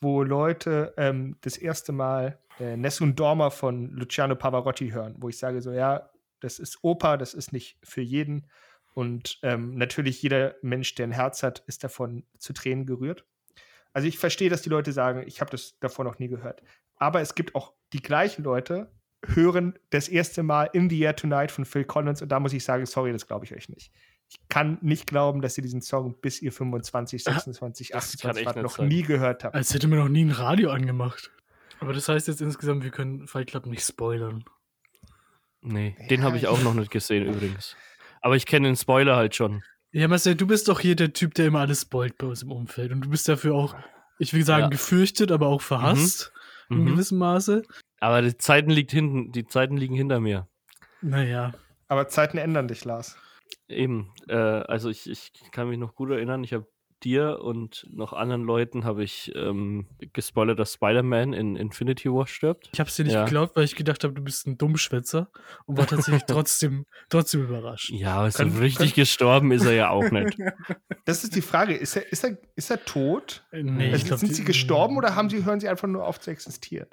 wo 0.00 0.22
Leute 0.22 0.94
ähm, 0.96 1.36
das 1.42 1.56
erste 1.58 1.92
Mal 1.92 2.38
äh, 2.60 2.76
Nessun 2.76 3.14
Dorma 3.14 3.50
von 3.50 3.90
Luciano 3.90 4.36
Pavarotti 4.36 4.90
hören, 4.90 5.14
wo 5.18 5.28
ich 5.28 5.38
sage 5.38 5.60
so, 5.62 5.72
ja, 5.72 6.10
das 6.40 6.58
ist 6.58 6.78
Oper, 6.82 7.16
das 7.16 7.34
ist 7.34 7.52
nicht 7.52 7.78
für 7.82 8.00
jeden. 8.00 8.46
Und 8.94 9.38
ähm, 9.42 9.76
natürlich 9.76 10.22
jeder 10.22 10.56
Mensch, 10.62 10.94
der 10.94 11.06
ein 11.06 11.12
Herz 11.12 11.42
hat, 11.42 11.60
ist 11.66 11.84
davon 11.84 12.24
zu 12.38 12.52
Tränen 12.52 12.86
gerührt. 12.86 13.24
Also 13.92 14.08
ich 14.08 14.18
verstehe, 14.18 14.50
dass 14.50 14.62
die 14.62 14.68
Leute 14.68 14.92
sagen, 14.92 15.22
ich 15.26 15.40
habe 15.40 15.50
das 15.50 15.78
davor 15.80 16.04
noch 16.04 16.18
nie 16.18 16.28
gehört. 16.28 16.62
Aber 16.96 17.20
es 17.20 17.34
gibt 17.34 17.54
auch 17.54 17.72
die 17.92 18.02
gleichen 18.02 18.44
Leute, 18.44 18.90
hören 19.26 19.78
das 19.90 20.08
erste 20.08 20.42
Mal 20.42 20.64
In 20.72 20.88
the 20.90 21.00
Air 21.00 21.16
Tonight 21.16 21.50
von 21.50 21.64
Phil 21.64 21.84
Collins 21.84 22.22
und 22.22 22.28
da 22.28 22.40
muss 22.40 22.52
ich 22.52 22.64
sagen, 22.64 22.86
sorry, 22.86 23.12
das 23.12 23.26
glaube 23.26 23.44
ich 23.44 23.54
euch 23.54 23.68
nicht. 23.68 23.92
Ich 24.28 24.38
kann 24.48 24.78
nicht 24.82 25.06
glauben, 25.06 25.40
dass 25.40 25.56
ihr 25.56 25.62
diesen 25.62 25.80
Song 25.80 26.20
bis 26.20 26.42
ihr 26.42 26.52
25, 26.52 27.24
26, 27.24 27.88
das 27.88 28.18
kann 28.18 28.30
28 28.30 28.36
echt 28.36 28.46
wart, 28.46 28.56
nicht 28.56 28.62
noch 28.62 28.76
sein. 28.76 28.88
nie 28.88 29.02
gehört 29.02 29.42
habt. 29.42 29.54
Als 29.54 29.72
hätte 29.72 29.88
man 29.88 29.98
noch 29.98 30.08
nie 30.08 30.24
ein 30.24 30.30
Radio 30.30 30.70
angemacht. 30.70 31.32
Aber 31.80 31.92
das 31.92 32.08
heißt 32.08 32.28
jetzt 32.28 32.40
insgesamt, 32.40 32.82
wir 32.84 32.90
können 32.90 33.26
Fight 33.26 33.48
Club 33.48 33.66
nicht 33.66 33.84
spoilern. 33.84 34.44
Nee, 35.60 35.96
den 36.10 36.22
habe 36.24 36.36
ich 36.36 36.46
auch 36.46 36.62
noch 36.62 36.74
nicht 36.74 36.90
gesehen 36.90 37.26
übrigens. 37.26 37.76
Aber 38.20 38.36
ich 38.36 38.46
kenne 38.46 38.68
den 38.68 38.76
Spoiler 38.76 39.16
halt 39.16 39.34
schon. 39.34 39.62
Ja, 39.92 40.06
Marcel, 40.08 40.34
du 40.34 40.46
bist 40.46 40.68
doch 40.68 40.80
hier 40.80 40.96
der 40.96 41.12
Typ, 41.12 41.34
der 41.34 41.46
immer 41.46 41.60
alles 41.60 41.82
spoilt 41.82 42.18
bei 42.18 42.26
uns 42.26 42.42
im 42.42 42.52
Umfeld. 42.52 42.92
Und 42.92 43.02
du 43.02 43.10
bist 43.10 43.28
dafür 43.28 43.54
auch, 43.54 43.74
ich 44.18 44.34
will 44.34 44.44
sagen, 44.44 44.64
Ja. 44.64 44.68
gefürchtet, 44.68 45.32
aber 45.32 45.46
auch 45.46 45.62
verhasst. 45.62 46.32
In 46.70 46.82
Mhm. 46.82 46.86
gewissem 46.86 47.18
Maße. 47.18 47.62
Aber 48.00 48.22
die 48.22 48.36
Zeiten, 48.36 48.70
liegt 48.70 48.90
hinten, 48.92 49.32
die 49.32 49.46
Zeiten 49.46 49.76
liegen 49.76 49.94
hinter 49.94 50.20
mir. 50.20 50.46
Naja. 51.00 51.54
Aber 51.88 52.08
Zeiten 52.08 52.36
ändern 52.38 52.68
dich, 52.68 52.84
Lars. 52.84 53.16
Eben. 53.68 54.12
Äh, 54.28 54.34
also 54.36 54.90
ich, 54.90 55.08
ich 55.08 55.32
kann 55.52 55.68
mich 55.68 55.78
noch 55.78 55.94
gut 55.94 56.10
erinnern, 56.10 56.44
ich 56.44 56.52
habe 56.52 56.66
dir 57.04 57.40
und 57.42 57.86
noch 57.90 58.12
anderen 58.12 58.42
Leuten 58.44 58.84
habe 58.84 59.04
ich 59.04 59.32
ähm, 59.34 59.86
gespoilert, 60.12 60.58
dass 60.58 60.74
Spider-Man 60.74 61.32
in 61.32 61.56
Infinity 61.56 62.10
War 62.12 62.26
stirbt. 62.26 62.70
Ich 62.72 62.80
hab's 62.80 62.96
dir 62.96 63.04
nicht 63.04 63.14
Ja. 63.14 63.24
geglaubt, 63.24 63.56
weil 63.56 63.64
ich 63.64 63.76
gedacht 63.76 64.04
habe, 64.04 64.14
du 64.14 64.22
bist 64.22 64.46
ein 64.46 64.58
Dummschwätzer 64.58 65.30
und 65.66 65.78
war 65.78 65.86
tatsächlich 65.86 66.24
trotzdem, 66.28 66.84
trotzdem 67.08 67.44
überrascht. 67.44 67.90
Ja, 67.90 68.16
aber 68.16 68.30
so 68.30 68.38
Können- 68.38 68.58
richtig 68.58 68.94
gestorben 68.94 69.52
ist 69.52 69.64
er 69.64 69.72
ja 69.74 69.90
auch 69.90 70.10
nicht. 70.10 70.36
Das 71.04 71.24
ist 71.24 71.34
die 71.34 71.40
Frage. 71.42 71.74
Ist 71.74 71.96
er, 71.96 72.12
ist 72.12 72.22
er, 72.22 72.36
ist 72.54 72.70
er 72.70 72.84
tot? 72.84 73.42
Äh, 73.50 73.62
Nee, 73.62 73.86
Also 73.86 73.96
ich 73.96 74.04
glaub, 74.04 74.18
sind 74.18 74.34
sie 74.34 74.44
gestorben 74.44 74.96
oder 74.98 75.14
haben 75.16 75.30
sie, 75.30 75.42
hören 75.44 75.58
sie 75.58 75.68
einfach 75.68 75.88
nur 75.88 76.06
auf 76.06 76.20
zu 76.20 76.30
existieren? 76.30 76.86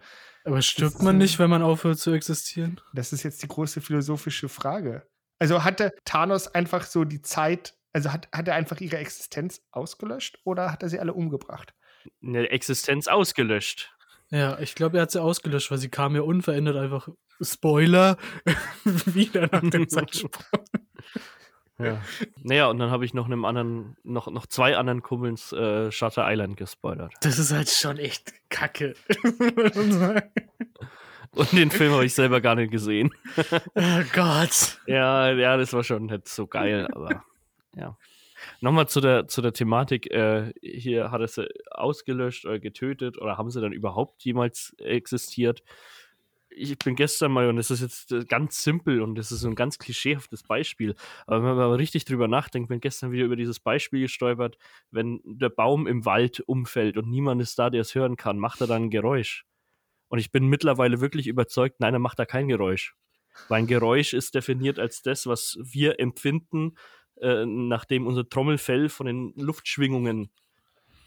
Aber 0.45 0.61
stirbt 0.61 1.01
man 1.01 1.17
nicht, 1.17 1.37
wenn 1.37 1.49
man 1.49 1.61
aufhört 1.61 1.97
zu 1.99 2.11
existieren? 2.11 2.79
Das 2.93 3.11
ist 3.11 3.23
jetzt 3.23 3.43
die 3.43 3.47
große 3.49 3.81
philosophische 3.81 4.47
Frage. 4.47 5.03
Also 5.37 5.65
hatte 5.65 5.91
Thanos 6.05 6.47
einfach 6.47 6.85
so 6.85 7.03
die 7.03 7.21
Zeit, 7.21 7.75
also 7.95 8.11
hat, 8.11 8.27
hat 8.33 8.47
er 8.49 8.55
einfach 8.55 8.81
ihre 8.81 8.97
Existenz 8.97 9.61
ausgelöscht 9.71 10.37
oder 10.43 10.69
hat 10.69 10.83
er 10.83 10.89
sie 10.89 10.99
alle 10.99 11.13
umgebracht? 11.13 11.73
Eine 12.21 12.49
Existenz 12.49 13.07
ausgelöscht. 13.07 13.95
Ja, 14.31 14.59
ich 14.59 14.75
glaube, 14.75 14.97
er 14.97 15.03
hat 15.03 15.11
sie 15.11 15.21
ausgelöscht, 15.21 15.71
weil 15.71 15.77
sie 15.77 15.87
kam 15.87 16.13
ja 16.13 16.21
unverändert 16.21 16.75
einfach, 16.75 17.07
Spoiler, 17.39 18.17
wieder 19.05 19.47
nach 19.49 19.61
dem 19.61 19.87
Zeitsprung. 19.89 20.31
Ja. 21.77 22.01
Naja, 22.43 22.67
und 22.67 22.79
dann 22.79 22.91
habe 22.91 23.05
ich 23.05 23.13
noch 23.13 23.27
einem 23.27 23.45
anderen, 23.45 23.95
noch, 24.03 24.27
noch 24.27 24.45
zwei 24.47 24.75
anderen 24.75 25.01
Kumpels 25.01 25.53
äh, 25.53 25.89
Shutter 25.89 26.29
Island 26.29 26.57
gespoilert. 26.57 27.13
Das 27.21 27.39
ist 27.39 27.53
halt 27.53 27.69
schon 27.69 27.97
echt 27.97 28.33
kacke. 28.49 28.95
Und 31.31 31.51
den 31.51 31.69
Film 31.69 31.91
habe 31.91 32.05
ich 32.05 32.13
selber 32.13 32.39
gar 32.39 32.55
nicht 32.55 32.71
gesehen. 32.71 33.13
oh 33.75 34.01
Gott. 34.13 34.79
Ja, 34.85 35.31
ja, 35.31 35.57
das 35.57 35.73
war 35.73 35.83
schon 35.83 36.05
nicht 36.05 36.29
so 36.29 36.47
geil, 36.47 36.87
aber 36.93 37.25
ja. 37.75 37.97
Nochmal 38.61 38.87
zu 38.87 39.01
der, 39.01 39.27
zu 39.27 39.41
der 39.41 39.53
Thematik, 39.53 40.11
äh, 40.11 40.53
hier 40.61 41.11
hat 41.11 41.21
er 41.21 41.27
sie 41.27 41.47
ausgelöscht 41.71 42.45
oder 42.45 42.59
getötet 42.59 43.17
oder 43.19 43.37
haben 43.37 43.49
sie 43.49 43.61
dann 43.61 43.71
überhaupt 43.71 44.23
jemals 44.23 44.75
existiert? 44.79 45.63
Ich 46.49 46.77
bin 46.77 46.95
gestern 46.95 47.31
mal, 47.31 47.49
und 47.49 47.57
das 47.57 47.71
ist 47.71 47.81
jetzt 47.81 48.11
äh, 48.11 48.23
ganz 48.25 48.63
simpel 48.63 49.01
und 49.01 49.15
das 49.15 49.31
ist 49.31 49.43
ein 49.43 49.55
ganz 49.55 49.77
klischeehaftes 49.77 50.43
Beispiel, 50.43 50.95
aber 51.27 51.43
wenn 51.43 51.55
man 51.55 51.71
richtig 51.73 52.05
drüber 52.05 52.27
nachdenkt, 52.27 52.69
bin 52.69 52.79
gestern 52.79 53.11
wieder 53.11 53.25
über 53.25 53.35
dieses 53.35 53.59
Beispiel 53.59 54.01
gestolpert, 54.01 54.57
wenn 54.91 55.21
der 55.25 55.49
Baum 55.49 55.87
im 55.87 56.05
Wald 56.05 56.41
umfällt 56.41 56.97
und 56.97 57.09
niemand 57.09 57.41
ist 57.41 57.57
da, 57.59 57.69
der 57.69 57.81
es 57.81 57.95
hören 57.95 58.15
kann, 58.15 58.37
macht 58.37 58.61
er 58.61 58.67
dann 58.67 58.83
ein 58.83 58.89
Geräusch. 58.89 59.45
Und 60.07 60.19
ich 60.19 60.31
bin 60.31 60.47
mittlerweile 60.47 61.01
wirklich 61.01 61.27
überzeugt, 61.27 61.79
nein, 61.79 61.93
er 61.93 61.99
macht 61.99 62.19
da 62.19 62.25
kein 62.25 62.47
Geräusch. 62.47 62.95
Weil 63.49 63.59
ein 63.59 63.67
Geräusch 63.67 64.13
ist 64.13 64.35
definiert 64.35 64.79
als 64.79 65.01
das, 65.01 65.27
was 65.27 65.57
wir 65.61 65.99
empfinden, 65.99 66.75
äh, 67.21 67.45
nachdem 67.45 68.07
unser 68.07 68.27
Trommelfell 68.27 68.89
von 68.89 69.07
den 69.07 69.33
Luftschwingungen 69.35 70.29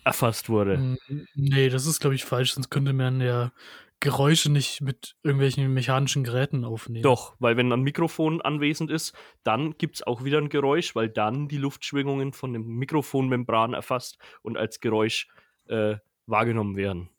erfasst 0.04 0.48
wurde. 0.48 0.78
Mm, 0.78 1.26
Nee, 1.34 1.68
das 1.68 1.86
ist, 1.86 2.00
glaube 2.00 2.14
ich, 2.14 2.24
falsch, 2.24 2.52
sonst 2.52 2.70
könnte 2.70 2.92
man 2.92 3.20
ja 3.20 3.52
Geräusche 4.00 4.50
nicht 4.50 4.80
mit 4.80 5.16
irgendwelchen 5.24 5.74
mechanischen 5.74 6.22
Geräten 6.22 6.64
aufnehmen. 6.64 7.02
Doch, 7.02 7.34
weil 7.40 7.56
wenn 7.56 7.72
ein 7.72 7.82
Mikrofon 7.82 8.40
anwesend 8.40 8.90
ist, 8.90 9.12
dann 9.42 9.76
gibt 9.76 9.96
es 9.96 10.06
auch 10.06 10.22
wieder 10.22 10.38
ein 10.38 10.50
Geräusch, 10.50 10.94
weil 10.94 11.08
dann 11.08 11.48
die 11.48 11.58
Luftschwingungen 11.58 12.32
von 12.32 12.52
dem 12.52 12.76
Mikrofonmembran 12.76 13.74
erfasst 13.74 14.18
und 14.42 14.56
als 14.56 14.78
Geräusch 14.78 15.28
äh, 15.66 15.96
wahrgenommen 16.26 16.76
werden. 16.76 17.10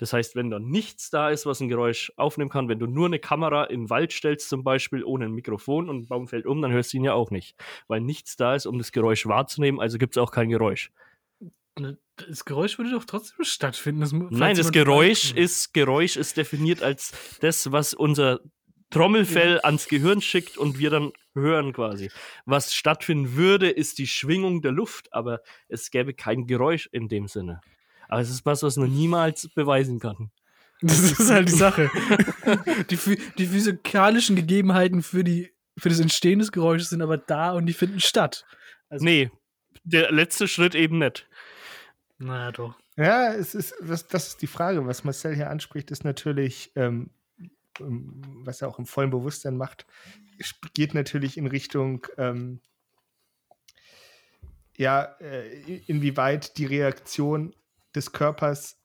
Das 0.00 0.14
heißt, 0.14 0.34
wenn 0.34 0.48
da 0.48 0.58
nichts 0.58 1.10
da 1.10 1.28
ist, 1.28 1.44
was 1.44 1.60
ein 1.60 1.68
Geräusch 1.68 2.10
aufnehmen 2.16 2.48
kann, 2.48 2.70
wenn 2.70 2.78
du 2.78 2.86
nur 2.86 3.04
eine 3.04 3.18
Kamera 3.18 3.66
den 3.66 3.90
Wald 3.90 4.12
stellst, 4.12 4.48
zum 4.48 4.64
Beispiel 4.64 5.04
ohne 5.04 5.26
ein 5.26 5.32
Mikrofon 5.32 5.90
und 5.90 5.98
ein 5.98 6.06
Baum 6.06 6.26
fällt 6.26 6.46
um, 6.46 6.62
dann 6.62 6.72
hörst 6.72 6.94
du 6.94 6.96
ihn 6.96 7.04
ja 7.04 7.12
auch 7.12 7.30
nicht. 7.30 7.54
Weil 7.86 8.00
nichts 8.00 8.36
da 8.36 8.54
ist, 8.54 8.64
um 8.64 8.78
das 8.78 8.92
Geräusch 8.92 9.26
wahrzunehmen, 9.26 9.78
also 9.78 9.98
gibt 9.98 10.16
es 10.16 10.18
auch 10.22 10.32
kein 10.32 10.48
Geräusch. 10.48 10.90
Ne, 11.78 11.98
Das 12.16 12.46
Geräusch 12.46 12.78
würde 12.78 12.92
doch 12.92 13.04
trotzdem 13.04 13.44
stattfinden. 13.44 14.00
Das, 14.00 14.12
Nein, 14.12 14.56
das 14.56 14.72
Geräusch 14.72 15.32
ist, 15.32 15.74
Geräusch 15.74 16.16
ist 16.16 16.38
definiert 16.38 16.82
als 16.82 17.12
das, 17.40 17.70
was 17.70 17.92
unser 17.92 18.40
Trommelfell 18.88 19.60
ans 19.62 19.86
Gehirn 19.86 20.22
schickt 20.22 20.56
und 20.56 20.78
wir 20.78 20.88
dann 20.88 21.12
hören 21.34 21.74
quasi. 21.74 22.10
Was 22.46 22.74
stattfinden 22.74 23.36
würde, 23.36 23.68
ist 23.68 23.98
die 23.98 24.06
Schwingung 24.06 24.62
der 24.62 24.72
Luft, 24.72 25.12
aber 25.12 25.42
es 25.68 25.90
gäbe 25.90 26.14
kein 26.14 26.46
Geräusch 26.46 26.88
in 26.90 27.08
dem 27.08 27.28
Sinne. 27.28 27.60
Aber 28.10 28.20
es 28.20 28.28
ist 28.30 28.44
was, 28.44 28.62
was 28.62 28.76
man 28.76 28.90
niemals 28.92 29.48
beweisen 29.48 29.98
kann. 30.00 30.30
Das 30.82 30.98
ist 30.98 31.30
halt 31.30 31.46
die 31.48 31.52
Sache. 31.52 31.90
die, 32.90 32.98
die 33.36 33.46
physikalischen 33.46 34.34
Gegebenheiten 34.34 35.02
für, 35.02 35.22
die, 35.22 35.52
für 35.76 35.90
das 35.90 36.00
Entstehen 36.00 36.38
des 36.38 36.52
Geräusches 36.52 36.88
sind 36.88 37.02
aber 37.02 37.18
da 37.18 37.52
und 37.52 37.66
die 37.66 37.74
finden 37.74 38.00
statt. 38.00 38.46
Also- 38.88 39.04
Nee, 39.04 39.30
der 39.84 40.10
letzte 40.10 40.48
Schritt 40.48 40.74
eben 40.74 40.98
nicht. 40.98 41.28
Naja, 42.16 42.50
doch. 42.52 42.78
Ja, 42.96 43.32
es 43.34 43.54
ist, 43.54 43.74
das, 43.82 44.08
das 44.08 44.28
ist 44.28 44.42
die 44.42 44.46
Frage. 44.46 44.86
Was 44.86 45.04
Marcel 45.04 45.34
hier 45.34 45.50
anspricht, 45.50 45.90
ist 45.90 46.02
natürlich, 46.04 46.72
ähm, 46.76 47.10
ähm, 47.78 48.22
was 48.44 48.62
er 48.62 48.68
auch 48.68 48.78
im 48.78 48.86
vollen 48.86 49.10
Bewusstsein 49.10 49.58
macht, 49.58 49.86
geht 50.72 50.94
natürlich 50.94 51.36
in 51.36 51.46
Richtung, 51.46 52.06
ähm, 52.16 52.60
ja, 54.78 55.02
äh, 55.20 55.76
inwieweit 55.86 56.56
die 56.56 56.64
Reaktion 56.66 57.54
des 57.94 58.12
Körpers 58.12 58.76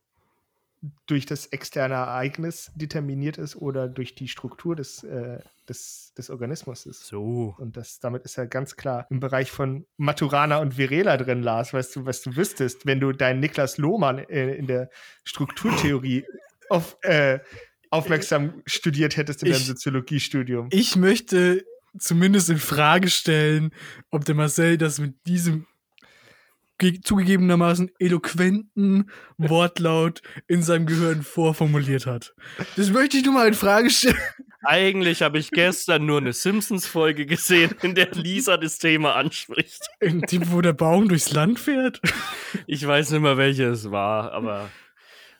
durch 1.07 1.25
das 1.25 1.47
externe 1.47 1.95
Ereignis 1.95 2.71
determiniert 2.75 3.37
ist 3.37 3.55
oder 3.55 3.87
durch 3.87 4.13
die 4.13 4.27
Struktur 4.27 4.75
des, 4.75 5.03
äh, 5.03 5.39
des, 5.67 6.13
des 6.17 6.29
Organismus 6.29 6.85
ist. 6.85 7.07
So. 7.07 7.55
Und 7.57 7.75
das, 7.75 7.99
damit 7.99 8.23
ist 8.23 8.37
er 8.37 8.45
ganz 8.45 8.75
klar 8.75 9.07
im 9.09 9.19
Bereich 9.19 9.51
von 9.51 9.85
Maturana 9.97 10.57
und 10.57 10.77
Virela 10.77 11.17
drin, 11.17 11.41
Lars, 11.41 11.73
weißt 11.73 11.95
du, 11.95 12.05
was 12.05 12.21
du 12.21 12.35
wüsstest, 12.35 12.85
wenn 12.85 12.99
du 12.99 13.11
deinen 13.13 13.39
Niklas 13.39 13.77
Lohmann 13.77 14.19
äh, 14.19 14.53
in 14.55 14.67
der 14.67 14.89
Strukturtheorie 15.23 16.25
auf, 16.69 16.97
äh, 17.01 17.39
aufmerksam 17.89 18.61
studiert 18.65 19.17
hättest 19.17 19.41
in 19.43 19.49
deinem 19.51 19.61
Ich- 19.61 19.67
Soziologiestudium. 19.67 20.67
Ich 20.71 20.95
möchte 20.95 21.65
zumindest 21.97 22.49
in 22.49 22.57
Frage 22.57 23.09
stellen, 23.09 23.71
ob 24.11 24.25
der 24.25 24.35
Marcel 24.35 24.77
das 24.77 24.99
mit 24.99 25.15
diesem 25.25 25.65
zugegebenermaßen 26.77 27.91
eloquenten 27.99 29.09
Wortlaut 29.37 30.21
in 30.47 30.61
seinem 30.61 30.85
Gehirn 30.85 31.23
vorformuliert 31.23 32.05
hat. 32.05 32.33
Das 32.75 32.89
möchte 32.91 33.17
ich 33.17 33.25
nur 33.25 33.33
mal 33.33 33.47
in 33.47 33.53
Frage 33.53 33.89
stellen. 33.89 34.17
Eigentlich 34.63 35.21
habe 35.21 35.37
ich 35.37 35.51
gestern 35.51 36.05
nur 36.05 36.17
eine 36.17 36.33
Simpsons-Folge 36.33 37.25
gesehen, 37.25 37.75
in 37.83 37.93
der 37.93 38.11
Lisa 38.11 38.57
das 38.57 38.79
Thema 38.79 39.15
anspricht. 39.15 39.87
In 39.99 40.21
dem, 40.21 40.51
wo 40.51 40.61
der 40.61 40.73
Baum 40.73 41.07
durchs 41.07 41.31
Land 41.31 41.59
fährt. 41.59 42.01
Ich 42.65 42.85
weiß 42.85 43.11
nicht 43.11 43.21
mehr, 43.21 43.37
welche 43.37 43.65
es 43.65 43.91
war, 43.91 44.31
aber 44.31 44.69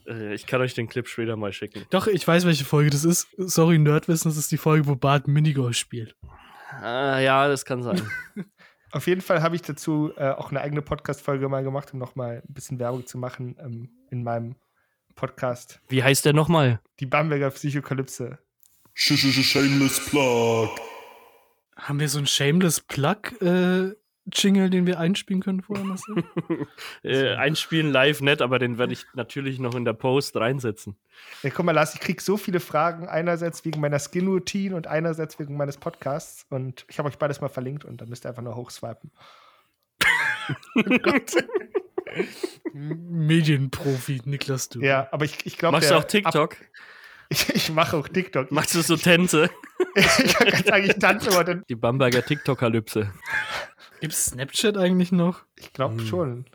äh, 0.08 0.34
ich 0.34 0.46
kann 0.46 0.62
euch 0.62 0.74
den 0.74 0.88
Clip 0.88 1.08
später 1.08 1.36
mal 1.36 1.54
schicken. 1.54 1.86
Doch, 1.90 2.08
ich 2.08 2.28
weiß, 2.28 2.46
welche 2.46 2.66
Folge 2.66 2.92
das 2.92 3.04
ist. 3.04 3.28
Sorry, 3.38 3.80
Nerdwissen, 3.80 4.30
das 4.30 4.38
ist 4.38 4.52
die 4.52 4.58
Folge, 4.58 4.88
wo 4.88 4.96
Bart 4.96 5.28
Minigolf 5.28 5.76
spielt. 5.76 6.16
Ah, 6.82 7.20
ja, 7.20 7.48
das 7.48 7.66
kann 7.66 7.84
sein. 7.84 8.02
Auf 8.96 9.08
jeden 9.08 9.20
Fall 9.20 9.42
habe 9.42 9.58
ich 9.58 9.62
dazu 9.62 10.14
äh, 10.16 10.30
auch 10.30 10.52
eine 10.52 10.62
eigene 10.62 10.82
Podcast-Folge 10.82 11.50
mal 11.50 11.66
gemacht, 11.66 11.92
um 11.92 12.00
nochmal 12.00 12.42
ein 12.48 12.54
bisschen 12.54 12.80
Werbung 12.80 13.06
zu 13.06 13.18
machen 13.18 13.58
ähm, 13.60 13.90
in 14.10 14.24
meinem 14.24 14.56
Podcast. 15.16 15.82
Wie 15.90 16.02
heißt 16.02 16.24
der 16.24 16.32
nochmal? 16.32 16.80
Die 17.02 17.06
Bamberger 17.06 17.50
Psychokalypse. 17.50 18.40
Sh 18.94 19.12
-sh 19.12 19.34
-sh 19.34 19.44
Shameless 19.44 20.10
Plug. 20.10 20.70
Haben 21.76 22.00
wir 22.00 22.08
so 22.08 22.20
einen 22.20 22.28
Shameless 22.28 22.80
Plug 22.80 23.18
äh, 23.42 23.94
Jingle, 24.32 24.70
den 24.70 24.88
wir 24.88 25.00
einspielen 25.00 25.42
können 25.42 25.62
vorher, 25.62 25.86
Marcel? 25.86 26.24
Äh, 27.04 27.36
einspielen 27.36 27.92
live 27.92 28.22
nicht, 28.22 28.42
aber 28.42 28.58
den 28.58 28.78
werde 28.80 28.94
ich 28.94 29.06
natürlich 29.14 29.60
noch 29.60 29.76
in 29.76 29.86
der 29.86 29.94
Post 29.94 30.36
reinsetzen. 30.38 30.96
Ja, 31.44 31.52
guck 31.52 31.66
mal, 31.66 31.72
Lars, 31.74 31.94
ich 31.94 32.00
krieg 32.00 32.20
so 32.22 32.36
viele 32.38 32.60
Fragen. 32.60 33.08
Einerseits 33.08 33.64
wegen 33.64 33.80
meiner 33.80 34.00
Skin-Routine 34.00 34.76
und 34.76 34.88
einerseits 34.88 35.38
wegen 35.38 35.56
meines 35.56 35.78
Podcasts. 35.78 36.48
Und 36.50 36.86
ich 36.90 36.98
habe 36.98 37.08
euch 37.10 37.18
beides 37.18 37.42
mal 37.42 37.50
verlinkt 37.50 37.86
und 37.86 38.02
dann 38.02 38.10
müsst 38.10 38.26
ihr 38.26 38.30
einfach 38.30 38.42
nur 38.42 38.56
hochswipen. 38.56 39.12
Medienprofi, 42.74 44.22
Niklas, 44.26 44.70
du. 44.70 44.82
Ja, 44.82 45.08
aber 45.12 45.26
ich, 45.26 45.46
ich 45.46 45.58
glaube. 45.58 45.78
Machst 45.78 45.92
du 45.92 45.96
auch 45.96 46.04
TikTok? 46.04 46.58
Ich 47.30 47.50
ich 47.50 47.72
mache 47.72 47.98
auch 47.98 48.08
TikTok. 48.08 48.52
Machst 48.52 48.76
du 48.76 48.82
so 48.82 48.96
Tänze? 48.98 49.50
ich 49.96 50.34
kann 50.34 50.64
sagen, 50.64 50.86
ich 50.86 50.96
tanze 50.96 51.30
immer. 51.30 51.44
Dann, 51.44 51.64
Die 51.70 51.76
Bamberger 51.76 52.24
TikTokalypse. 52.24 53.12
Gibt 54.02 54.14
es 54.14 54.26
Snapchat 54.26 54.78
eigentlich 54.78 55.12
noch? 55.12 55.44
ich 55.58 55.74
glaube 55.74 55.96
Hm. 55.98 56.06
schon. 56.06 56.46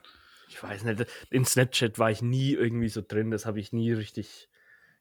Ich 0.48 0.62
weiß 0.62 0.84
nicht, 0.84 1.06
in 1.30 1.44
Snapchat 1.44 1.98
war 1.98 2.10
ich 2.10 2.22
nie 2.22 2.52
irgendwie 2.52 2.88
so 2.88 3.02
drin, 3.06 3.30
das 3.30 3.46
habe 3.46 3.60
ich 3.60 3.72
nie 3.72 3.92
richtig 3.92 4.48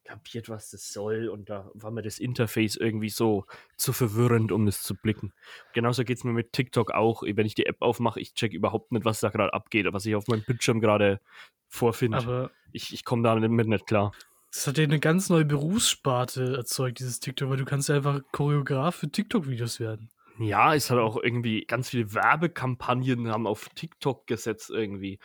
kapiert, 0.05 0.47
was 0.49 0.71
das 0.71 0.91
soll 0.93 1.27
und 1.27 1.49
da 1.49 1.69
war 1.73 1.91
mir 1.91 2.01
das 2.01 2.17
Interface 2.17 2.75
irgendwie 2.77 3.09
so 3.09 3.45
zu 3.75 3.91
verwirrend, 3.93 4.51
um 4.51 4.65
das 4.65 4.81
zu 4.81 4.95
blicken. 4.95 5.33
Genauso 5.73 6.03
geht 6.03 6.17
es 6.17 6.23
mir 6.23 6.31
mit 6.31 6.53
TikTok 6.53 6.91
auch, 6.91 7.23
wenn 7.23 7.45
ich 7.45 7.55
die 7.55 7.65
App 7.65 7.81
aufmache, 7.81 8.19
ich 8.19 8.33
check 8.33 8.53
überhaupt 8.53 8.91
nicht, 8.91 9.05
was 9.05 9.19
da 9.19 9.29
gerade 9.29 9.53
abgeht, 9.53 9.85
was 9.91 10.05
ich 10.05 10.15
auf 10.15 10.27
meinem 10.27 10.43
Bildschirm 10.43 10.79
gerade 10.79 11.19
vorfinde. 11.67 12.17
Aber 12.17 12.51
Ich, 12.71 12.93
ich 12.93 13.03
komme 13.03 13.23
damit 13.23 13.67
nicht 13.67 13.85
klar. 13.85 14.11
Das 14.51 14.67
hat 14.67 14.77
ja 14.77 14.83
eine 14.83 14.99
ganz 14.99 15.29
neue 15.29 15.45
Berufssparte 15.45 16.55
erzeugt, 16.57 16.99
dieses 16.99 17.19
TikTok, 17.19 17.49
weil 17.49 17.57
du 17.57 17.65
kannst 17.65 17.89
ja 17.89 17.95
einfach 17.95 18.21
Choreograf 18.31 18.95
für 18.95 19.11
TikTok-Videos 19.11 19.79
werden. 19.79 20.09
Ja, 20.39 20.73
es 20.73 20.89
hat 20.89 20.97
auch 20.97 21.17
irgendwie 21.21 21.65
ganz 21.65 21.89
viele 21.89 22.13
Werbekampagnen 22.13 23.29
haben 23.29 23.45
auf 23.45 23.69
TikTok 23.75 24.25
gesetzt 24.25 24.69
irgendwie. 24.69 25.19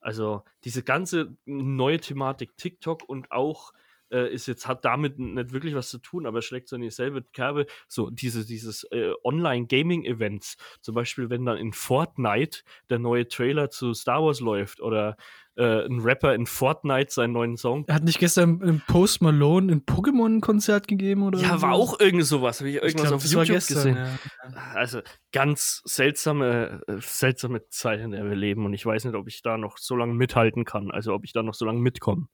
Also 0.00 0.44
diese 0.64 0.82
ganze 0.82 1.36
neue 1.46 1.98
Thematik 1.98 2.56
TikTok 2.56 3.08
und 3.08 3.32
auch 3.32 3.72
äh, 4.10 4.32
ist 4.32 4.46
jetzt 4.46 4.66
hat 4.66 4.84
damit 4.84 5.18
nicht 5.18 5.52
wirklich 5.52 5.74
was 5.74 5.90
zu 5.90 5.98
tun, 5.98 6.26
aber 6.26 6.42
schlägt 6.42 6.68
so 6.68 6.76
in 6.76 6.82
dieselbe 6.82 7.22
Kerbe. 7.22 7.66
So 7.88 8.10
diese 8.10 8.44
dieses 8.46 8.84
äh, 8.84 9.12
Online-Gaming-Events, 9.24 10.56
zum 10.80 10.94
Beispiel 10.94 11.30
wenn 11.30 11.44
dann 11.44 11.58
in 11.58 11.72
Fortnite 11.72 12.60
der 12.90 12.98
neue 12.98 13.28
Trailer 13.28 13.70
zu 13.70 13.94
Star 13.94 14.22
Wars 14.22 14.40
läuft 14.40 14.80
oder 14.80 15.16
äh, 15.58 15.84
ein 15.86 16.00
Rapper 16.00 16.34
in 16.34 16.46
Fortnite 16.46 17.12
seinen 17.12 17.32
neuen 17.32 17.56
Song 17.56 17.84
Hat 17.88 18.04
nicht 18.04 18.20
gestern 18.20 18.62
ein 18.62 18.82
Post 18.86 19.20
Malone 19.22 19.72
ein 19.72 19.84
Pokémon-Konzert 19.84 20.86
gegeben 20.86 21.24
oder 21.24 21.40
ja, 21.40 21.60
war 21.60 21.72
auch 21.72 21.98
irgend 21.98 22.24
sowas, 22.24 22.60
habe 22.60 22.70
ich 22.70 22.76
Ich 22.76 22.82
irgendwas 22.82 23.08
glaub, 23.08 23.16
auf 23.16 23.24
YouTube 23.24 23.46
gestern, 23.46 23.76
gesehen. 23.76 23.96
ja. 23.96 24.60
Also 24.74 25.00
ganz 25.32 25.82
seltsame, 25.84 26.80
äh, 26.86 26.96
seltsame 27.00 27.68
Zeit, 27.68 28.00
in 28.00 28.12
der 28.12 28.24
wir 28.24 28.36
leben. 28.36 28.64
Und 28.64 28.72
ich 28.72 28.86
weiß 28.86 29.04
nicht, 29.04 29.16
ob 29.16 29.26
ich 29.26 29.42
da 29.42 29.58
noch 29.58 29.78
so 29.78 29.96
lange 29.96 30.14
mithalten 30.14 30.64
kann. 30.64 30.90
Also 30.90 31.12
ob 31.12 31.24
ich 31.24 31.32
da 31.32 31.42
noch 31.42 31.54
so 31.54 31.64
lange 31.64 31.80
mitkomme. 31.80 32.28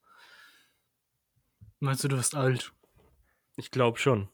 Meinst 1.81 2.05
du, 2.05 2.09
du 2.09 2.17
wirst 2.17 2.35
alt? 2.35 2.73
Ich 3.57 3.71
glaube 3.71 3.99
schon. 3.99 4.29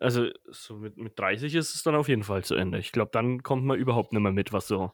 Also 0.00 0.28
so 0.50 0.74
mit, 0.76 0.96
mit 0.96 1.18
30 1.18 1.54
ist 1.54 1.74
es 1.74 1.82
dann 1.82 1.94
auf 1.94 2.08
jeden 2.08 2.24
Fall 2.24 2.44
zu 2.44 2.56
Ende. 2.56 2.78
Ich 2.78 2.92
glaube, 2.92 3.10
dann 3.12 3.42
kommt 3.42 3.64
man 3.64 3.78
überhaupt 3.78 4.12
nicht 4.12 4.20
mehr 4.20 4.32
mit, 4.32 4.52
was 4.52 4.66
so 4.66 4.92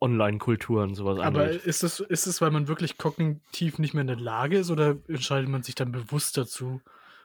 Online-Kultur 0.00 0.82
und 0.82 0.94
sowas 0.94 1.18
Aber 1.20 1.44
angeht. 1.44 1.64
ist 1.64 1.82
es, 1.82 2.00
ist 2.00 2.26
es, 2.26 2.40
weil 2.40 2.50
man 2.50 2.68
wirklich 2.68 2.98
kognitiv 2.98 3.78
nicht 3.78 3.94
mehr 3.94 4.02
in 4.02 4.06
der 4.06 4.16
Lage 4.16 4.58
ist 4.58 4.70
oder 4.70 4.96
entscheidet 5.08 5.48
man 5.48 5.62
sich 5.62 5.74
dann 5.74 5.90
bewusst 5.92 6.36
dazu, 6.36 6.80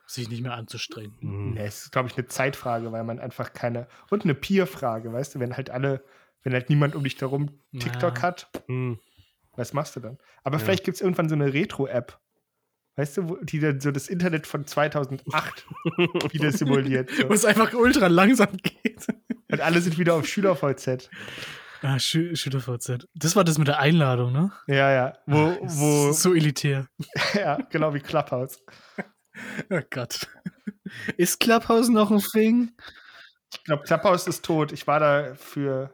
sich 0.06 0.30
nicht 0.30 0.42
mehr 0.42 0.54
anzustrengen? 0.56 1.16
Hm. 1.20 1.52
Nee, 1.54 1.66
es 1.66 1.84
ist, 1.84 1.92
glaube 1.92 2.10
ich, 2.10 2.18
eine 2.18 2.28
Zeitfrage, 2.28 2.92
weil 2.92 3.04
man 3.04 3.20
einfach 3.20 3.54
keine. 3.54 3.88
Und 4.10 4.24
eine 4.24 4.36
Peer-Frage, 4.36 5.14
weißt 5.14 5.36
du, 5.36 5.40
wenn 5.40 5.56
halt 5.56 5.70
alle, 5.70 6.04
wenn 6.44 6.54
halt 6.54 6.70
niemand 6.70 6.96
um 6.96 7.04
dich 7.04 7.20
herum 7.22 7.52
TikTok 7.78 8.18
Ja. 8.18 8.22
hat, 8.24 8.48
Hm. 8.68 9.00
was 9.56 9.74
machst 9.74 9.96
du 9.96 10.00
dann? 10.00 10.18
Aber 10.44 10.58
Ja. 10.58 10.64
vielleicht 10.64 10.84
gibt 10.84 10.96
es 10.96 11.02
irgendwann 11.02 11.30
so 11.30 11.36
eine 11.36 11.54
Retro-App. 11.54 12.20
Weißt 12.96 13.18
du, 13.18 13.30
wo, 13.30 13.36
die 13.38 13.60
dann 13.60 13.80
so 13.80 13.90
das 13.92 14.08
Internet 14.08 14.46
von 14.46 14.68
2008 14.68 15.66
wieder 16.32 16.52
simuliert. 16.52 17.10
So. 17.10 17.28
Wo 17.30 17.34
es 17.34 17.44
einfach 17.46 17.74
ultra 17.74 18.06
langsam 18.08 18.56
geht. 18.58 19.08
Und 19.52 19.62
alle 19.62 19.82
sind 19.82 19.98
wieder 19.98 20.14
auf 20.16 20.28
SchülerVZ. 20.28 21.10
Ah, 21.84 22.00
Schü 22.00 22.34
SchülerVZ. 22.34 23.08
Das 23.14 23.36
war 23.36 23.44
das 23.44 23.58
mit 23.58 23.68
der 23.68 23.80
Einladung, 23.80 24.32
ne? 24.32 24.52
Ja, 24.68 24.90
ja. 24.90 25.14
Wo, 25.26 25.58
Das 25.62 25.78
wo, 25.78 26.14
So 26.14 26.34
elitär. 26.34 26.88
ja, 27.34 27.58
genau 27.70 27.94
wie 27.94 28.00
Clubhouse. 28.00 28.60
Oh 29.72 29.82
Gott. 29.90 30.28
Ist 31.18 31.40
Clubhouse 31.40 31.90
noch 31.90 32.12
ein 32.12 32.20
Thing? 32.20 32.72
Ich 33.52 33.64
glaube, 33.64 33.82
Clubhouse 33.82 34.28
ist 34.28 34.46
tot. 34.46 34.72
Ich 34.72 34.86
war 34.86 35.00
da 35.00 35.34
für. 35.34 35.92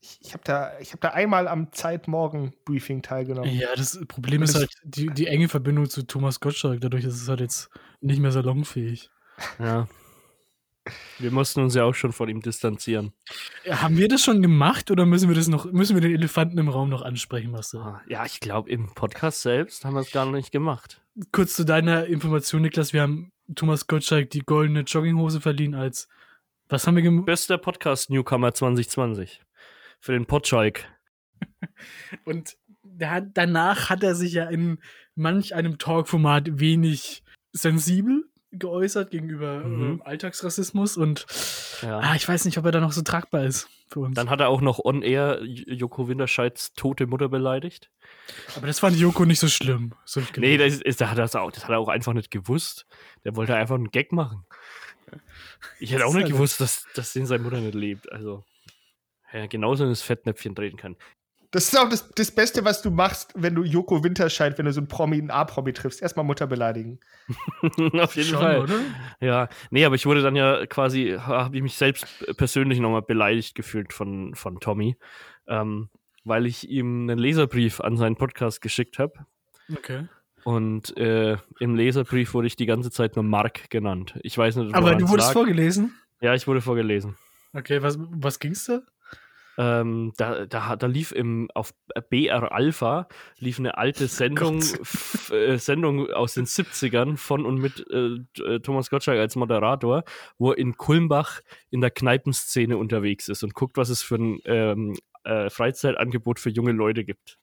Ich, 0.00 0.20
ich 0.20 0.32
habe 0.32 0.44
da, 0.44 0.78
ich 0.78 0.92
hab 0.92 1.00
da 1.00 1.08
einmal 1.08 1.48
am 1.48 1.72
Zeitmorgen-Briefing 1.72 3.02
teilgenommen. 3.02 3.50
Ja, 3.50 3.74
das 3.74 3.98
Problem 4.06 4.44
ist 4.44 4.54
halt 4.54 4.70
die, 4.84 5.08
die 5.08 5.26
enge 5.26 5.48
Verbindung 5.48 5.90
zu 5.90 6.06
Thomas 6.06 6.38
Gottschalk. 6.38 6.80
Dadurch 6.80 7.04
ist 7.04 7.20
es 7.20 7.28
halt 7.28 7.40
jetzt 7.40 7.68
nicht 8.00 8.20
mehr 8.20 8.30
salonfähig. 8.30 9.10
Ja. 9.58 9.88
Wir 11.18 11.30
mussten 11.30 11.60
uns 11.60 11.74
ja 11.74 11.84
auch 11.84 11.94
schon 11.94 12.12
von 12.12 12.28
ihm 12.28 12.40
distanzieren. 12.40 13.12
Haben 13.68 13.96
wir 13.96 14.08
das 14.08 14.22
schon 14.22 14.42
gemacht 14.42 14.90
oder 14.90 15.06
müssen 15.06 15.28
wir 15.28 15.36
das 15.36 15.48
noch, 15.48 15.70
müssen 15.72 15.94
wir 15.96 16.00
den 16.00 16.14
Elefanten 16.14 16.58
im 16.58 16.68
Raum 16.68 16.88
noch 16.88 17.02
ansprechen, 17.02 17.50
Marcel? 17.50 17.80
Ah, 17.80 18.02
Ja, 18.08 18.24
ich 18.24 18.40
glaube, 18.40 18.70
im 18.70 18.94
Podcast 18.94 19.42
selbst 19.42 19.84
haben 19.84 19.94
wir 19.94 20.00
es 20.00 20.12
gar 20.12 20.30
nicht 20.30 20.52
gemacht. 20.52 21.02
Kurz 21.32 21.54
zu 21.54 21.64
deiner 21.64 22.06
Information, 22.06 22.62
Niklas, 22.62 22.92
wir 22.92 23.02
haben 23.02 23.32
Thomas 23.54 23.86
Gottschalk 23.86 24.30
die 24.30 24.40
goldene 24.40 24.80
Jogginghose 24.80 25.40
verliehen 25.40 25.74
als 25.74 26.08
was 26.68 26.84
haben 26.84 26.96
wir 26.96 27.02
gemacht? 27.02 27.26
Bester 27.26 27.58
Podcast-Newcomer 27.58 28.52
2020. 28.52 29.40
Für 30.00 30.12
den 30.12 30.26
Potschalk. 30.26 30.84
Und 32.24 32.56
hat, 33.00 33.28
danach 33.34 33.88
hat 33.88 34.02
er 34.02 34.16
sich 34.16 34.32
ja 34.32 34.48
in 34.48 34.78
manch 35.14 35.54
einem 35.54 35.78
Talkformat 35.78 36.58
wenig 36.58 37.22
sensibel 37.52 38.28
geäußert 38.58 39.10
gegenüber 39.10 39.60
Mhm. 39.60 40.00
äh, 40.00 40.08
Alltagsrassismus 40.08 40.96
und 40.96 41.26
Ja. 41.82 41.98
ah, 42.00 42.14
ich 42.14 42.26
weiß 42.28 42.44
nicht, 42.44 42.58
ob 42.58 42.64
er 42.64 42.72
da 42.72 42.80
noch 42.80 42.92
so 42.92 43.02
tragbar 43.02 43.44
ist 43.44 43.68
für 43.88 44.00
uns. 44.00 44.14
Dann 44.14 44.30
hat 44.30 44.40
er 44.40 44.48
auch 44.48 44.60
noch 44.60 44.78
on 44.84 45.02
air 45.02 45.40
Joko 45.44 46.08
Winterscheids 46.08 46.72
tote 46.74 47.06
Mutter 47.06 47.28
beleidigt. 47.28 47.90
Aber 48.56 48.66
das 48.66 48.78
fand 48.80 48.96
Joko 48.96 49.24
nicht 49.24 49.40
so 49.40 49.48
schlimm. 49.48 49.92
So 50.04 50.20
Nee, 50.36 50.56
das, 50.56 50.80
ist, 50.80 51.00
das, 51.00 51.10
hat 51.10 51.18
das, 51.18 51.34
auch, 51.36 51.52
das 51.52 51.64
hat 51.64 51.70
er 51.70 51.78
auch 51.78 51.88
einfach 51.88 52.12
nicht 52.12 52.30
gewusst. 52.30 52.86
Der 53.24 53.36
wollte 53.36 53.54
einfach 53.54 53.74
einen 53.76 53.90
Gag 53.90 54.12
machen. 54.12 54.44
Ich 55.78 55.92
hätte 55.92 56.06
auch 56.06 56.12
nicht 56.14 56.24
halt- 56.24 56.32
gewusst, 56.32 56.60
dass, 56.60 56.86
dass 56.94 57.12
den 57.12 57.26
seine 57.26 57.42
Mutter 57.42 57.60
nicht 57.60 57.74
lebt. 57.74 58.10
Also, 58.10 58.44
ja, 59.32 59.46
genauso 59.46 59.84
in 59.84 59.90
das 59.90 60.02
Fettnäpfchen 60.02 60.54
treten 60.54 60.76
kann. 60.76 60.96
Das 61.50 61.64
ist 61.68 61.78
auch 61.78 61.88
das, 61.88 62.10
das 62.10 62.30
Beste, 62.30 62.64
was 62.64 62.82
du 62.82 62.90
machst, 62.90 63.32
wenn 63.36 63.54
du 63.54 63.62
Joko 63.62 64.02
Winterscheid, 64.02 64.58
wenn 64.58 64.66
du 64.66 64.72
so 64.72 64.80
einen 64.80 64.88
Promi, 64.88 65.16
einen 65.18 65.30
A-Promi 65.30 65.72
triffst. 65.72 66.02
Erstmal 66.02 66.24
Mutter 66.24 66.46
beleidigen. 66.46 66.98
Auf 68.00 68.16
jeden 68.16 68.28
Schon, 68.28 68.38
Fall. 68.40 68.60
oder? 68.60 68.74
Ja, 69.20 69.48
nee, 69.70 69.84
aber 69.84 69.94
ich 69.94 70.06
wurde 70.06 70.22
dann 70.22 70.36
ja 70.36 70.66
quasi, 70.66 71.16
habe 71.18 71.56
ich 71.56 71.62
mich 71.62 71.74
selbst 71.76 72.06
persönlich 72.36 72.80
nochmal 72.80 73.02
beleidigt 73.02 73.54
gefühlt 73.54 73.92
von, 73.92 74.34
von 74.34 74.58
Tommy, 74.60 74.96
ähm, 75.46 75.88
weil 76.24 76.46
ich 76.46 76.68
ihm 76.68 77.08
einen 77.08 77.18
Leserbrief 77.18 77.80
an 77.80 77.96
seinen 77.96 78.16
Podcast 78.16 78.60
geschickt 78.60 78.98
habe. 78.98 79.12
Okay. 79.72 80.08
Und 80.44 80.96
äh, 80.96 81.38
im 81.58 81.74
Leserbrief 81.74 82.34
wurde 82.34 82.46
ich 82.46 82.56
die 82.56 82.66
ganze 82.66 82.90
Zeit 82.90 83.16
nur 83.16 83.24
Mark 83.24 83.68
genannt. 83.70 84.14
Ich 84.22 84.36
weiß 84.38 84.56
nicht, 84.56 84.74
Aber 84.74 84.94
du 84.94 85.04
es 85.04 85.10
wurdest 85.10 85.28
lag. 85.28 85.32
vorgelesen? 85.32 85.94
Ja, 86.20 86.34
ich 86.34 86.46
wurde 86.46 86.60
vorgelesen. 86.60 87.16
Okay, 87.52 87.82
was, 87.82 87.98
was 87.98 88.38
ging's 88.38 88.64
da? 88.66 88.80
Ähm, 89.58 90.12
da, 90.16 90.44
da, 90.46 90.76
da 90.76 90.86
lief 90.86 91.12
im, 91.12 91.48
auf 91.54 91.72
BR 92.10 92.52
Alpha 92.52 93.08
lief 93.38 93.58
eine 93.58 93.78
alte 93.78 94.06
Sendung, 94.06 94.60
Gott. 94.60 94.80
f, 94.80 95.30
äh, 95.32 95.56
Sendung 95.56 96.10
aus 96.10 96.34
den 96.34 96.44
70ern 96.46 97.16
von 97.16 97.46
und 97.46 97.56
mit 97.58 97.84
äh, 97.90 98.18
äh, 98.42 98.60
Thomas 98.60 98.90
Gottschalk 98.90 99.18
als 99.18 99.34
Moderator, 99.36 100.04
wo 100.38 100.50
er 100.52 100.58
in 100.58 100.76
Kulmbach 100.76 101.40
in 101.70 101.80
der 101.80 101.90
Kneipenszene 101.90 102.76
unterwegs 102.76 103.28
ist 103.28 103.42
und 103.42 103.54
guckt, 103.54 103.76
was 103.78 103.88
es 103.88 104.02
für 104.02 104.16
ein 104.16 104.40
ähm, 104.44 104.94
äh, 105.24 105.48
Freizeitangebot 105.50 106.38
für 106.38 106.50
junge 106.50 106.72
Leute 106.72 107.04
gibt. 107.04 107.38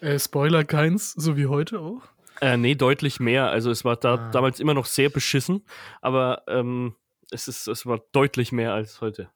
Äh, 0.00 0.18
Spoiler 0.18 0.64
keins, 0.64 1.12
so 1.12 1.36
wie 1.36 1.46
heute 1.46 1.80
auch. 1.80 2.02
Äh, 2.40 2.56
nee, 2.56 2.76
deutlich 2.76 3.20
mehr. 3.20 3.50
Also 3.50 3.70
es 3.70 3.84
war 3.84 3.96
da 3.96 4.14
Ah. 4.14 4.30
damals 4.30 4.60
immer 4.60 4.72
noch 4.74 4.86
sehr 4.86 5.10
beschissen, 5.10 5.64
aber 6.00 6.42
ähm, 6.46 6.94
es, 7.30 7.48
ist, 7.48 7.66
es 7.68 7.84
war 7.84 8.00
deutlich 8.12 8.52
mehr 8.52 8.72
als 8.72 9.00
heute. 9.00 9.28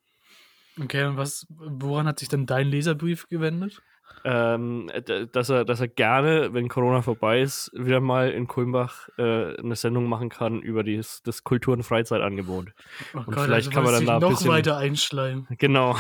Okay, 0.80 1.04
und 1.04 1.16
was, 1.16 1.46
woran 1.50 2.06
hat 2.06 2.18
sich 2.18 2.28
denn 2.28 2.46
dein 2.46 2.66
Leserbrief 2.66 3.28
gewendet? 3.28 3.82
ähm, 4.24 4.90
dass 5.32 5.48
er, 5.48 5.64
dass 5.64 5.80
er 5.80 5.88
gerne, 5.88 6.52
wenn 6.52 6.68
Corona 6.68 7.02
vorbei 7.02 7.40
ist, 7.40 7.70
wieder 7.74 8.00
mal 8.00 8.30
in 8.30 8.46
Kulmbach 8.46 9.08
äh, 9.18 9.56
eine 9.56 9.74
Sendung 9.74 10.06
machen 10.08 10.28
kann 10.28 10.60
über 10.60 10.84
dieses, 10.84 11.22
das 11.22 11.42
Kultur- 11.42 11.74
und 11.74 11.82
Freizeitangebot. 11.82 12.72
Oh 13.14 13.22
Und 13.26 13.40
vielleicht 13.40 13.72
kann 13.72 13.82
man 13.84 13.94
dann 13.94 14.06
da 14.06 14.20
noch 14.20 14.30
bisschen- 14.30 14.50
weiter 14.50 14.76
einschleimen. 14.76 15.46
Genau. 15.58 15.96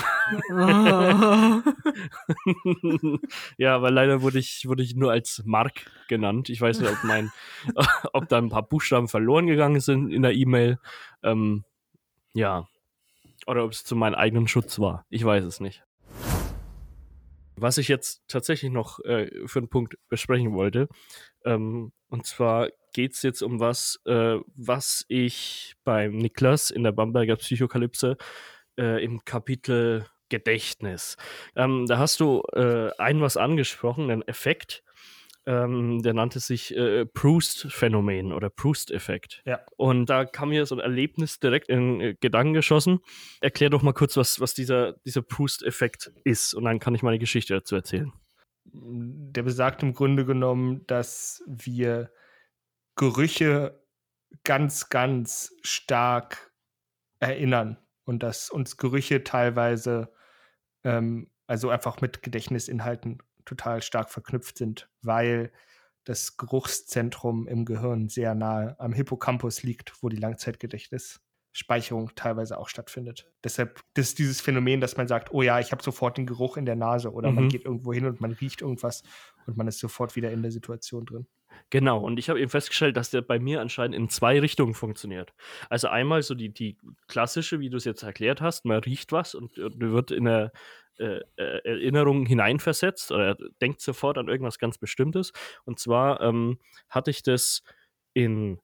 Ah. 0.52 1.62
ja, 3.56 3.74
aber 3.74 3.90
leider 3.90 4.22
wurde 4.22 4.38
ich, 4.38 4.64
wurde 4.68 4.82
ich 4.82 4.94
nur 4.94 5.10
als 5.10 5.42
Mark 5.44 5.90
genannt. 6.08 6.48
Ich 6.48 6.60
weiß 6.60 6.80
nicht, 6.80 6.92
ob 6.92 7.02
mein, 7.04 7.30
ob 8.12 8.28
da 8.28 8.38
ein 8.38 8.50
paar 8.50 8.62
Buchstaben 8.68 9.08
verloren 9.08 9.46
gegangen 9.46 9.80
sind 9.80 10.12
in 10.12 10.22
der 10.22 10.34
E-Mail. 10.34 10.78
Ähm, 11.22 11.64
ja. 12.34 12.66
Oder 13.46 13.64
ob 13.64 13.72
es 13.72 13.84
zu 13.84 13.96
meinem 13.96 14.14
eigenen 14.14 14.48
Schutz 14.48 14.78
war. 14.78 15.04
Ich 15.08 15.24
weiß 15.24 15.44
es 15.44 15.60
nicht. 15.60 15.84
Was 17.56 17.78
ich 17.78 17.88
jetzt 17.88 18.22
tatsächlich 18.28 18.72
noch 18.72 18.98
äh, 19.00 19.30
für 19.46 19.60
einen 19.60 19.68
Punkt 19.68 19.96
besprechen 20.08 20.52
wollte, 20.52 20.88
ähm, 21.44 21.92
und 22.08 22.26
zwar 22.26 22.68
geht 22.92 23.14
es 23.14 23.22
jetzt 23.22 23.42
um 23.42 23.60
was, 23.60 24.00
äh, 24.04 24.38
was 24.54 25.04
ich 25.08 25.74
beim 25.84 26.16
Niklas 26.16 26.70
in 26.70 26.82
der 26.82 26.92
Bamberger 26.92 27.36
Psychokalypse 27.36 28.16
äh, 28.78 29.02
im 29.04 29.24
Kapitel 29.24 30.06
Gedächtnis. 30.28 31.18
Ähm, 31.56 31.84
da 31.86 31.98
hast 31.98 32.18
du 32.20 32.42
äh, 32.54 32.90
ein 32.96 33.20
was 33.20 33.36
angesprochen, 33.36 34.10
einen 34.10 34.22
Effekt, 34.22 34.82
ähm, 35.46 36.02
der 36.02 36.14
nannte 36.14 36.40
sich 36.40 36.76
äh, 36.76 37.04
Proust-Phänomen 37.04 38.32
oder 38.32 38.48
Proust-Effekt. 38.48 39.42
Ja. 39.44 39.60
Und 39.76 40.06
da 40.06 40.24
kam 40.24 40.50
mir 40.50 40.66
so 40.66 40.76
ein 40.76 40.80
Erlebnis 40.80 41.40
direkt 41.40 41.68
in 41.68 42.00
äh, 42.00 42.14
Gedanken 42.14 42.54
geschossen. 42.54 43.00
Erklär 43.40 43.70
doch 43.70 43.82
mal 43.82 43.92
kurz, 43.92 44.16
was, 44.16 44.40
was 44.40 44.54
dieser, 44.54 44.94
dieser 45.04 45.22
Proust-Effekt 45.22 46.12
ist 46.24 46.54
und 46.54 46.64
dann 46.64 46.78
kann 46.78 46.94
ich 46.94 47.02
meine 47.02 47.18
Geschichte 47.18 47.54
dazu 47.54 47.74
erzählen. 47.74 48.12
Der 48.64 49.42
besagt 49.42 49.82
im 49.82 49.94
Grunde 49.94 50.24
genommen, 50.24 50.86
dass 50.86 51.42
wir 51.46 52.12
Gerüche 52.94 53.82
ganz, 54.44 54.88
ganz 54.88 55.54
stark 55.62 56.52
erinnern 57.18 57.78
und 58.04 58.22
dass 58.22 58.50
uns 58.50 58.76
Gerüche 58.76 59.24
teilweise, 59.24 60.12
ähm, 60.84 61.30
also 61.46 61.70
einfach 61.70 62.00
mit 62.00 62.22
Gedächtnisinhalten 62.22 63.18
total 63.44 63.82
stark 63.82 64.10
verknüpft 64.10 64.58
sind, 64.58 64.88
weil 65.02 65.52
das 66.04 66.36
Geruchszentrum 66.36 67.46
im 67.46 67.64
Gehirn 67.64 68.08
sehr 68.08 68.34
nahe 68.34 68.78
am 68.80 68.92
Hippocampus 68.92 69.62
liegt, 69.62 69.92
wo 70.02 70.08
die 70.08 70.16
Langzeitgedächtnisspeicherung 70.16 72.10
teilweise 72.14 72.58
auch 72.58 72.68
stattfindet. 72.68 73.30
Deshalb 73.44 73.80
das 73.94 74.08
ist 74.08 74.18
dieses 74.18 74.40
Phänomen, 74.40 74.80
dass 74.80 74.96
man 74.96 75.06
sagt, 75.06 75.32
oh 75.32 75.42
ja, 75.42 75.60
ich 75.60 75.70
habe 75.72 75.82
sofort 75.82 76.16
den 76.16 76.26
Geruch 76.26 76.56
in 76.56 76.64
der 76.66 76.76
Nase 76.76 77.12
oder 77.12 77.30
man 77.30 77.44
Mhm. 77.44 77.48
geht 77.50 77.64
irgendwo 77.64 77.92
hin 77.92 78.06
und 78.06 78.20
man 78.20 78.32
riecht 78.32 78.62
irgendwas 78.62 79.02
und 79.46 79.56
man 79.56 79.68
ist 79.68 79.78
sofort 79.78 80.16
wieder 80.16 80.32
in 80.32 80.42
der 80.42 80.50
Situation 80.50 81.04
drin. 81.04 81.26
Genau, 81.70 82.00
und 82.00 82.18
ich 82.18 82.28
habe 82.28 82.40
eben 82.40 82.50
festgestellt, 82.50 82.96
dass 82.96 83.10
der 83.10 83.22
bei 83.22 83.38
mir 83.38 83.60
anscheinend 83.60 83.94
in 83.94 84.08
zwei 84.08 84.40
Richtungen 84.40 84.74
funktioniert. 84.74 85.32
Also 85.70 85.88
einmal 85.88 86.22
so 86.22 86.34
die, 86.34 86.52
die 86.52 86.76
klassische, 87.08 87.60
wie 87.60 87.70
du 87.70 87.76
es 87.76 87.84
jetzt 87.84 88.02
erklärt 88.02 88.40
hast, 88.40 88.64
man 88.64 88.78
riecht 88.78 89.12
was 89.12 89.34
und, 89.34 89.58
und 89.58 89.80
wird 89.80 90.10
in 90.10 90.28
eine 90.28 90.52
äh, 90.98 91.20
äh, 91.36 91.60
Erinnerung 91.64 92.26
hineinversetzt 92.26 93.12
oder 93.12 93.36
denkt 93.62 93.80
sofort 93.80 94.18
an 94.18 94.28
irgendwas 94.28 94.58
ganz 94.58 94.76
Bestimmtes. 94.76 95.32
Und 95.64 95.78
zwar 95.78 96.20
ähm, 96.20 96.58
hatte 96.90 97.10
ich 97.10 97.22
das 97.22 97.62
in 98.12 98.60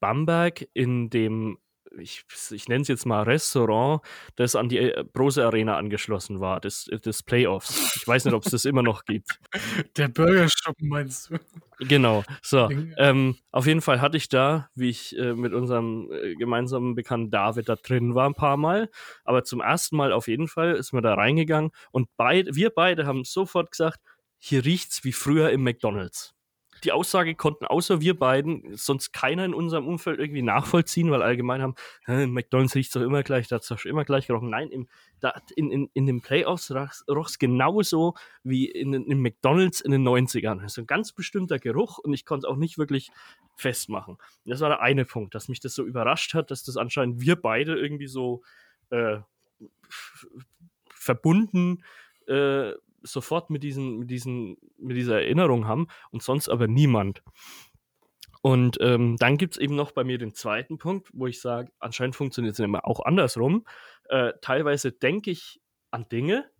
Bamberg 0.00 0.66
in 0.74 1.10
dem, 1.10 1.58
ich, 1.98 2.24
ich 2.50 2.68
nenne 2.68 2.82
es 2.82 2.88
jetzt 2.88 3.06
mal 3.06 3.22
Restaurant, 3.22 4.00
das 4.36 4.56
an 4.56 4.68
die 4.68 4.78
äh, 4.78 5.04
Brose 5.12 5.44
Arena 5.44 5.76
angeschlossen 5.76 6.40
war, 6.40 6.60
des, 6.60 6.84
des 6.84 7.22
Playoffs. 7.22 7.96
Ich 7.96 8.06
weiß 8.06 8.24
nicht, 8.24 8.34
ob 8.34 8.44
es 8.44 8.52
das 8.52 8.64
immer 8.64 8.82
noch 8.82 9.04
gibt. 9.04 9.38
Der 9.96 10.08
Burgerschuppen 10.08 10.88
meinst 10.88 11.30
du? 11.30 11.38
Genau, 11.80 12.24
so. 12.42 12.68
Ähm, 12.98 13.36
auf 13.52 13.66
jeden 13.66 13.80
Fall 13.80 14.00
hatte 14.00 14.16
ich 14.16 14.28
da, 14.28 14.68
wie 14.74 14.90
ich 14.90 15.16
äh, 15.18 15.32
mit 15.32 15.54
unserem 15.54 16.10
äh, 16.12 16.34
gemeinsamen 16.34 16.94
Bekannten 16.94 17.30
David 17.30 17.68
da 17.68 17.76
drin 17.76 18.14
war, 18.14 18.28
ein 18.28 18.34
paar 18.34 18.56
Mal. 18.56 18.90
Aber 19.24 19.44
zum 19.44 19.60
ersten 19.60 19.96
Mal 19.96 20.12
auf 20.12 20.28
jeden 20.28 20.48
Fall 20.48 20.74
ist 20.74 20.92
man 20.92 21.02
da 21.02 21.14
reingegangen 21.14 21.70
und 21.90 22.08
beid, 22.16 22.48
wir 22.52 22.70
beide 22.70 23.06
haben 23.06 23.24
sofort 23.24 23.70
gesagt, 23.70 24.00
hier 24.38 24.64
riecht's 24.64 25.04
wie 25.04 25.12
früher 25.12 25.50
im 25.50 25.62
McDonalds. 25.62 26.34
Die 26.84 26.92
Aussage 26.92 27.34
konnten 27.34 27.66
außer 27.66 28.00
wir 28.00 28.18
beiden 28.18 28.76
sonst 28.76 29.12
keiner 29.12 29.44
in 29.44 29.54
unserem 29.54 29.86
Umfeld 29.86 30.18
irgendwie 30.18 30.42
nachvollziehen, 30.42 31.10
weil 31.10 31.22
allgemein 31.22 31.62
haben, 31.62 31.74
"Hä, 32.06 32.24
im 32.24 32.32
McDonalds 32.32 32.74
riecht's 32.74 32.94
doch 32.94 33.02
immer 33.02 33.22
gleich, 33.22 33.48
da 33.48 33.56
hat's 33.56 33.68
doch 33.68 33.84
immer 33.84 34.04
gleich 34.04 34.26
gerochen. 34.26 34.50
Nein, 34.50 34.70
im, 34.70 34.88
da, 35.20 35.34
in, 35.56 35.70
in, 35.70 35.90
in 35.92 36.06
den 36.06 36.20
Playoffs 36.20 36.70
roch 37.08 37.28
es 37.28 37.38
genauso 37.38 38.14
wie 38.42 38.66
in, 38.66 38.94
in 38.94 39.20
McDonalds 39.20 39.80
in 39.80 39.92
den 39.92 40.06
90ern. 40.06 40.62
Das 40.62 40.72
ist 40.72 40.78
ein 40.78 40.86
ganz 40.86 41.12
bestimmter 41.12 41.58
Geruch 41.58 41.98
und 41.98 42.12
ich 42.12 42.24
konnte 42.24 42.46
es 42.46 42.50
auch 42.50 42.56
nicht 42.56 42.78
wirklich 42.78 43.10
festmachen. 43.56 44.16
Das 44.44 44.60
war 44.60 44.68
der 44.70 44.80
eine 44.80 45.04
Punkt, 45.04 45.34
dass 45.34 45.48
mich 45.48 45.60
das 45.60 45.74
so 45.74 45.84
überrascht 45.84 46.34
hat, 46.34 46.50
dass 46.50 46.62
das 46.62 46.76
anscheinend 46.76 47.20
wir 47.20 47.36
beide 47.36 47.78
irgendwie 47.78 48.06
so 48.08 48.42
äh, 48.90 49.18
verbunden 50.88 51.82
äh, 52.26 52.72
sofort 53.02 53.50
mit, 53.50 53.62
diesen, 53.62 53.98
mit, 53.98 54.10
diesen, 54.10 54.56
mit 54.78 54.96
dieser 54.96 55.20
Erinnerung 55.22 55.66
haben 55.66 55.88
und 56.10 56.22
sonst 56.22 56.48
aber 56.48 56.68
niemand. 56.68 57.22
Und 58.42 58.78
ähm, 58.80 59.16
dann 59.18 59.36
gibt 59.36 59.54
es 59.54 59.60
eben 59.60 59.76
noch 59.76 59.92
bei 59.92 60.02
mir 60.04 60.18
den 60.18 60.34
zweiten 60.34 60.78
Punkt, 60.78 61.10
wo 61.12 61.26
ich 61.26 61.40
sage, 61.40 61.72
anscheinend 61.78 62.16
funktioniert 62.16 62.54
es 62.54 62.58
immer 62.58 62.86
auch 62.86 63.00
andersrum. 63.00 63.66
Äh, 64.08 64.32
teilweise 64.40 64.92
denke 64.92 65.30
ich 65.30 65.60
an 65.90 66.08
Dinge 66.08 66.50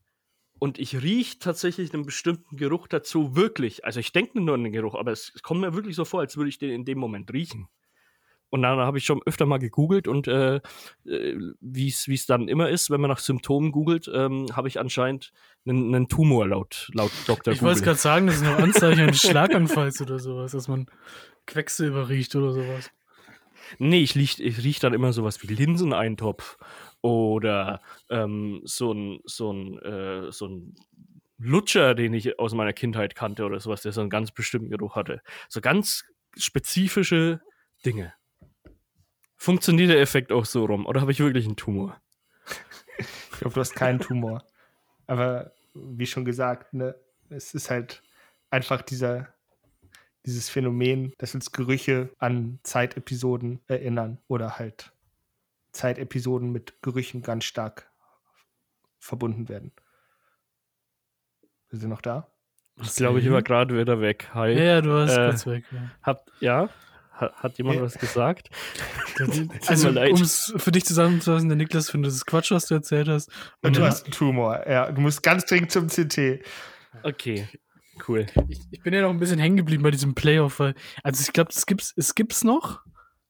und 0.59 0.79
ich 0.79 1.03
rieche 1.03 1.39
tatsächlich 1.39 1.95
einen 1.95 2.05
bestimmten 2.05 2.57
Geruch 2.57 2.87
dazu 2.87 3.35
wirklich. 3.35 3.85
Also 3.87 3.99
ich 3.99 4.13
denke 4.13 4.41
nur 4.41 4.55
an 4.55 4.65
den 4.65 4.73
Geruch, 4.73 4.95
aber 4.95 5.11
es, 5.11 5.33
es 5.35 5.43
kommt 5.43 5.63
mir 5.63 5.75
wirklich 5.75 5.97
so 5.97 6.05
vor, 6.05 6.21
als 6.21 6.37
würde 6.37 6.51
ich 6.51 6.59
den 6.59 6.71
in 6.71 6.85
dem 6.85 6.99
Moment 6.99 7.33
riechen. 7.33 7.69
Und 8.51 8.63
dann 8.63 8.79
habe 8.79 8.99
ich 8.99 9.05
schon 9.05 9.23
öfter 9.25 9.47
mal 9.47 9.59
gegoogelt 9.59 10.09
und 10.09 10.27
äh, 10.27 10.57
äh, 11.07 11.37
wie 11.61 11.89
es 11.89 12.27
dann 12.27 12.49
immer 12.49 12.69
ist, 12.69 12.91
wenn 12.91 13.01
man 13.01 13.09
nach 13.09 13.21
Symptomen 13.21 13.71
googelt, 13.71 14.11
ähm, 14.13 14.47
habe 14.55 14.67
ich 14.67 14.81
anscheinend 14.81 15.33
einen, 15.65 15.95
einen 15.95 16.09
Tumor 16.09 16.49
laut, 16.49 16.91
laut 16.93 17.13
Dr. 17.27 17.55
Ich 17.55 17.63
wollte 17.63 17.83
gerade 17.83 17.99
sagen, 17.99 18.27
das 18.27 18.37
ist 18.37 18.45
noch 18.45 18.59
Anzeichen 18.59 19.03
eines 19.03 19.21
Schlaganfalls 19.21 20.01
oder 20.03 20.19
sowas, 20.19 20.53
dass 20.53 20.67
man 20.67 20.87
Quecksilber 21.47 22.09
riecht 22.09 22.35
oder 22.35 22.53
sowas. 22.53 22.91
Nee, 23.79 24.01
ich 24.01 24.17
riech, 24.17 24.41
ich 24.41 24.65
riech 24.65 24.81
dann 24.81 24.95
immer 24.95 25.13
sowas 25.13 25.43
wie 25.43 25.55
Linseneintopf 25.55 26.59
oder 27.03 27.81
ähm, 28.09 28.63
so 28.65 28.93
ein, 28.93 29.21
so 29.25 29.53
ein, 29.53 29.79
äh, 29.79 30.33
so 30.33 30.47
ein 30.47 30.75
Lutscher, 31.39 31.95
den 31.95 32.15
ich 32.15 32.39
aus 32.39 32.53
meiner 32.53 32.73
Kindheit 32.73 33.15
kannte 33.15 33.45
oder 33.45 33.61
sowas, 33.61 33.83
der 33.83 33.93
so 33.93 34.01
einen 34.01 34.11
ganz 34.11 34.33
bestimmten 34.33 34.71
Geruch 34.71 34.97
hatte. 34.97 35.23
So 35.49 35.61
ganz 35.61 36.05
spezifische 36.37 37.41
Dinge. 37.87 38.13
Funktioniert 39.43 39.89
der 39.89 40.01
Effekt 40.03 40.33
auch 40.33 40.45
so 40.45 40.67
rum? 40.67 40.85
Oder 40.85 41.01
habe 41.01 41.13
ich 41.13 41.19
wirklich 41.21 41.47
einen 41.47 41.57
Tumor? 41.57 41.99
Ich 42.99 43.39
glaube, 43.39 43.55
du 43.55 43.61
hast 43.61 43.75
keinen 43.75 43.99
Tumor. 43.99 44.45
Aber 45.07 45.53
wie 45.73 46.05
schon 46.05 46.27
gesagt, 46.27 46.75
ne, 46.75 46.95
es 47.31 47.55
ist 47.55 47.71
halt 47.71 48.03
einfach 48.51 48.83
dieser, 48.83 49.33
dieses 50.27 50.51
Phänomen, 50.51 51.15
dass 51.17 51.35
uns 51.35 51.53
Gerüche 51.53 52.11
an 52.19 52.59
Zeitepisoden 52.65 53.61
erinnern 53.67 54.19
oder 54.29 54.59
halt 54.59 54.93
Zeitepisoden 55.73 56.53
mit 56.53 56.83
Gerüchen 56.83 57.23
ganz 57.23 57.45
stark 57.45 57.91
verbunden 58.99 59.49
werden. 59.49 59.73
Sind 61.71 61.81
Sie 61.81 61.89
noch 61.89 62.03
da? 62.03 62.27
Ich 62.83 62.95
glaube, 62.95 63.21
ich 63.21 63.31
war 63.31 63.41
gerade 63.41 63.75
wieder 63.75 64.03
weg. 64.03 64.29
Hi. 64.35 64.53
Ja, 64.53 64.65
ja, 64.65 64.81
du 64.83 64.91
warst 64.91 65.17
Äh, 65.17 65.29
kurz 65.31 65.47
weg. 65.47 65.65
Ja. 65.73 65.91
Habt, 66.03 66.31
ja? 66.41 66.69
Ha- 67.21 67.33
Hat 67.37 67.59
jemand 67.59 67.77
Ja. 67.77 67.83
was 67.83 67.99
gesagt? 67.99 68.49
Also, 69.67 69.89
um 69.91 69.95
es 70.23 70.53
für 70.57 70.73
dich 70.73 70.85
zusammenzufassen, 70.87 71.49
der 71.49 71.57
Niklas 71.57 71.91
findet 71.91 72.11
es 72.13 72.25
Quatsch, 72.25 72.51
was 72.53 72.67
du 72.67 72.75
erzählt 72.75 73.09
hast. 73.09 73.31
Und 73.63 73.77
du 73.77 73.81
ja, 73.81 73.87
hast 73.89 74.05
einen 74.05 74.13
Tumor. 74.13 74.67
Ja, 74.67 74.91
du 74.91 75.01
musst 75.01 75.23
ganz 75.23 75.45
dringend 75.45 75.71
zum 75.71 75.89
CT. 75.89 76.41
Okay, 77.03 77.47
cool. 78.09 78.27
ich, 78.49 78.61
ich 78.71 78.83
bin 78.83 78.95
ja 78.95 79.03
noch 79.03 79.11
ein 79.11 79.19
bisschen 79.19 79.39
hängen 79.39 79.57
geblieben 79.57 79.83
bei 79.83 79.91
diesem 79.91 80.15
Playoff, 80.15 80.59
weil, 80.61 80.75
also 81.03 81.21
ich 81.23 81.33
glaube, 81.33 81.51
es 81.55 81.67
gibt's, 81.67 81.93
es 81.97 82.15
gibt's 82.15 82.43
noch. 82.45 82.81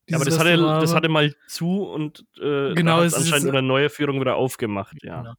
Ja, 0.09 0.17
aber 0.17 0.25
das 0.25 0.39
hatte, 0.39 0.57
das 0.57 0.95
hatte 0.95 1.09
mal 1.09 1.35
zu 1.49 1.85
und 1.85 2.25
äh, 2.41 2.75
Genau, 2.75 3.03
es 3.03 3.13
ist 3.13 3.19
anscheinend 3.25 3.47
jetzt- 3.47 3.55
eine 3.57 3.67
neue 3.67 3.91
Führung 3.91 4.21
wieder 4.21 4.37
aufgemacht. 4.37 4.97
Ja. 5.03 5.23
Genau. 5.23 5.35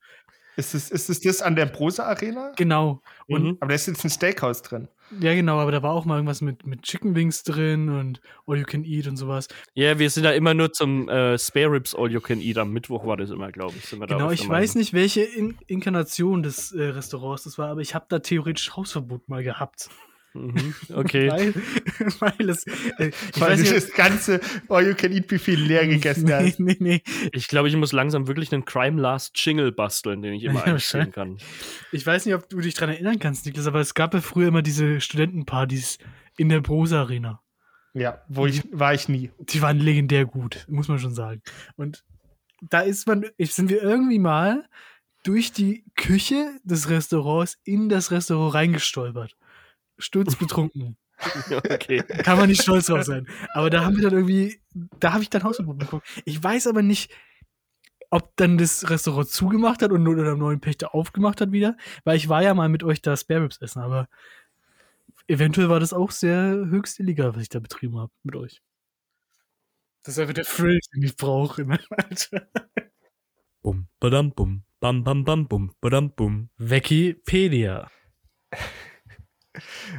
Ist 0.57 0.75
es, 0.75 0.91
ist 0.91 1.09
es 1.09 1.19
das 1.21 1.41
an 1.41 1.55
der 1.55 1.65
Brose 1.65 2.05
Arena? 2.05 2.51
Genau. 2.57 3.01
Und 3.27 3.43
Mhm. 3.43 3.57
Aber 3.61 3.69
da 3.69 3.75
ist 3.75 3.87
jetzt 3.87 4.03
ein 4.03 4.09
Steakhouse 4.09 4.61
drin. 4.61 4.87
Ja, 5.19 5.33
genau, 5.33 5.59
aber 5.59 5.71
da 5.71 5.83
war 5.83 5.91
auch 5.91 6.05
mal 6.05 6.15
irgendwas 6.15 6.41
mit, 6.41 6.65
mit 6.65 6.83
Chicken 6.83 7.15
Wings 7.15 7.43
drin 7.43 7.89
und 7.89 8.21
All 8.47 8.57
You 8.57 8.63
Can 8.63 8.85
Eat 8.85 9.07
und 9.07 9.17
sowas. 9.17 9.47
Ja, 9.73 9.99
wir 9.99 10.09
sind 10.09 10.23
da 10.23 10.31
immer 10.31 10.53
nur 10.53 10.71
zum 10.71 11.09
äh, 11.09 11.37
Spare 11.37 11.71
Ribs 11.71 11.93
All 11.93 12.11
You 12.11 12.21
Can 12.21 12.39
Eat. 12.39 12.57
Am 12.57 12.71
Mittwoch 12.71 13.05
war 13.05 13.17
das 13.17 13.29
immer, 13.29 13.51
glaube 13.51 13.75
ich. 13.77 13.85
Sind 13.85 13.99
wir 13.99 14.07
da 14.07 14.15
Genau, 14.15 14.31
ich 14.31 14.47
weiß 14.47 14.75
nicht, 14.75 14.93
welche 14.93 15.21
In 15.21 15.57
Inkarnation 15.67 16.43
des 16.43 16.71
äh, 16.71 16.83
Restaurants 16.83 17.43
das 17.43 17.57
war, 17.57 17.69
aber 17.69 17.81
ich 17.81 17.93
habe 17.93 18.05
da 18.07 18.19
theoretisch 18.19 18.75
Hausverbot 18.75 19.27
mal 19.27 19.43
gehabt. 19.43 19.89
Mhm. 20.33 20.73
Okay. 20.93 21.29
Weil, 21.29 21.53
weil 22.19 22.49
es. 22.49 22.65
Äh, 22.97 23.09
ich 23.09 23.41
Weil 23.41 23.57
nicht, 23.57 23.71
das 23.75 23.91
ganze 23.91 24.39
All 24.69 24.87
You 24.87 24.95
Can 24.95 25.11
Eat 25.11 25.27
Buffet 25.27 25.55
leer 25.55 25.87
gegessen 25.87 26.25
nee, 26.25 26.33
hast. 26.33 26.59
nee, 26.59 26.77
nee. 26.79 27.01
Ich 27.33 27.47
glaube, 27.47 27.69
ich 27.69 27.75
muss 27.75 27.91
langsam 27.91 28.27
wirklich 28.27 28.51
einen 28.53 28.65
Crime 28.65 28.99
Last 29.01 29.33
Jingle 29.35 29.71
basteln, 29.71 30.21
den 30.21 30.33
ich 30.33 30.43
immer 30.43 30.65
Ja, 30.65 30.73
einspielen 30.73 31.11
kann. 31.11 31.37
Ich 31.91 32.05
weiß 32.05 32.25
nicht, 32.25 32.35
ob 32.35 32.47
du 32.49 32.59
dich 32.59 32.73
dran 32.73 32.89
erinnern 32.89 33.19
kannst, 33.19 33.45
Niklas, 33.45 33.67
aber 33.67 33.79
es 33.79 33.93
gab 33.93 34.13
ja 34.13 34.21
früher 34.21 34.47
immer 34.47 34.61
diese 34.61 35.01
Studentenpartys 35.01 35.97
in 36.37 36.49
der 36.49 36.61
Brose 36.61 36.97
Arena. 36.97 37.41
Ja, 37.93 38.21
wo 38.29 38.45
ich 38.45 38.63
war 38.71 38.93
ich 38.93 39.09
nie. 39.09 39.31
Die 39.39 39.61
waren 39.61 39.79
legendär 39.79 40.25
gut, 40.25 40.65
muss 40.69 40.87
man 40.87 40.99
schon 40.99 41.13
sagen. 41.13 41.41
Und 41.75 42.05
da 42.61 42.81
ist 42.81 43.07
man, 43.07 43.25
sind 43.37 43.69
wir 43.69 43.81
irgendwie 43.81 44.19
mal 44.19 44.65
durch 45.23 45.51
die 45.51 45.83
Küche 45.95 46.59
des 46.63 46.89
Restaurants 46.89 47.57
in 47.63 47.89
das 47.89 48.11
Restaurant 48.11 48.53
reingestolpert. 48.53 49.35
Sturzbetrunken. 50.01 50.97
Okay. 51.53 52.01
Kann 52.01 52.39
man 52.39 52.49
nicht 52.49 52.63
stolz 52.63 52.87
drauf 52.87 53.03
sein. 53.03 53.27
Aber 53.53 53.69
da 53.69 53.85
haben 53.85 53.95
wir 53.95 54.01
dann 54.01 54.13
irgendwie, 54.13 54.59
da 54.99 55.13
habe 55.13 55.21
ich 55.21 55.29
dann 55.29 55.43
Hausverbot 55.43 55.77
bekommen. 55.77 56.01
Ich 56.25 56.43
weiß 56.43 56.65
aber 56.65 56.81
nicht, 56.81 57.11
ob 58.09 58.35
dann 58.35 58.57
das 58.57 58.89
Restaurant 58.89 59.29
zugemacht 59.29 59.81
hat 59.81 59.91
und 59.91 60.01
nur 60.01 60.15
der 60.15 60.35
neuen 60.35 60.59
Pächter 60.59 60.95
aufgemacht 60.95 61.39
hat 61.39 61.51
wieder, 61.51 61.77
weil 62.03 62.17
ich 62.17 62.27
war 62.27 62.41
ja 62.41 62.55
mal 62.55 62.69
mit 62.69 62.83
euch 62.83 63.03
da 63.03 63.15
Spare 63.15 63.43
Ribs 63.43 63.61
essen, 63.61 63.81
aber 63.81 64.09
eventuell 65.27 65.69
war 65.69 65.79
das 65.79 65.93
auch 65.93 66.11
sehr 66.11 66.53
höchste 66.53 67.03
Liga, 67.03 67.33
was 67.33 67.43
ich 67.43 67.49
da 67.49 67.59
betrieben 67.59 67.97
habe 67.97 68.11
mit 68.23 68.35
euch. 68.35 68.61
Das 70.03 70.15
ist 70.15 70.19
einfach 70.19 70.33
der 70.33 70.45
Thrill, 70.45 70.79
den 70.93 71.03
ich 71.03 71.15
brauche. 71.15 71.63
Ne? 71.63 71.79
Alter. 71.91 72.47
Bum, 73.61 73.87
badam, 73.99 74.31
bum, 74.33 74.63
bam, 74.79 75.03
bam, 75.03 75.23
bam, 75.23 75.47
bum, 75.47 75.75
badam, 75.79 76.11
bum. 76.13 76.49
Wikipedia. 76.57 77.89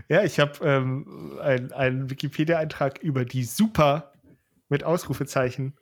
Ja, 0.08 0.22
ich 0.24 0.38
habe 0.40 0.64
ähm, 0.66 1.38
ein- 1.42 1.72
einen 1.72 2.10
Wikipedia-Eintrag 2.10 2.98
über 3.02 3.24
die 3.24 3.44
Super 3.44 4.12
mit 4.68 4.84
Ausrufezeichen 4.84 5.76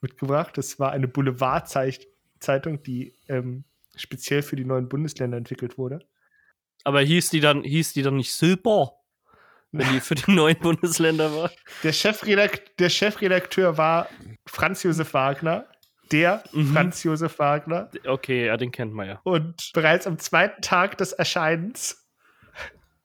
mitgebracht. 0.00 0.56
Das 0.56 0.78
war 0.78 0.92
eine 0.92 1.08
Boulevard-Zeitung, 1.08 2.82
die 2.82 3.14
ähm, 3.28 3.64
speziell 3.96 4.42
für 4.42 4.56
die 4.56 4.64
neuen 4.64 4.88
Bundesländer 4.88 5.36
entwickelt 5.36 5.76
wurde. 5.78 6.00
Aber 6.84 7.00
hieß 7.00 7.30
die 7.30 7.40
dann, 7.40 7.62
hieß 7.64 7.92
die 7.92 8.02
dann 8.02 8.16
nicht 8.16 8.32
Silber? 8.32 8.92
Wenn 9.72 9.92
die 9.92 10.00
für 10.00 10.14
die 10.14 10.30
neuen 10.32 10.58
Bundesländer 10.58 11.34
war? 11.34 11.50
Der, 11.82 11.92
Chefredakt 11.92 12.78
der 12.80 12.88
Chefredakteur 12.90 13.76
war 13.76 14.08
Franz 14.46 14.82
Josef 14.82 15.12
Wagner, 15.14 15.66
der 16.12 16.42
Mhm. 16.52 16.72
Franz 16.72 17.02
Josef 17.04 17.38
Wagner. 17.38 17.90
Okay, 18.06 18.46
ja, 18.46 18.56
den 18.56 18.72
kennt 18.72 18.92
man 18.94 19.06
ja. 19.08 19.20
Und 19.24 19.70
bereits 19.74 20.06
am 20.06 20.18
zweiten 20.18 20.60
Tag 20.62 20.98
des 20.98 21.12
Erscheinens 21.12 21.99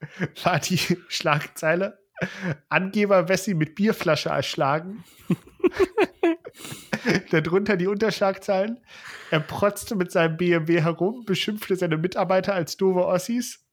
war 0.44 0.60
die 0.60 0.78
Schlagzeile 1.08 1.98
Angeber 2.68 3.28
Wessi 3.28 3.54
mit 3.54 3.74
Bierflasche 3.74 4.30
erschlagen. 4.30 5.04
Darunter 7.30 7.76
die 7.76 7.86
Unterschlagzeilen. 7.86 8.80
Er 9.30 9.40
protzte 9.40 9.94
mit 9.96 10.10
seinem 10.10 10.36
BMW 10.36 10.80
herum, 10.80 11.24
beschimpfte 11.26 11.76
seine 11.76 11.98
Mitarbeiter 11.98 12.54
als 12.54 12.76
doofe 12.76 13.06
Ossis. 13.06 13.64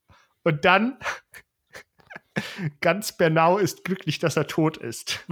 Und 0.43 0.65
dann, 0.65 0.97
ganz 2.81 3.15
Bernau 3.15 3.57
ist 3.57 3.85
glücklich, 3.85 4.19
dass 4.19 4.35
er 4.35 4.47
tot 4.47 4.77
ist. 4.77 5.25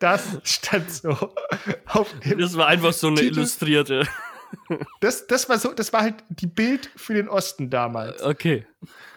Das 0.00 0.40
stand 0.42 0.90
so 0.90 1.32
auf 1.86 2.12
dem 2.20 2.38
Das 2.38 2.56
war 2.56 2.66
einfach 2.66 2.92
so 2.92 3.06
eine 3.06 3.20
Titel- 3.20 3.38
illustrierte. 3.38 4.08
Das, 5.00 5.26
das 5.26 5.48
war 5.48 5.58
so, 5.58 5.72
das 5.72 5.92
war 5.92 6.02
halt 6.02 6.16
die 6.28 6.46
Bild 6.46 6.90
für 6.96 7.14
den 7.14 7.28
Osten 7.28 7.70
damals. 7.70 8.22
Okay. 8.22 8.66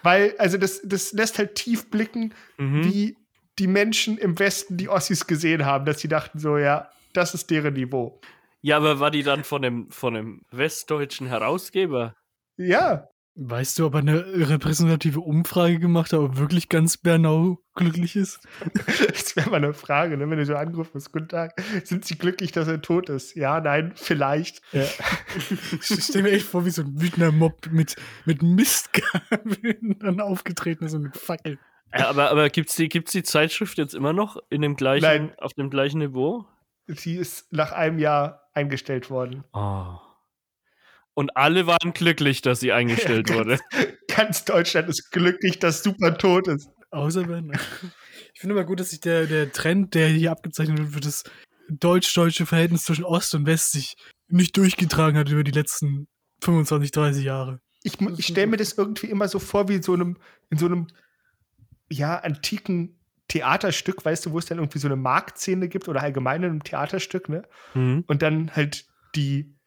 Weil, 0.04 0.36
also 0.38 0.58
das, 0.58 0.82
das 0.84 1.12
lässt 1.14 1.38
halt 1.38 1.56
tief 1.56 1.90
blicken, 1.90 2.34
Mhm. 2.58 2.84
wie 2.86 3.18
die 3.58 3.68
Menschen 3.68 4.18
im 4.18 4.40
Westen 4.40 4.78
die 4.78 4.90
Ossis 4.90 5.28
gesehen 5.28 5.66
haben, 5.66 5.86
dass 5.86 6.00
sie 6.00 6.08
dachten 6.08 6.40
so, 6.40 6.58
ja, 6.58 6.90
das 7.14 7.34
ist 7.34 7.50
deren 7.50 7.74
Niveau. 7.74 8.20
Ja, 8.62 8.78
aber 8.78 9.00
war 9.00 9.12
die 9.12 9.24
dann 9.24 9.44
von 9.44 9.64
einem, 9.64 9.92
von 9.92 10.16
einem 10.16 10.42
westdeutschen 10.52 11.28
Herausgeber? 11.28 12.16
Ja, 12.58 13.08
Weißt 13.42 13.80
du, 13.80 13.86
ob 13.86 13.94
er 13.94 14.00
eine 14.02 14.50
repräsentative 14.50 15.22
Umfrage 15.22 15.80
gemacht 15.80 16.12
hat, 16.12 16.20
ob 16.20 16.36
wirklich 16.36 16.68
ganz 16.68 16.98
Bernau 16.98 17.58
glücklich 17.74 18.18
ist? 18.18 18.42
das 19.08 19.34
wäre 19.38 19.50
mal 19.50 19.56
eine 19.64 19.74
Frage, 19.74 20.18
ne? 20.18 20.30
wenn 20.30 20.40
du 20.40 20.46
so 20.46 20.56
angerufen 20.56 20.92
hast, 20.96 21.14
guten 21.14 21.30
Tag, 21.30 21.54
sind 21.86 22.04
sie 22.04 22.18
glücklich, 22.18 22.52
dass 22.52 22.68
er 22.68 22.82
tot 22.82 23.08
ist? 23.08 23.38
Ja, 23.38 23.62
nein, 23.62 23.94
vielleicht. 23.96 24.62
Ja. 24.74 24.84
Ich 25.72 26.04
stelle 26.04 26.24
mir 26.24 26.32
echt 26.32 26.48
vor, 26.48 26.66
wie 26.66 26.70
so 26.70 26.82
ein 26.82 27.02
wütender 27.02 27.32
Mob 27.32 27.68
mit, 27.72 27.96
mit 28.26 28.44
Mistgabeln 28.44 29.96
dann 30.00 30.20
aufgetreten 30.20 30.84
ist 30.84 30.94
und 30.96 31.04
mit 31.04 31.16
Fackeln. 31.16 31.60
Ja, 31.98 32.10
aber 32.10 32.32
aber 32.32 32.50
gibt 32.50 32.70
es 32.72 32.76
die, 32.76 32.90
gibt's 32.90 33.14
die 33.14 33.24
Zeitschrift 33.24 33.78
jetzt 33.78 33.96
immer 33.96 34.12
noch 34.12 34.36
in 34.50 34.62
dem 34.62 34.76
gleichen, 34.76 35.06
Nein. 35.06 35.32
auf 35.38 35.54
dem 35.54 35.70
gleichen 35.70 36.00
Niveau? 36.00 36.46
Sie 36.88 37.16
ist 37.16 37.54
nach 37.54 37.72
einem 37.72 38.00
Jahr 38.00 38.50
eingestellt 38.54 39.10
worden. 39.10 39.46
Oh. 39.54 39.96
Und 41.20 41.36
alle 41.36 41.68
waren 41.68 41.92
glücklich, 41.92 42.42
dass 42.42 42.62
sie 42.62 42.72
eingestellt 42.72 43.30
Ja, 43.30 43.36
wurde. 43.36 43.60
Ganz 44.08 44.46
Deutschland 44.46 44.88
ist 44.88 45.12
glücklich, 45.12 45.60
dass 45.60 45.84
super 45.84 46.18
tot 46.18 46.48
ist. 46.48 46.70
Außer 46.92 47.26
Bernau. 47.26 47.60
Ich 48.34 48.40
finde 48.40 48.56
aber 48.56 48.64
gut, 48.64 48.80
dass 48.80 48.92
sich 48.92 49.02
der, 49.02 49.26
der 49.26 49.52
Trend, 49.52 49.96
der 49.96 50.08
hier 50.08 50.32
abgezeichnet 50.32 50.78
wird, 50.80 50.94
für 50.94 51.02
das 51.02 51.26
deutsch-deutsche 51.68 52.46
Verhältnis 52.46 52.84
zwischen 52.84 53.04
Ost 53.04 53.36
und 53.36 53.46
West 53.48 53.74
sich 53.74 53.98
nicht 54.30 54.56
durchgetragen 54.56 55.20
hat 55.20 55.28
über 55.28 55.44
die 55.44 55.52
letzten 55.52 56.08
25, 56.42 56.92
30 56.92 57.26
Jahre. 57.26 57.60
ich, 57.84 58.00
ich 58.00 58.28
stelle 58.28 58.48
mir 58.48 58.56
das 58.56 58.78
irgendwie 58.78 59.08
immer 59.08 59.28
so 59.28 59.40
vor, 59.40 59.68
wie 59.68 59.76
in 59.76 59.84
so 59.84 59.96
einem, 59.96 60.16
in 60.50 60.58
so 60.58 60.68
einem, 60.68 60.88
ja, 61.92 62.18
antiken 62.18 62.98
Theaterstück, 63.28 64.06
weißt 64.06 64.26
du, 64.26 64.32
wo 64.32 64.40
es 64.40 64.46
dann 64.46 64.60
irgendwie 64.60 64.80
so 64.80 64.88
eine 64.88 64.96
Marktszene 64.96 65.68
gibt 65.68 65.90
oder 65.90 66.02
allgemein 66.02 66.44
in 66.44 66.50
einem 66.52 66.64
Theaterstück, 66.64 67.28
ne? 67.28 67.44
Mhm. 67.74 68.06
Und 68.08 68.22
dann 68.22 68.56
halt 68.56 68.86
die 69.16 69.59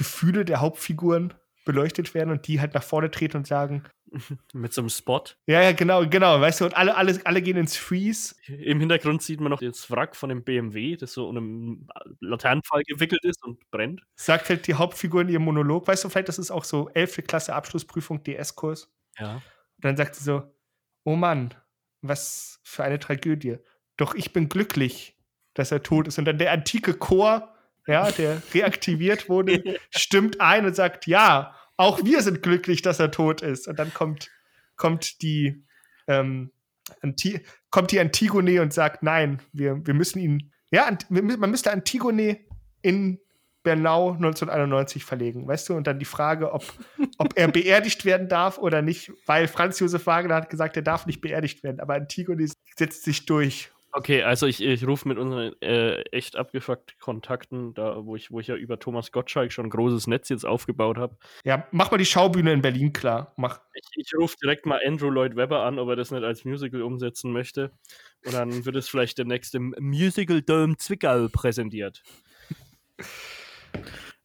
Gefühle 0.00 0.46
der 0.46 0.62
Hauptfiguren 0.62 1.34
beleuchtet 1.66 2.14
werden 2.14 2.30
und 2.30 2.46
die 2.46 2.58
halt 2.58 2.72
nach 2.72 2.82
vorne 2.82 3.10
treten 3.10 3.36
und 3.36 3.46
sagen, 3.46 3.84
Mit 4.54 4.72
so 4.72 4.80
einem 4.80 4.88
Spot. 4.88 5.22
ja, 5.46 5.62
ja, 5.62 5.72
genau, 5.72 6.06
genau, 6.08 6.40
weißt 6.40 6.60
du, 6.60 6.64
und 6.64 6.76
alle, 6.76 6.96
alle, 6.96 7.20
alle 7.24 7.42
gehen 7.42 7.58
ins 7.58 7.76
Freeze. 7.76 8.34
Im 8.46 8.80
Hintergrund 8.80 9.22
sieht 9.22 9.40
man 9.40 9.50
noch 9.50 9.60
das 9.60 9.90
Wrack 9.90 10.16
von 10.16 10.30
dem 10.30 10.42
BMW, 10.42 10.96
das 10.96 11.12
so 11.12 11.28
um 11.28 11.36
einen 11.36 11.88
Laternenpfahl 12.20 12.82
gewickelt 12.84 13.24
ist 13.24 13.44
und 13.44 13.58
brennt. 13.70 14.02
Sagt 14.16 14.48
halt 14.48 14.66
die 14.66 14.74
Hauptfigur 14.74 15.20
in 15.20 15.28
ihrem 15.28 15.44
Monolog, 15.44 15.86
weißt 15.86 16.04
du, 16.04 16.08
vielleicht 16.08 16.28
das 16.28 16.38
ist 16.38 16.50
auch 16.50 16.64
so 16.64 16.88
11. 16.88 17.24
Klasse 17.26 17.54
Abschlussprüfung 17.54 18.22
DS-Kurs. 18.24 18.90
Ja. 19.18 19.34
Und 19.34 19.84
dann 19.84 19.96
sagt 19.96 20.16
sie 20.16 20.24
so: 20.24 20.42
Oh 21.04 21.14
Mann, 21.14 21.54
was 22.02 22.60
für 22.64 22.82
eine 22.82 22.98
Tragödie. 22.98 23.58
Doch 23.96 24.14
ich 24.14 24.32
bin 24.32 24.48
glücklich, 24.48 25.16
dass 25.54 25.70
er 25.70 25.82
tot 25.82 26.08
ist. 26.08 26.18
Und 26.18 26.24
dann 26.24 26.38
der 26.38 26.52
antike 26.52 26.94
Chor, 26.94 27.54
ja, 27.90 28.10
der 28.10 28.42
reaktiviert 28.54 29.28
wurde, 29.28 29.78
stimmt 29.90 30.40
ein 30.40 30.64
und 30.64 30.74
sagt: 30.74 31.06
Ja, 31.06 31.54
auch 31.80 32.04
wir 32.04 32.20
sind 32.20 32.42
glücklich, 32.42 32.82
dass 32.82 33.00
er 33.00 33.10
tot 33.10 33.40
ist. 33.40 33.66
Und 33.66 33.78
dann 33.78 33.94
kommt, 33.94 34.30
kommt 34.76 35.22
die, 35.22 35.64
ähm, 36.06 36.52
Anti 37.00 37.40
kommt 37.70 37.90
die 37.90 38.00
Antigone 38.00 38.60
und 38.60 38.74
sagt, 38.74 39.02
nein, 39.02 39.40
wir, 39.52 39.80
wir 39.86 39.94
müssen 39.94 40.18
ihn, 40.18 40.52
ja, 40.70 40.90
man 41.08 41.50
müsste 41.50 41.72
Antigone 41.72 42.40
in 42.82 43.18
Bernau 43.62 44.12
1991 44.12 45.04
verlegen, 45.04 45.46
weißt 45.46 45.70
du? 45.70 45.74
Und 45.74 45.86
dann 45.86 45.98
die 45.98 46.04
Frage, 46.04 46.52
ob, 46.52 46.64
ob 47.18 47.38
er 47.38 47.48
beerdigt 47.48 48.04
werden 48.04 48.28
darf 48.28 48.58
oder 48.58 48.82
nicht, 48.82 49.12
weil 49.24 49.48
Franz 49.48 49.78
Josef 49.78 50.06
Wagner 50.06 50.34
hat 50.34 50.50
gesagt, 50.50 50.76
er 50.76 50.82
darf 50.82 51.06
nicht 51.06 51.22
beerdigt 51.22 51.62
werden, 51.62 51.80
aber 51.80 51.94
Antigone 51.94 52.46
setzt 52.76 53.04
sich 53.04 53.24
durch. 53.24 53.70
Okay, 53.92 54.22
also 54.22 54.46
ich, 54.46 54.62
ich 54.62 54.86
rufe 54.86 55.08
mit 55.08 55.18
unseren 55.18 55.60
äh, 55.60 56.02
echt 56.12 56.36
abgefuckten 56.36 56.96
Kontakten, 57.00 57.74
da 57.74 58.04
wo 58.04 58.14
ich, 58.14 58.30
wo 58.30 58.38
ich 58.38 58.46
ja 58.46 58.54
über 58.54 58.78
Thomas 58.78 59.10
Gottschalk 59.10 59.52
schon 59.52 59.66
ein 59.66 59.70
großes 59.70 60.06
Netz 60.06 60.28
jetzt 60.28 60.46
aufgebaut 60.46 60.96
habe. 60.96 61.16
Ja, 61.44 61.66
mach 61.72 61.90
mal 61.90 61.98
die 61.98 62.06
Schaubühne 62.06 62.52
in 62.52 62.62
Berlin 62.62 62.92
klar. 62.92 63.32
Mach. 63.36 63.60
Ich, 63.74 64.06
ich 64.06 64.14
rufe 64.16 64.36
direkt 64.40 64.64
mal 64.64 64.80
Andrew 64.86 65.10
Lloyd 65.10 65.34
Webber 65.34 65.64
an, 65.64 65.80
ob 65.80 65.88
er 65.88 65.96
das 65.96 66.12
nicht 66.12 66.22
als 66.22 66.44
Musical 66.44 66.82
umsetzen 66.82 67.32
möchte. 67.32 67.72
Und 68.24 68.34
dann 68.34 68.64
wird 68.64 68.76
es 68.76 68.88
vielleicht 68.88 69.18
demnächst 69.18 69.56
im 69.56 69.74
Musical 69.80 70.40
Dome 70.40 70.76
Zwickau 70.76 71.26
präsentiert. 71.28 72.02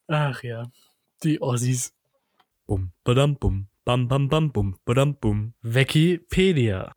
Ach 0.07 0.43
ja, 0.43 0.69
die 1.23 1.41
Ossis. 1.41 1.91
Bum, 2.67 2.91
badam, 3.03 3.37
bum, 3.37 3.67
bam, 3.83 4.07
bam, 4.07 4.29
bam, 4.29 4.51
bum, 4.51 4.77
badam, 4.85 5.15
bum. 5.15 5.53
Wikipedia. 5.63 6.91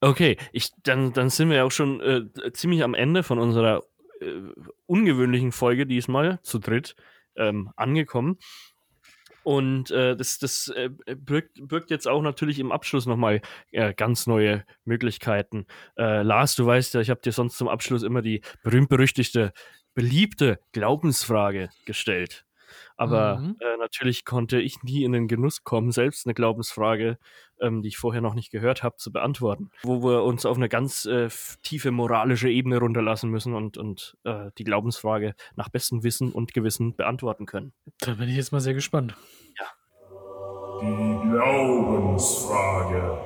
Okay, 0.00 0.36
ich, 0.52 0.70
dann, 0.82 1.12
dann 1.12 1.30
sind 1.30 1.50
wir 1.50 1.64
auch 1.64 1.72
schon 1.72 2.00
äh, 2.00 2.52
ziemlich 2.52 2.82
am 2.82 2.94
Ende 2.94 3.22
von 3.22 3.38
unserer 3.38 3.82
äh, 4.20 4.42
ungewöhnlichen 4.86 5.52
Folge 5.52 5.86
diesmal 5.86 6.40
zu 6.42 6.58
dritt 6.58 6.94
ähm, 7.36 7.70
angekommen. 7.76 8.38
Und 9.44 9.90
äh, 9.90 10.16
das, 10.16 10.38
das 10.38 10.68
äh, 10.68 10.88
birgt, 10.88 11.68
birgt 11.68 11.90
jetzt 11.90 12.08
auch 12.08 12.22
natürlich 12.22 12.58
im 12.58 12.72
Abschluss 12.72 13.04
nochmal 13.04 13.42
äh, 13.72 13.92
ganz 13.92 14.26
neue 14.26 14.64
Möglichkeiten. 14.84 15.66
Äh, 15.98 16.22
Lars, 16.22 16.54
du 16.54 16.64
weißt 16.64 16.94
ja, 16.94 17.00
ich 17.00 17.10
habe 17.10 17.20
dir 17.20 17.32
sonst 17.32 17.58
zum 17.58 17.68
Abschluss 17.68 18.02
immer 18.02 18.22
die 18.22 18.40
berühmt-berüchtigte, 18.62 19.52
beliebte 19.94 20.58
Glaubensfrage 20.72 21.68
gestellt. 21.84 22.46
Aber 22.96 23.38
Mhm. 23.38 23.56
äh, 23.60 23.76
natürlich 23.78 24.24
konnte 24.24 24.60
ich 24.60 24.82
nie 24.82 25.02
in 25.04 25.12
den 25.12 25.26
Genuss 25.26 25.64
kommen, 25.64 25.90
selbst 25.90 26.26
eine 26.26 26.34
Glaubensfrage, 26.34 27.18
ähm, 27.60 27.82
die 27.82 27.88
ich 27.88 27.96
vorher 27.96 28.20
noch 28.20 28.34
nicht 28.34 28.50
gehört 28.50 28.82
habe, 28.82 28.96
zu 28.96 29.10
beantworten. 29.12 29.70
Wo 29.82 30.02
wir 30.02 30.22
uns 30.22 30.46
auf 30.46 30.56
eine 30.56 30.68
ganz 30.68 31.04
äh, 31.04 31.28
tiefe 31.62 31.90
moralische 31.90 32.48
Ebene 32.48 32.78
runterlassen 32.78 33.30
müssen 33.30 33.54
und, 33.54 33.76
und 33.78 34.16
äh, 34.24 34.50
die 34.58 34.64
Glaubensfrage 34.64 35.34
nach 35.56 35.68
bestem 35.68 36.02
Wissen 36.04 36.30
und 36.30 36.54
Gewissen 36.54 36.94
beantworten 36.94 37.46
können. 37.46 37.72
Da 37.98 38.14
bin 38.14 38.28
ich 38.28 38.36
jetzt 38.36 38.52
mal 38.52 38.60
sehr 38.60 38.74
gespannt. 38.74 39.16
Die 40.80 41.30
Glaubensfrage. 41.30 43.18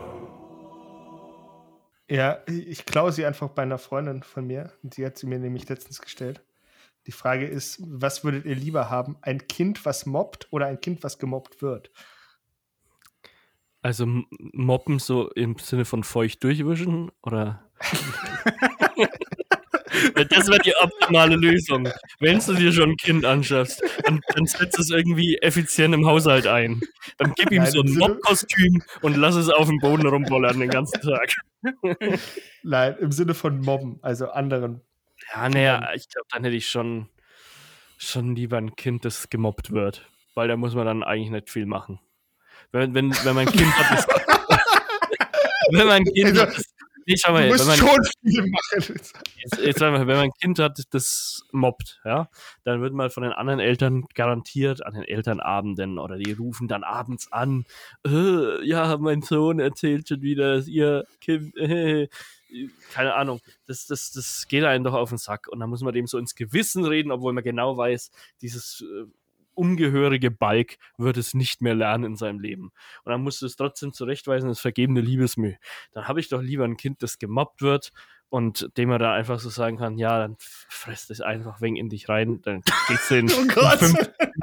Ja, 2.10 2.38
ich 2.46 2.86
klaue 2.86 3.12
sie 3.12 3.26
einfach 3.26 3.48
bei 3.50 3.62
einer 3.62 3.78
Freundin 3.78 4.22
von 4.22 4.46
mir. 4.46 4.72
Und 4.82 4.94
sie 4.94 5.04
hat 5.04 5.18
sie 5.18 5.26
mir 5.26 5.38
nämlich 5.38 5.68
letztens 5.68 6.00
gestellt. 6.00 6.40
Die 7.08 7.12
Frage 7.12 7.46
ist, 7.46 7.80
was 7.86 8.22
würdet 8.22 8.44
ihr 8.44 8.54
lieber 8.54 8.90
haben? 8.90 9.16
Ein 9.22 9.48
Kind, 9.48 9.86
was 9.86 10.04
mobbt 10.04 10.46
oder 10.50 10.66
ein 10.66 10.78
Kind, 10.78 11.02
was 11.02 11.18
gemobbt 11.18 11.62
wird? 11.62 11.90
Also 13.80 14.04
mobben 14.52 14.98
so 14.98 15.30
im 15.30 15.56
Sinne 15.56 15.86
von 15.86 16.04
feucht 16.04 16.44
durchwischen 16.44 17.10
oder? 17.22 17.66
Das 20.28 20.48
wäre 20.48 20.58
die 20.58 20.74
optimale 20.76 21.36
Lösung. 21.36 21.88
Wenn 22.20 22.40
du 22.40 22.52
dir 22.52 22.72
schon 22.72 22.90
ein 22.90 22.96
Kind 22.96 23.24
anschaffst, 23.24 23.82
dann, 24.04 24.20
dann 24.34 24.44
setz 24.44 24.78
es 24.78 24.90
irgendwie 24.90 25.38
effizient 25.38 25.94
im 25.94 26.06
Haushalt 26.06 26.46
ein. 26.46 26.80
Dann 27.16 27.32
gib 27.36 27.50
ihm 27.50 27.62
Nein, 27.62 27.72
so 27.72 27.80
ein 27.80 27.94
Mob-Kostüm 27.94 28.82
und 29.00 29.16
lass 29.16 29.34
es 29.34 29.48
auf 29.48 29.66
dem 29.66 29.78
Boden 29.78 30.06
rumbollern 30.06 30.60
den 30.60 30.68
ganzen 30.68 31.00
Tag. 31.00 31.34
Nein, 32.62 32.96
im 33.00 33.12
Sinne 33.12 33.32
von 33.32 33.60
mobben, 33.60 33.98
also 34.02 34.28
anderen. 34.28 34.82
Ja, 35.34 35.48
naja, 35.48 35.90
ich 35.94 36.08
glaube, 36.08 36.26
dann 36.30 36.44
hätte 36.44 36.56
ich 36.56 36.68
schon, 36.68 37.08
schon 37.98 38.34
lieber 38.34 38.56
ein 38.56 38.76
Kind, 38.76 39.04
das 39.04 39.28
gemobbt 39.30 39.70
wird. 39.70 40.08
Weil 40.34 40.48
da 40.48 40.56
muss 40.56 40.74
man 40.74 40.86
dann 40.86 41.02
eigentlich 41.02 41.30
nicht 41.30 41.50
viel 41.50 41.66
machen. 41.66 42.00
Wenn, 42.70 42.94
wenn, 42.94 43.12
wenn 43.24 43.34
mein 43.34 43.46
Kind 43.46 43.72
hat, 43.76 43.98
das, 43.98 44.06
wenn 45.72 45.86
mein 45.86 46.04
Kind 46.04 46.26
Also, 46.26 46.42
hat, 46.42 46.56
das, 46.56 46.64
nee, 47.06 47.16
schau 47.16 47.32
mal, 47.32 47.50
wenn 47.50 47.66
mein, 47.66 47.78
schon 47.78 47.98
viel 48.22 48.46
machen. 48.46 49.00
jetzt, 49.42 49.58
jetzt 49.58 49.78
sag 49.78 49.92
mal, 49.92 50.06
wenn 50.06 50.16
mein 50.16 50.32
Kind 50.40 50.58
hat, 50.58 50.78
das 50.90 51.42
mobbt, 51.50 52.00
ja, 52.04 52.28
dann 52.64 52.82
wird 52.82 52.92
mal 52.92 53.10
von 53.10 53.22
den 53.22 53.32
anderen 53.32 53.58
Eltern 53.58 54.04
garantiert 54.14 54.84
an 54.84 54.94
den 54.94 55.04
Elternabenden 55.04 55.98
oder 55.98 56.18
die 56.18 56.32
rufen 56.32 56.68
dann 56.68 56.84
abends 56.84 57.32
an, 57.32 57.64
äh, 58.06 58.64
ja, 58.66 58.96
mein 58.98 59.22
Sohn 59.22 59.58
erzählt 59.60 60.08
schon 60.08 60.22
wieder, 60.22 60.56
dass 60.56 60.68
ihr 60.68 61.04
Kind, 61.20 61.56
äh, 61.56 62.08
keine 62.92 63.14
Ahnung, 63.14 63.40
das, 63.66 63.86
das, 63.86 64.10
das 64.12 64.46
geht 64.48 64.64
einem 64.64 64.84
doch 64.84 64.94
auf 64.94 65.08
den 65.10 65.18
Sack 65.18 65.48
und 65.48 65.60
dann 65.60 65.70
muss 65.70 65.82
man 65.82 65.92
dem 65.94 66.06
so 66.06 66.18
ins 66.18 66.34
Gewissen 66.34 66.84
reden, 66.84 67.10
obwohl 67.12 67.32
man 67.32 67.44
genau 67.44 67.76
weiß, 67.76 68.10
dieses 68.42 68.82
äh, 68.82 69.04
ungehörige 69.54 70.30
Balk 70.30 70.76
wird 70.98 71.16
es 71.16 71.34
nicht 71.34 71.60
mehr 71.62 71.74
lernen 71.74 72.04
in 72.04 72.16
seinem 72.16 72.38
Leben. 72.38 72.70
Und 73.04 73.10
dann 73.10 73.22
musst 73.22 73.42
du 73.42 73.46
es 73.46 73.56
trotzdem 73.56 73.92
zurechtweisen, 73.92 74.48
das 74.48 74.60
vergebene 74.60 75.00
Liebesmüh. 75.00 75.54
Dann 75.92 76.06
habe 76.06 76.20
ich 76.20 76.28
doch 76.28 76.40
lieber 76.40 76.64
ein 76.64 76.76
Kind, 76.76 77.02
das 77.02 77.18
gemobbt 77.18 77.60
wird 77.60 77.92
und 78.30 78.70
dem 78.76 78.90
man 78.90 79.00
da 79.00 79.14
einfach 79.14 79.40
so 79.40 79.48
sagen 79.48 79.78
kann, 79.78 79.98
ja, 79.98 80.18
dann 80.18 80.36
fresst 80.38 81.10
es 81.10 81.20
einfach 81.20 81.60
wegen 81.60 81.76
in 81.76 81.88
dich 81.88 82.08
rein, 82.08 82.40
dann 82.42 82.62
geht's 82.86 83.10
in, 83.10 83.28
Oh 83.32 83.46
Gott. 83.54 83.82
in, 83.82 83.96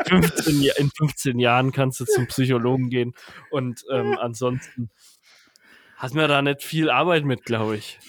fünf, 0.07 0.25
in, 0.25 0.33
15, 0.33 0.61
Ja- 0.61 0.73
in 0.77 0.89
15 0.91 1.39
Jahren 1.39 1.71
kannst 1.71 1.99
du 2.01 2.05
zum 2.05 2.27
Psychologen 2.27 2.89
gehen 2.89 3.13
und 3.51 3.85
ähm, 3.91 4.17
ansonsten 4.19 4.89
hat 5.95 6.13
mir 6.13 6.27
da 6.27 6.41
nicht 6.41 6.63
viel 6.63 6.89
Arbeit 6.89 7.23
mit, 7.23 7.45
glaube 7.45 7.77
ich. 7.77 7.99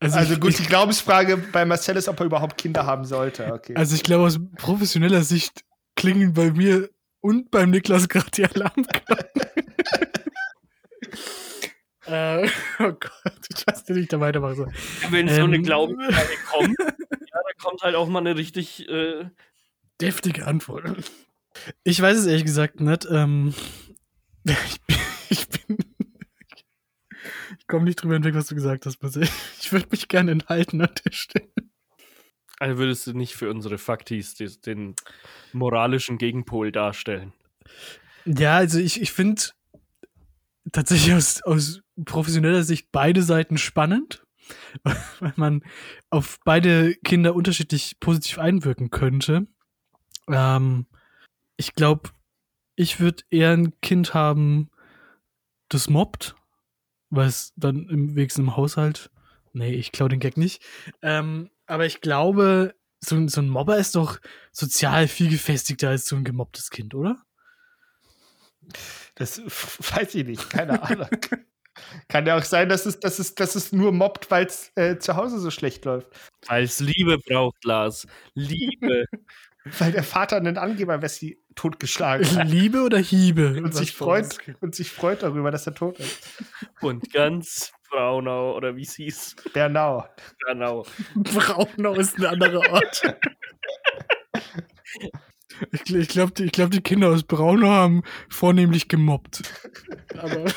Also 0.00 0.18
ich, 0.32 0.40
gut, 0.40 0.58
die 0.58 0.64
Glaubensfrage 0.64 1.36
bei 1.36 1.64
Marcel 1.64 1.96
ist, 1.96 2.08
ob 2.08 2.18
er 2.20 2.26
überhaupt 2.26 2.58
Kinder 2.58 2.86
haben 2.86 3.04
sollte. 3.04 3.52
Okay. 3.52 3.74
Also 3.76 3.94
ich 3.94 4.02
glaube, 4.02 4.24
aus 4.24 4.38
professioneller 4.56 5.22
Sicht 5.22 5.64
klingen 5.94 6.32
bei 6.34 6.50
mir 6.50 6.90
und 7.20 7.50
beim 7.50 7.70
Niklas 7.70 8.08
gerade 8.08 8.30
die 8.32 8.44
Alarmglocken. 8.44 9.42
äh, 12.06 12.48
oh 12.80 12.92
Gott, 12.92 13.46
ich 13.48 13.66
weiß 13.66 13.88
nicht, 13.90 14.12
da 14.12 14.20
weitermachen 14.20 14.56
soll. 14.56 14.72
Wenn 15.10 15.28
so 15.28 15.44
eine 15.44 15.56
Ähm. 15.56 15.62
Glaubensfrage 15.62 16.36
kommt, 16.50 16.78
ja, 16.78 16.86
da 16.90 17.62
kommt 17.62 17.82
halt 17.82 17.94
auch 17.94 18.08
mal 18.08 18.20
eine 18.20 18.36
richtig 18.36 18.88
äh, 18.88 19.26
Deftige 20.00 20.46
Antwort. 20.46 20.84
Ich 21.84 22.00
weiß 22.02 22.18
es 22.18 22.26
ehrlich 22.26 22.44
gesagt 22.44 22.80
nicht. 22.80 23.06
Ähm, 23.10 23.54
ich 24.44 24.80
bin. 24.86 24.96
Ich, 25.28 25.48
bin 25.48 25.78
ich 27.66 27.68
komme 27.68 27.86
nicht 27.86 28.00
drüber 28.00 28.14
hinweg, 28.14 28.36
was 28.36 28.46
du 28.46 28.54
gesagt 28.54 28.86
hast, 28.86 29.02
Marcel. 29.02 29.28
Ich 29.60 29.72
würde 29.72 29.88
mich 29.90 30.06
gerne 30.06 30.30
enthalten 30.30 30.80
an 30.80 30.90
der 31.04 31.10
Stelle. 31.10 31.48
Also 32.60 32.78
würdest 32.78 33.08
du 33.08 33.12
nicht 33.12 33.34
für 33.34 33.50
unsere 33.50 33.76
Faktis 33.76 34.36
den 34.36 34.94
moralischen 35.52 36.16
Gegenpol 36.16 36.70
darstellen? 36.70 37.32
Ja, 38.24 38.54
also 38.54 38.78
ich, 38.78 39.02
ich 39.02 39.10
finde 39.10 39.42
tatsächlich 40.70 41.12
aus, 41.12 41.42
aus 41.42 41.80
professioneller 42.04 42.62
Sicht 42.62 42.90
beide 42.92 43.22
Seiten 43.22 43.58
spannend, 43.58 44.24
weil 44.84 45.32
man 45.34 45.64
auf 46.08 46.38
beide 46.44 46.94
Kinder 46.94 47.34
unterschiedlich 47.34 47.98
positiv 47.98 48.38
einwirken 48.38 48.90
könnte. 48.90 49.48
Ähm, 50.28 50.86
ich 51.56 51.74
glaube, 51.74 52.10
ich 52.76 53.00
würde 53.00 53.24
eher 53.28 53.54
ein 53.54 53.72
Kind 53.80 54.14
haben, 54.14 54.70
das 55.68 55.90
mobbt, 55.90 56.36
weil 57.10 57.28
es 57.28 57.52
dann 57.56 57.88
im 57.88 58.16
wenigsten 58.16 58.42
im 58.42 58.56
Haushalt. 58.56 59.10
Nee, 59.52 59.72
ich 59.74 59.92
klaue 59.92 60.08
den 60.10 60.20
Gag 60.20 60.36
nicht. 60.36 60.62
Ähm, 61.02 61.50
aber 61.66 61.86
ich 61.86 62.00
glaube, 62.00 62.74
so, 63.00 63.16
ein- 63.16 63.28
so 63.28 63.40
ein 63.40 63.48
Mobber 63.48 63.78
ist 63.78 63.94
doch 63.94 64.18
sozial 64.52 65.08
viel 65.08 65.30
gefestigter 65.30 65.90
als 65.90 66.06
so 66.06 66.16
ein 66.16 66.24
gemobbtes 66.24 66.70
Kind, 66.70 66.94
oder? 66.94 67.16
Das 69.14 69.40
weiß 69.40 70.14
ich 70.14 70.26
nicht, 70.26 70.50
keine 70.50 70.82
Ahnung. 70.82 71.08
Kann 72.08 72.26
ja 72.26 72.38
auch 72.38 72.42
sein, 72.42 72.70
dass 72.70 72.86
es, 72.86 73.00
dass 73.00 73.18
es, 73.18 73.34
dass 73.34 73.54
es 73.54 73.70
nur 73.72 73.92
mobbt, 73.92 74.30
weil 74.30 74.46
es 74.46 74.72
äh, 74.76 74.98
zu 74.98 75.14
Hause 75.16 75.38
so 75.38 75.50
schlecht 75.50 75.84
läuft. 75.84 76.08
Weil 76.46 76.64
es 76.64 76.80
Liebe 76.80 77.18
braucht, 77.18 77.62
Lars. 77.64 78.06
Liebe. 78.34 79.04
Weil 79.78 79.92
der 79.92 80.02
Vater 80.04 80.36
einen 80.36 80.58
Angeber 80.58 81.02
Wessi 81.02 81.42
totgeschlagen 81.54 82.26
hat. 82.36 82.48
Liebe 82.48 82.82
oder 82.82 82.98
Hiebe? 82.98 83.60
Und 83.62 83.74
sich, 83.74 83.92
freut, 83.92 84.38
und 84.60 84.74
sich 84.74 84.90
freut 84.90 85.22
darüber, 85.22 85.50
dass 85.50 85.66
er 85.66 85.74
tot 85.74 85.98
ist. 85.98 86.42
Und 86.80 87.12
ganz 87.12 87.72
Braunau, 87.90 88.56
oder 88.56 88.76
wie 88.76 88.82
es 88.82 88.94
hieß. 88.94 89.36
Bernau. 89.52 90.06
Bernau. 90.44 90.86
Braunau 91.14 91.94
ist 91.94 92.16
ein 92.18 92.26
anderer 92.26 92.72
Ort. 92.72 93.02
Ich, 95.72 95.94
ich 95.94 96.08
glaube, 96.08 96.32
die, 96.32 96.44
ich 96.44 96.52
glaub, 96.52 96.70
die 96.70 96.82
Kinder 96.82 97.08
aus 97.08 97.22
Braunau 97.22 97.68
haben 97.68 98.02
vornehmlich 98.28 98.88
gemobbt. 98.88 99.42
Aber 100.18 100.44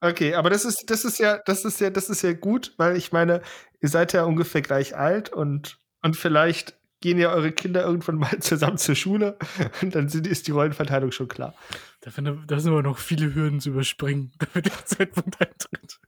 Okay, 0.00 0.34
aber 0.34 0.48
das 0.48 0.64
ist, 0.64 0.84
das 0.88 1.04
ist 1.04 1.18
ja, 1.18 1.38
das 1.44 1.64
ist 1.64 1.80
ja, 1.80 1.90
das 1.90 2.08
ist 2.08 2.22
ja 2.22 2.32
gut, 2.32 2.72
weil 2.78 2.96
ich 2.96 3.12
meine, 3.12 3.42
ihr 3.80 3.88
seid 3.88 4.12
ja 4.14 4.24
ungefähr 4.24 4.62
gleich 4.62 4.96
alt 4.96 5.30
und, 5.30 5.78
und 6.02 6.16
vielleicht 6.16 6.74
gehen 7.00 7.18
ja 7.18 7.32
eure 7.32 7.52
Kinder 7.52 7.84
irgendwann 7.84 8.16
mal 8.20 8.38
zusammen 8.40 8.78
zur 8.78 8.94
Schule 8.94 9.36
und 9.82 9.94
dann 9.94 10.08
sind, 10.08 10.26
ist 10.26 10.46
die 10.46 10.52
Rollenverteilung 10.52 11.12
schon 11.12 11.28
klar. 11.28 11.54
Da, 12.00 12.10
finde, 12.10 12.42
da 12.46 12.58
sind 12.58 12.72
aber 12.72 12.82
noch 12.82 12.96
viele 12.98 13.34
Hürden 13.34 13.60
zu 13.60 13.68
überspringen, 13.70 14.32
damit 14.38 14.66
der 14.66 14.86
Zeitpunkt 14.86 15.38
eintritt. 15.40 16.00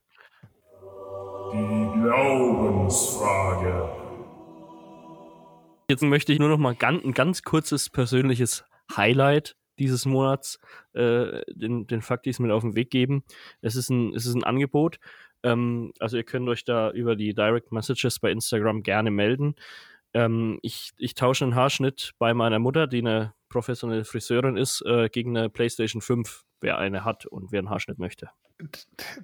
Die 1.51 2.01
Glaubensfrage. 2.01 3.89
Jetzt 5.89 6.01
möchte 6.01 6.33
ich 6.33 6.39
nur 6.39 6.49
noch 6.49 6.57
mal 6.57 6.73
ganz, 6.73 7.03
ein 7.03 7.13
ganz 7.13 7.43
kurzes 7.43 7.91
persönliches 7.91 8.63
Highlight 8.95 9.55
dieses 9.79 10.05
Monats 10.05 10.59
äh, 10.93 11.41
den, 11.51 11.87
den 11.87 12.01
Faktis 12.01 12.39
mit 12.39 12.51
auf 12.51 12.63
den 12.63 12.75
Weg 12.75 12.89
geben. 12.89 13.23
Es 13.61 13.75
ist 13.75 13.89
ein, 13.89 14.13
es 14.13 14.25
ist 14.25 14.35
ein 14.35 14.43
Angebot. 14.43 14.99
Ähm, 15.43 15.93
also 15.99 16.17
ihr 16.17 16.23
könnt 16.23 16.47
euch 16.49 16.63
da 16.63 16.91
über 16.91 17.15
die 17.15 17.33
Direct 17.33 17.71
Messages 17.71 18.19
bei 18.19 18.31
Instagram 18.31 18.83
gerne 18.83 19.11
melden. 19.11 19.55
Ähm, 20.13 20.59
ich, 20.61 20.91
ich 20.97 21.15
tausche 21.15 21.45
einen 21.45 21.55
Haarschnitt 21.55 22.11
bei 22.19 22.33
meiner 22.33 22.59
Mutter, 22.59 22.87
die 22.87 22.99
eine 22.99 23.33
professionelle 23.49 24.05
Friseurin 24.05 24.57
ist, 24.57 24.83
äh, 24.85 25.09
gegen 25.09 25.37
eine 25.37 25.49
PlayStation 25.49 26.01
5, 26.01 26.43
wer 26.61 26.77
eine 26.77 27.03
hat 27.03 27.25
und 27.25 27.51
wer 27.51 27.59
einen 27.59 27.69
Haarschnitt 27.69 27.99
möchte. 27.99 28.29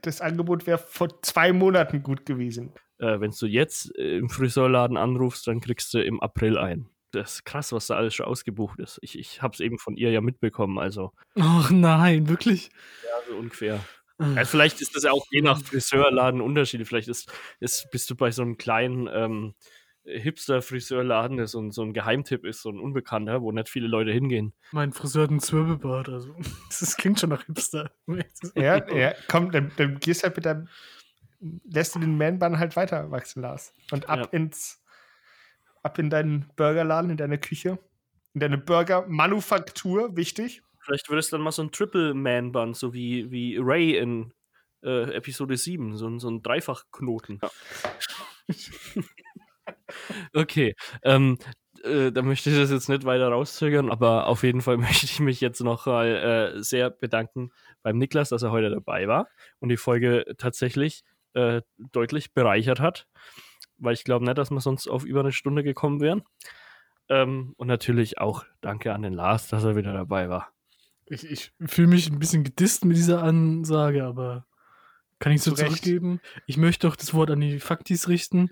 Das 0.01 0.21
Angebot 0.21 0.67
wäre 0.67 0.77
vor 0.77 1.21
zwei 1.21 1.53
Monaten 1.53 2.03
gut 2.03 2.25
gewesen. 2.25 2.73
Äh, 2.97 3.19
Wenn 3.19 3.31
du 3.31 3.45
jetzt 3.45 3.95
äh, 3.97 4.17
im 4.17 4.29
Friseurladen 4.29 4.97
anrufst, 4.97 5.47
dann 5.47 5.61
kriegst 5.61 5.93
du 5.93 6.03
im 6.03 6.19
April 6.19 6.57
ein. 6.57 6.89
Das 7.11 7.35
ist 7.35 7.45
krass, 7.45 7.71
was 7.71 7.87
da 7.87 7.95
alles 7.95 8.13
schon 8.13 8.25
ausgebucht 8.25 8.79
ist. 8.79 8.99
Ich, 9.01 9.17
ich 9.17 9.41
habe 9.41 9.53
es 9.53 9.59
eben 9.59 9.79
von 9.79 9.95
ihr 9.95 10.11
ja 10.11 10.21
mitbekommen, 10.21 10.77
also 10.79 11.11
Ach 11.39 11.69
nein, 11.71 12.29
wirklich? 12.29 12.69
ja, 13.03 13.31
so 13.31 13.37
ungefähr. 13.37 13.79
Ja, 14.19 14.43
vielleicht 14.45 14.81
ist 14.81 14.95
das 14.95 15.03
ja 15.03 15.11
auch 15.11 15.25
je 15.31 15.41
nach 15.41 15.61
Friseurladen 15.61 16.41
Unterschiede. 16.41 16.83
Vielleicht 16.85 17.07
ist, 17.07 17.31
ist, 17.61 17.89
bist 17.89 18.09
du 18.09 18.15
bei 18.15 18.31
so 18.31 18.41
einem 18.41 18.57
kleinen 18.57 19.07
ähm, 19.11 19.55
Hipster-Friseurladen, 20.03 21.37
der 21.37 21.47
so 21.47 21.59
ein, 21.61 21.71
so 21.71 21.83
ein 21.83 21.93
Geheimtipp 21.93 22.45
ist, 22.45 22.61
so 22.61 22.69
ein 22.69 22.79
Unbekannter, 22.79 23.41
wo 23.41 23.51
nicht 23.51 23.69
viele 23.69 23.87
Leute 23.87 24.11
hingehen. 24.11 24.53
Mein 24.71 24.93
Friseur 24.93 25.23
hat 25.23 25.29
einen 25.29 25.39
Zwirbelbart, 25.39 26.09
also 26.09 26.35
das 26.79 26.97
klingt 26.97 27.19
schon 27.19 27.29
nach 27.29 27.45
Hipster. 27.45 27.91
Ja, 28.55 28.87
ja, 28.93 29.13
komm, 29.27 29.51
dann, 29.51 29.71
dann 29.77 29.99
gehst 29.99 30.23
halt 30.23 30.35
mit 30.35 30.45
deinem, 30.45 30.67
lässt 31.63 31.95
du 31.95 31.99
den 31.99 32.17
Man-Bun 32.17 32.59
halt 32.59 32.75
weiter 32.75 33.11
wachsen, 33.11 33.41
Lars. 33.41 33.73
Und 33.91 34.09
ab 34.09 34.19
Ja. 34.19 34.25
ins, 34.37 34.81
ab 35.83 35.99
in 35.99 36.09
deinen 36.09 36.49
Burgerladen, 36.55 37.11
in 37.11 37.17
deine 37.17 37.37
Küche, 37.39 37.79
in 38.33 38.39
deine 38.41 38.57
Burger-Manufaktur, 38.57 40.15
wichtig. 40.15 40.61
Vielleicht 40.81 41.09
wird 41.09 41.19
es 41.19 41.29
dann 41.29 41.41
mal 41.41 41.51
so 41.51 41.61
ein 41.61 41.71
Triple-Man-Bun, 41.71 42.73
so 42.73 42.93
wie, 42.93 43.29
wie 43.31 43.57
Ray 43.59 43.97
in 43.97 44.33
äh, 44.83 45.11
Episode 45.13 45.57
7, 45.57 45.97
so, 45.97 46.07
ein- 46.07 46.19
so 46.19 46.29
ein 46.29 46.41
Dreifachknoten. 46.41 47.39
okay, 50.33 50.75
ähm, 51.03 51.37
äh, 51.83 52.11
da 52.11 52.21
möchte 52.21 52.49
ich 52.49 52.57
das 52.57 52.71
jetzt 52.71 52.89
nicht 52.89 53.05
weiter 53.05 53.29
rauszögern, 53.29 53.89
aber 53.91 54.27
auf 54.27 54.43
jeden 54.43 54.61
Fall 54.61 54.77
möchte 54.77 55.05
ich 55.05 55.19
mich 55.19 55.41
jetzt 55.41 55.61
noch 55.61 55.85
mal 55.85 56.53
äh, 56.57 56.63
sehr 56.63 56.89
bedanken 56.89 57.51
beim 57.83 57.97
Niklas, 57.97 58.29
dass 58.29 58.43
er 58.43 58.51
heute 58.51 58.69
dabei 58.69 59.07
war 59.07 59.27
und 59.59 59.69
die 59.69 59.77
Folge 59.77 60.25
tatsächlich 60.37 61.03
äh, 61.33 61.61
deutlich 61.77 62.33
bereichert 62.33 62.79
hat, 62.79 63.07
weil 63.79 63.93
ich 63.93 64.03
glaube 64.03 64.25
nicht, 64.25 64.37
dass 64.37 64.51
wir 64.51 64.61
sonst 64.61 64.87
auf 64.87 65.03
über 65.03 65.21
eine 65.21 65.31
Stunde 65.31 65.63
gekommen 65.63 65.99
wären. 65.99 66.23
Ähm, 67.09 67.53
und 67.57 67.67
natürlich 67.67 68.19
auch 68.19 68.45
danke 68.61 68.93
an 68.93 69.01
den 69.01 69.13
Lars, 69.13 69.47
dass 69.47 69.63
er 69.63 69.75
wieder 69.75 69.93
dabei 69.93 70.29
war. 70.29 70.49
Ich, 71.07 71.25
ich 71.29 71.51
fühle 71.65 71.87
mich 71.87 72.09
ein 72.09 72.19
bisschen 72.19 72.43
gedisst 72.43 72.85
mit 72.85 72.95
dieser 72.95 73.23
Ansage, 73.23 74.03
aber 74.03 74.45
kann 75.17 75.31
ich 75.31 75.41
so 75.41 75.51
Zu 75.51 75.61
Recht. 75.63 75.83
zurückgeben. 75.83 76.21
Ich 76.45 76.57
möchte 76.57 76.87
doch 76.87 76.95
das 76.95 77.13
Wort 77.13 77.31
an 77.31 77.41
die 77.41 77.59
Faktis 77.59 78.07
richten. 78.07 78.51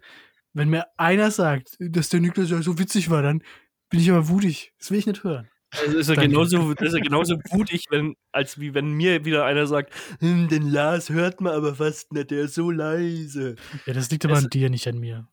Wenn 0.54 0.70
mir 0.70 0.88
einer 0.98 1.30
sagt, 1.30 1.78
dass 1.80 2.10
der 2.10 2.20
Niklas 2.20 2.50
ja 2.50 2.62
so 2.62 2.80
witzig 2.80 3.10
war, 3.10 3.22
dann 3.22 3.44
bin 3.90 4.00
ich 4.00 4.10
aber 4.10 4.28
wutig. 4.28 4.74
Das 4.80 4.90
will 4.90 4.98
ich 4.98 5.06
nicht 5.06 5.24
hören. 5.24 5.50
Das 5.72 5.94
ist 5.94 6.10
ja 6.10 6.16
Danke. 6.16 6.30
genauso, 6.30 6.74
das 6.74 6.88
ist 6.90 6.94
ja 6.96 7.04
genauso 7.04 7.36
wutig, 7.52 7.86
wenn, 7.90 8.16
als 8.32 8.60
wie 8.60 8.74
wenn 8.74 8.94
mir 8.94 9.26
wieder 9.26 9.46
einer 9.46 9.68
sagt, 9.68 9.94
hm, 10.20 10.48
den 10.48 10.70
Lars 10.70 11.10
hört 11.10 11.42
man 11.42 11.54
aber 11.54 11.76
fast 11.76 12.14
nicht, 12.14 12.32
der 12.32 12.44
ist 12.44 12.54
so 12.56 12.72
leise. 12.72 13.56
Ja, 13.86 13.94
das 13.94 14.10
liegt 14.10 14.24
aber 14.26 14.36
Es- 14.38 14.46
an 14.46 14.50
dir, 14.50 14.70
nicht 14.70 14.88
an 14.88 14.98
mir. 15.00 15.28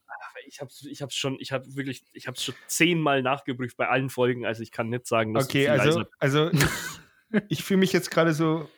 Ich 0.47 0.61
hab's, 0.61 0.85
ich 0.85 1.01
hab's 1.03 1.15
schon, 1.17 1.37
ich 1.41 1.53
hab 1.53 1.65
wirklich, 1.75 2.05
ich 2.13 2.27
hab's 2.29 2.45
schon 2.45 2.55
zehnmal 2.67 3.23
nachgeprüft 3.23 3.77
bei 3.77 3.89
allen 3.89 4.11
Folgen, 4.11 4.45
also 4.45 4.63
ich 4.63 4.71
kann 4.73 4.89
nicht 4.91 5.07
sagen, 5.07 5.35
dass 5.35 5.45
Okay, 5.47 5.67
du 5.67 5.73
viel 5.73 5.81
also, 5.81 5.99
leiser 6.01 6.11
also 6.19 6.51
ich, 7.49 7.65
fühle 7.65 7.79
mich 7.79 7.93
jetzt 7.93 8.11
gerade 8.11 8.35
so 8.35 8.69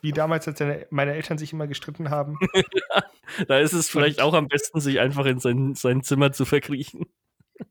wie 0.00 0.12
damals, 0.12 0.48
als 0.48 0.60
meine 0.90 1.14
Eltern 1.14 1.38
sich 1.38 1.52
immer 1.52 1.66
gestritten 1.66 2.10
haben. 2.10 2.38
Da 3.48 3.58
ist 3.60 3.72
es 3.72 3.88
vielleicht 3.88 4.20
auch 4.20 4.34
am 4.34 4.48
besten, 4.48 4.80
sich 4.80 5.00
einfach 5.00 5.24
in 5.24 5.38
sein, 5.38 5.74
sein 5.74 6.02
Zimmer 6.02 6.32
zu 6.32 6.44
verkriechen 6.44 7.06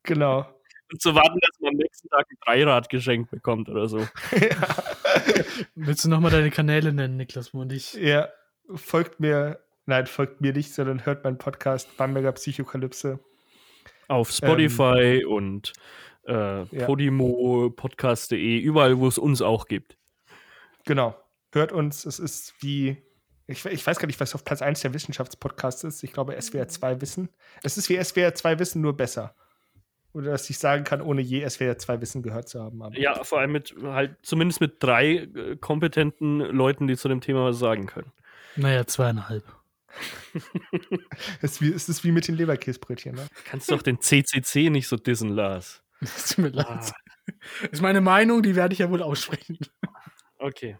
genau. 0.04 0.48
Und 0.92 1.02
zu 1.02 1.16
warten, 1.16 1.40
dass 1.40 1.60
man 1.60 1.74
am 1.74 1.78
nächsten 1.78 2.10
Tag 2.10 2.28
ein 2.30 2.38
Dreirad 2.46 2.90
geschenkt 2.90 3.32
bekommt 3.32 3.70
oder 3.70 3.88
so. 3.88 4.00
Willst 5.76 6.06
du 6.06 6.10
nochmal 6.10 6.32
deine 6.32 6.52
Kanäle 6.52 6.94
nennen, 6.94 7.18
Niklas 7.18 7.50
und 7.50 7.72
ich? 7.72 7.94
Ja, 7.94 8.30
folgt 8.74 9.20
mir, 9.20 9.60
nein, 9.86 10.08
folgt 10.08 10.42
mir 10.42 10.54
nicht, 10.54 10.74
sondern 10.74 11.06
hört 11.06 11.24
meinen 11.24 11.38
Podcast 11.38 11.96
Bamberger 11.98 12.34
Psychokalypse. 12.34 13.20
Auf 14.08 14.32
Spotify 14.32 15.24
und 15.26 15.72
äh, 16.28 16.64
ja. 16.64 16.86
Podimo, 16.86 17.72
Podcast.de, 17.76 18.60
überall, 18.60 19.00
wo 19.00 19.08
es 19.08 19.18
uns 19.18 19.42
auch 19.42 19.68
gibt. 19.68 19.98
Genau. 20.86 21.16
Hört 21.54 21.72
uns, 21.72 22.06
es 22.06 22.20
ist 22.20 22.54
wie, 22.62 22.98
ich, 23.48 23.66
ich 23.66 23.86
weiß 23.86 24.00
gar 24.00 24.08
nicht, 24.08 24.20
was 24.20 24.36
auf 24.36 24.44
Platz 24.44 24.62
1 24.62 24.82
der 24.82 24.94
Wissenschaftspodcast 24.94 25.84
ist. 25.84 26.04
Ich 26.04 26.14
glaube, 26.14 26.40
SWR 26.40 26.68
2 26.68 27.02
Wissen. 27.02 27.30
Es 27.64 27.78
ist 27.78 27.90
wie 27.90 28.02
SWR 28.02 28.34
2 28.34 28.60
Wissen, 28.60 28.82
nur 28.82 28.96
besser. 28.96 29.36
Oder 30.14 30.32
dass 30.32 30.50
ich 30.50 30.58
sagen 30.58 30.84
kann, 30.84 31.02
ohne 31.02 31.22
je 31.22 31.48
SWR 31.48 31.78
2 31.78 32.02
Wissen 32.02 32.22
gehört 32.22 32.50
zu 32.50 32.62
haben. 32.62 32.82
Aber 32.82 32.98
Ja, 32.98 33.24
vor 33.24 33.40
allem 33.40 33.54
mit 33.54 33.74
halt 33.82 34.18
zumindest 34.24 34.60
mit 34.60 34.84
drei 34.84 35.14
äh, 35.16 35.56
kompetenten 35.56 36.40
Leuten, 36.40 36.88
die 36.88 36.98
zu 36.98 37.08
dem 37.08 37.22
Thema 37.22 37.46
was 37.46 37.60
sagen 37.60 37.86
können. 37.86 38.12
Naja, 38.56 38.86
zweieinhalb. 38.86 39.44
es, 41.42 41.54
ist 41.54 41.62
wie, 41.62 41.72
es 41.72 41.90
ist 41.90 42.04
wie 42.04 42.12
mit 42.12 42.28
den 42.28 42.36
Leberkäsbrötchen. 42.36 43.16
Ne? 43.16 43.28
Kannst 43.46 43.72
doch 43.72 43.82
den 43.82 44.00
CCC 44.00 44.70
nicht 44.70 44.88
so 44.88 44.98
dissen, 44.98 45.30
Lars. 45.30 45.84
Es 46.02 46.30
tut 46.30 46.40
mir 46.46 46.50
leid. 46.50 46.66
Das 46.68 46.94
ist 47.74 47.82
meine 47.82 48.02
Meinung, 48.02 48.42
die 48.42 48.56
werde 48.56 48.74
ich 48.74 48.80
ja 48.80 48.90
wohl 48.90 49.04
aussprechen. 49.04 49.60
Okay. 50.40 50.76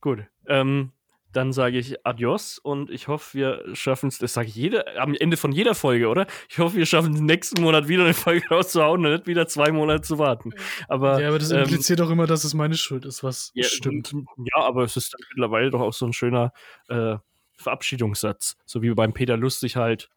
Gut. 0.00 0.24
Ähm, 0.46 0.92
dann 1.36 1.52
sage 1.52 1.78
ich 1.78 2.06
Adios 2.06 2.58
und 2.58 2.90
ich 2.90 3.08
hoffe, 3.08 3.36
wir 3.36 3.64
schaffen 3.74 4.08
es, 4.08 4.18
das 4.18 4.32
sage 4.32 4.48
ich 4.48 4.54
jeder, 4.54 5.00
am 5.00 5.14
Ende 5.14 5.36
von 5.36 5.52
jeder 5.52 5.74
Folge, 5.74 6.08
oder? 6.08 6.26
Ich 6.48 6.58
hoffe, 6.58 6.76
wir 6.76 6.86
schaffen 6.86 7.14
es 7.14 7.20
nächsten 7.20 7.62
Monat 7.62 7.88
wieder 7.88 8.04
eine 8.04 8.14
Folge 8.14 8.46
rauszuhauen 8.50 9.04
und 9.04 9.12
nicht 9.12 9.26
wieder 9.26 9.46
zwei 9.46 9.72
Monate 9.72 10.02
zu 10.02 10.18
warten. 10.18 10.52
Aber, 10.88 11.20
ja, 11.20 11.28
aber 11.28 11.38
das 11.38 11.50
ähm, 11.50 11.60
impliziert 11.60 12.00
auch 12.00 12.10
immer, 12.10 12.26
dass 12.26 12.44
es 12.44 12.54
meine 12.54 12.76
Schuld 12.76 13.04
ist, 13.04 13.22
was 13.22 13.50
ja, 13.54 13.64
stimmt. 13.64 14.12
Ja, 14.12 14.62
aber 14.62 14.84
es 14.84 14.96
ist 14.96 15.12
dann 15.12 15.20
mittlerweile 15.30 15.70
doch 15.70 15.80
auch 15.80 15.92
so 15.92 16.06
ein 16.06 16.12
schöner 16.12 16.52
äh, 16.88 17.16
Verabschiedungssatz. 17.56 18.56
So 18.64 18.82
wie 18.82 18.92
beim 18.94 19.12
Peter 19.12 19.36
Lustig 19.36 19.76
halt. 19.76 20.10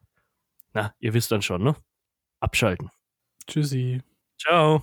Na, 0.74 0.94
ihr 1.00 1.14
wisst 1.14 1.32
dann 1.32 1.42
schon, 1.42 1.62
ne? 1.62 1.76
Abschalten. 2.40 2.90
Tschüssi. 3.46 4.02
Ciao. 4.38 4.82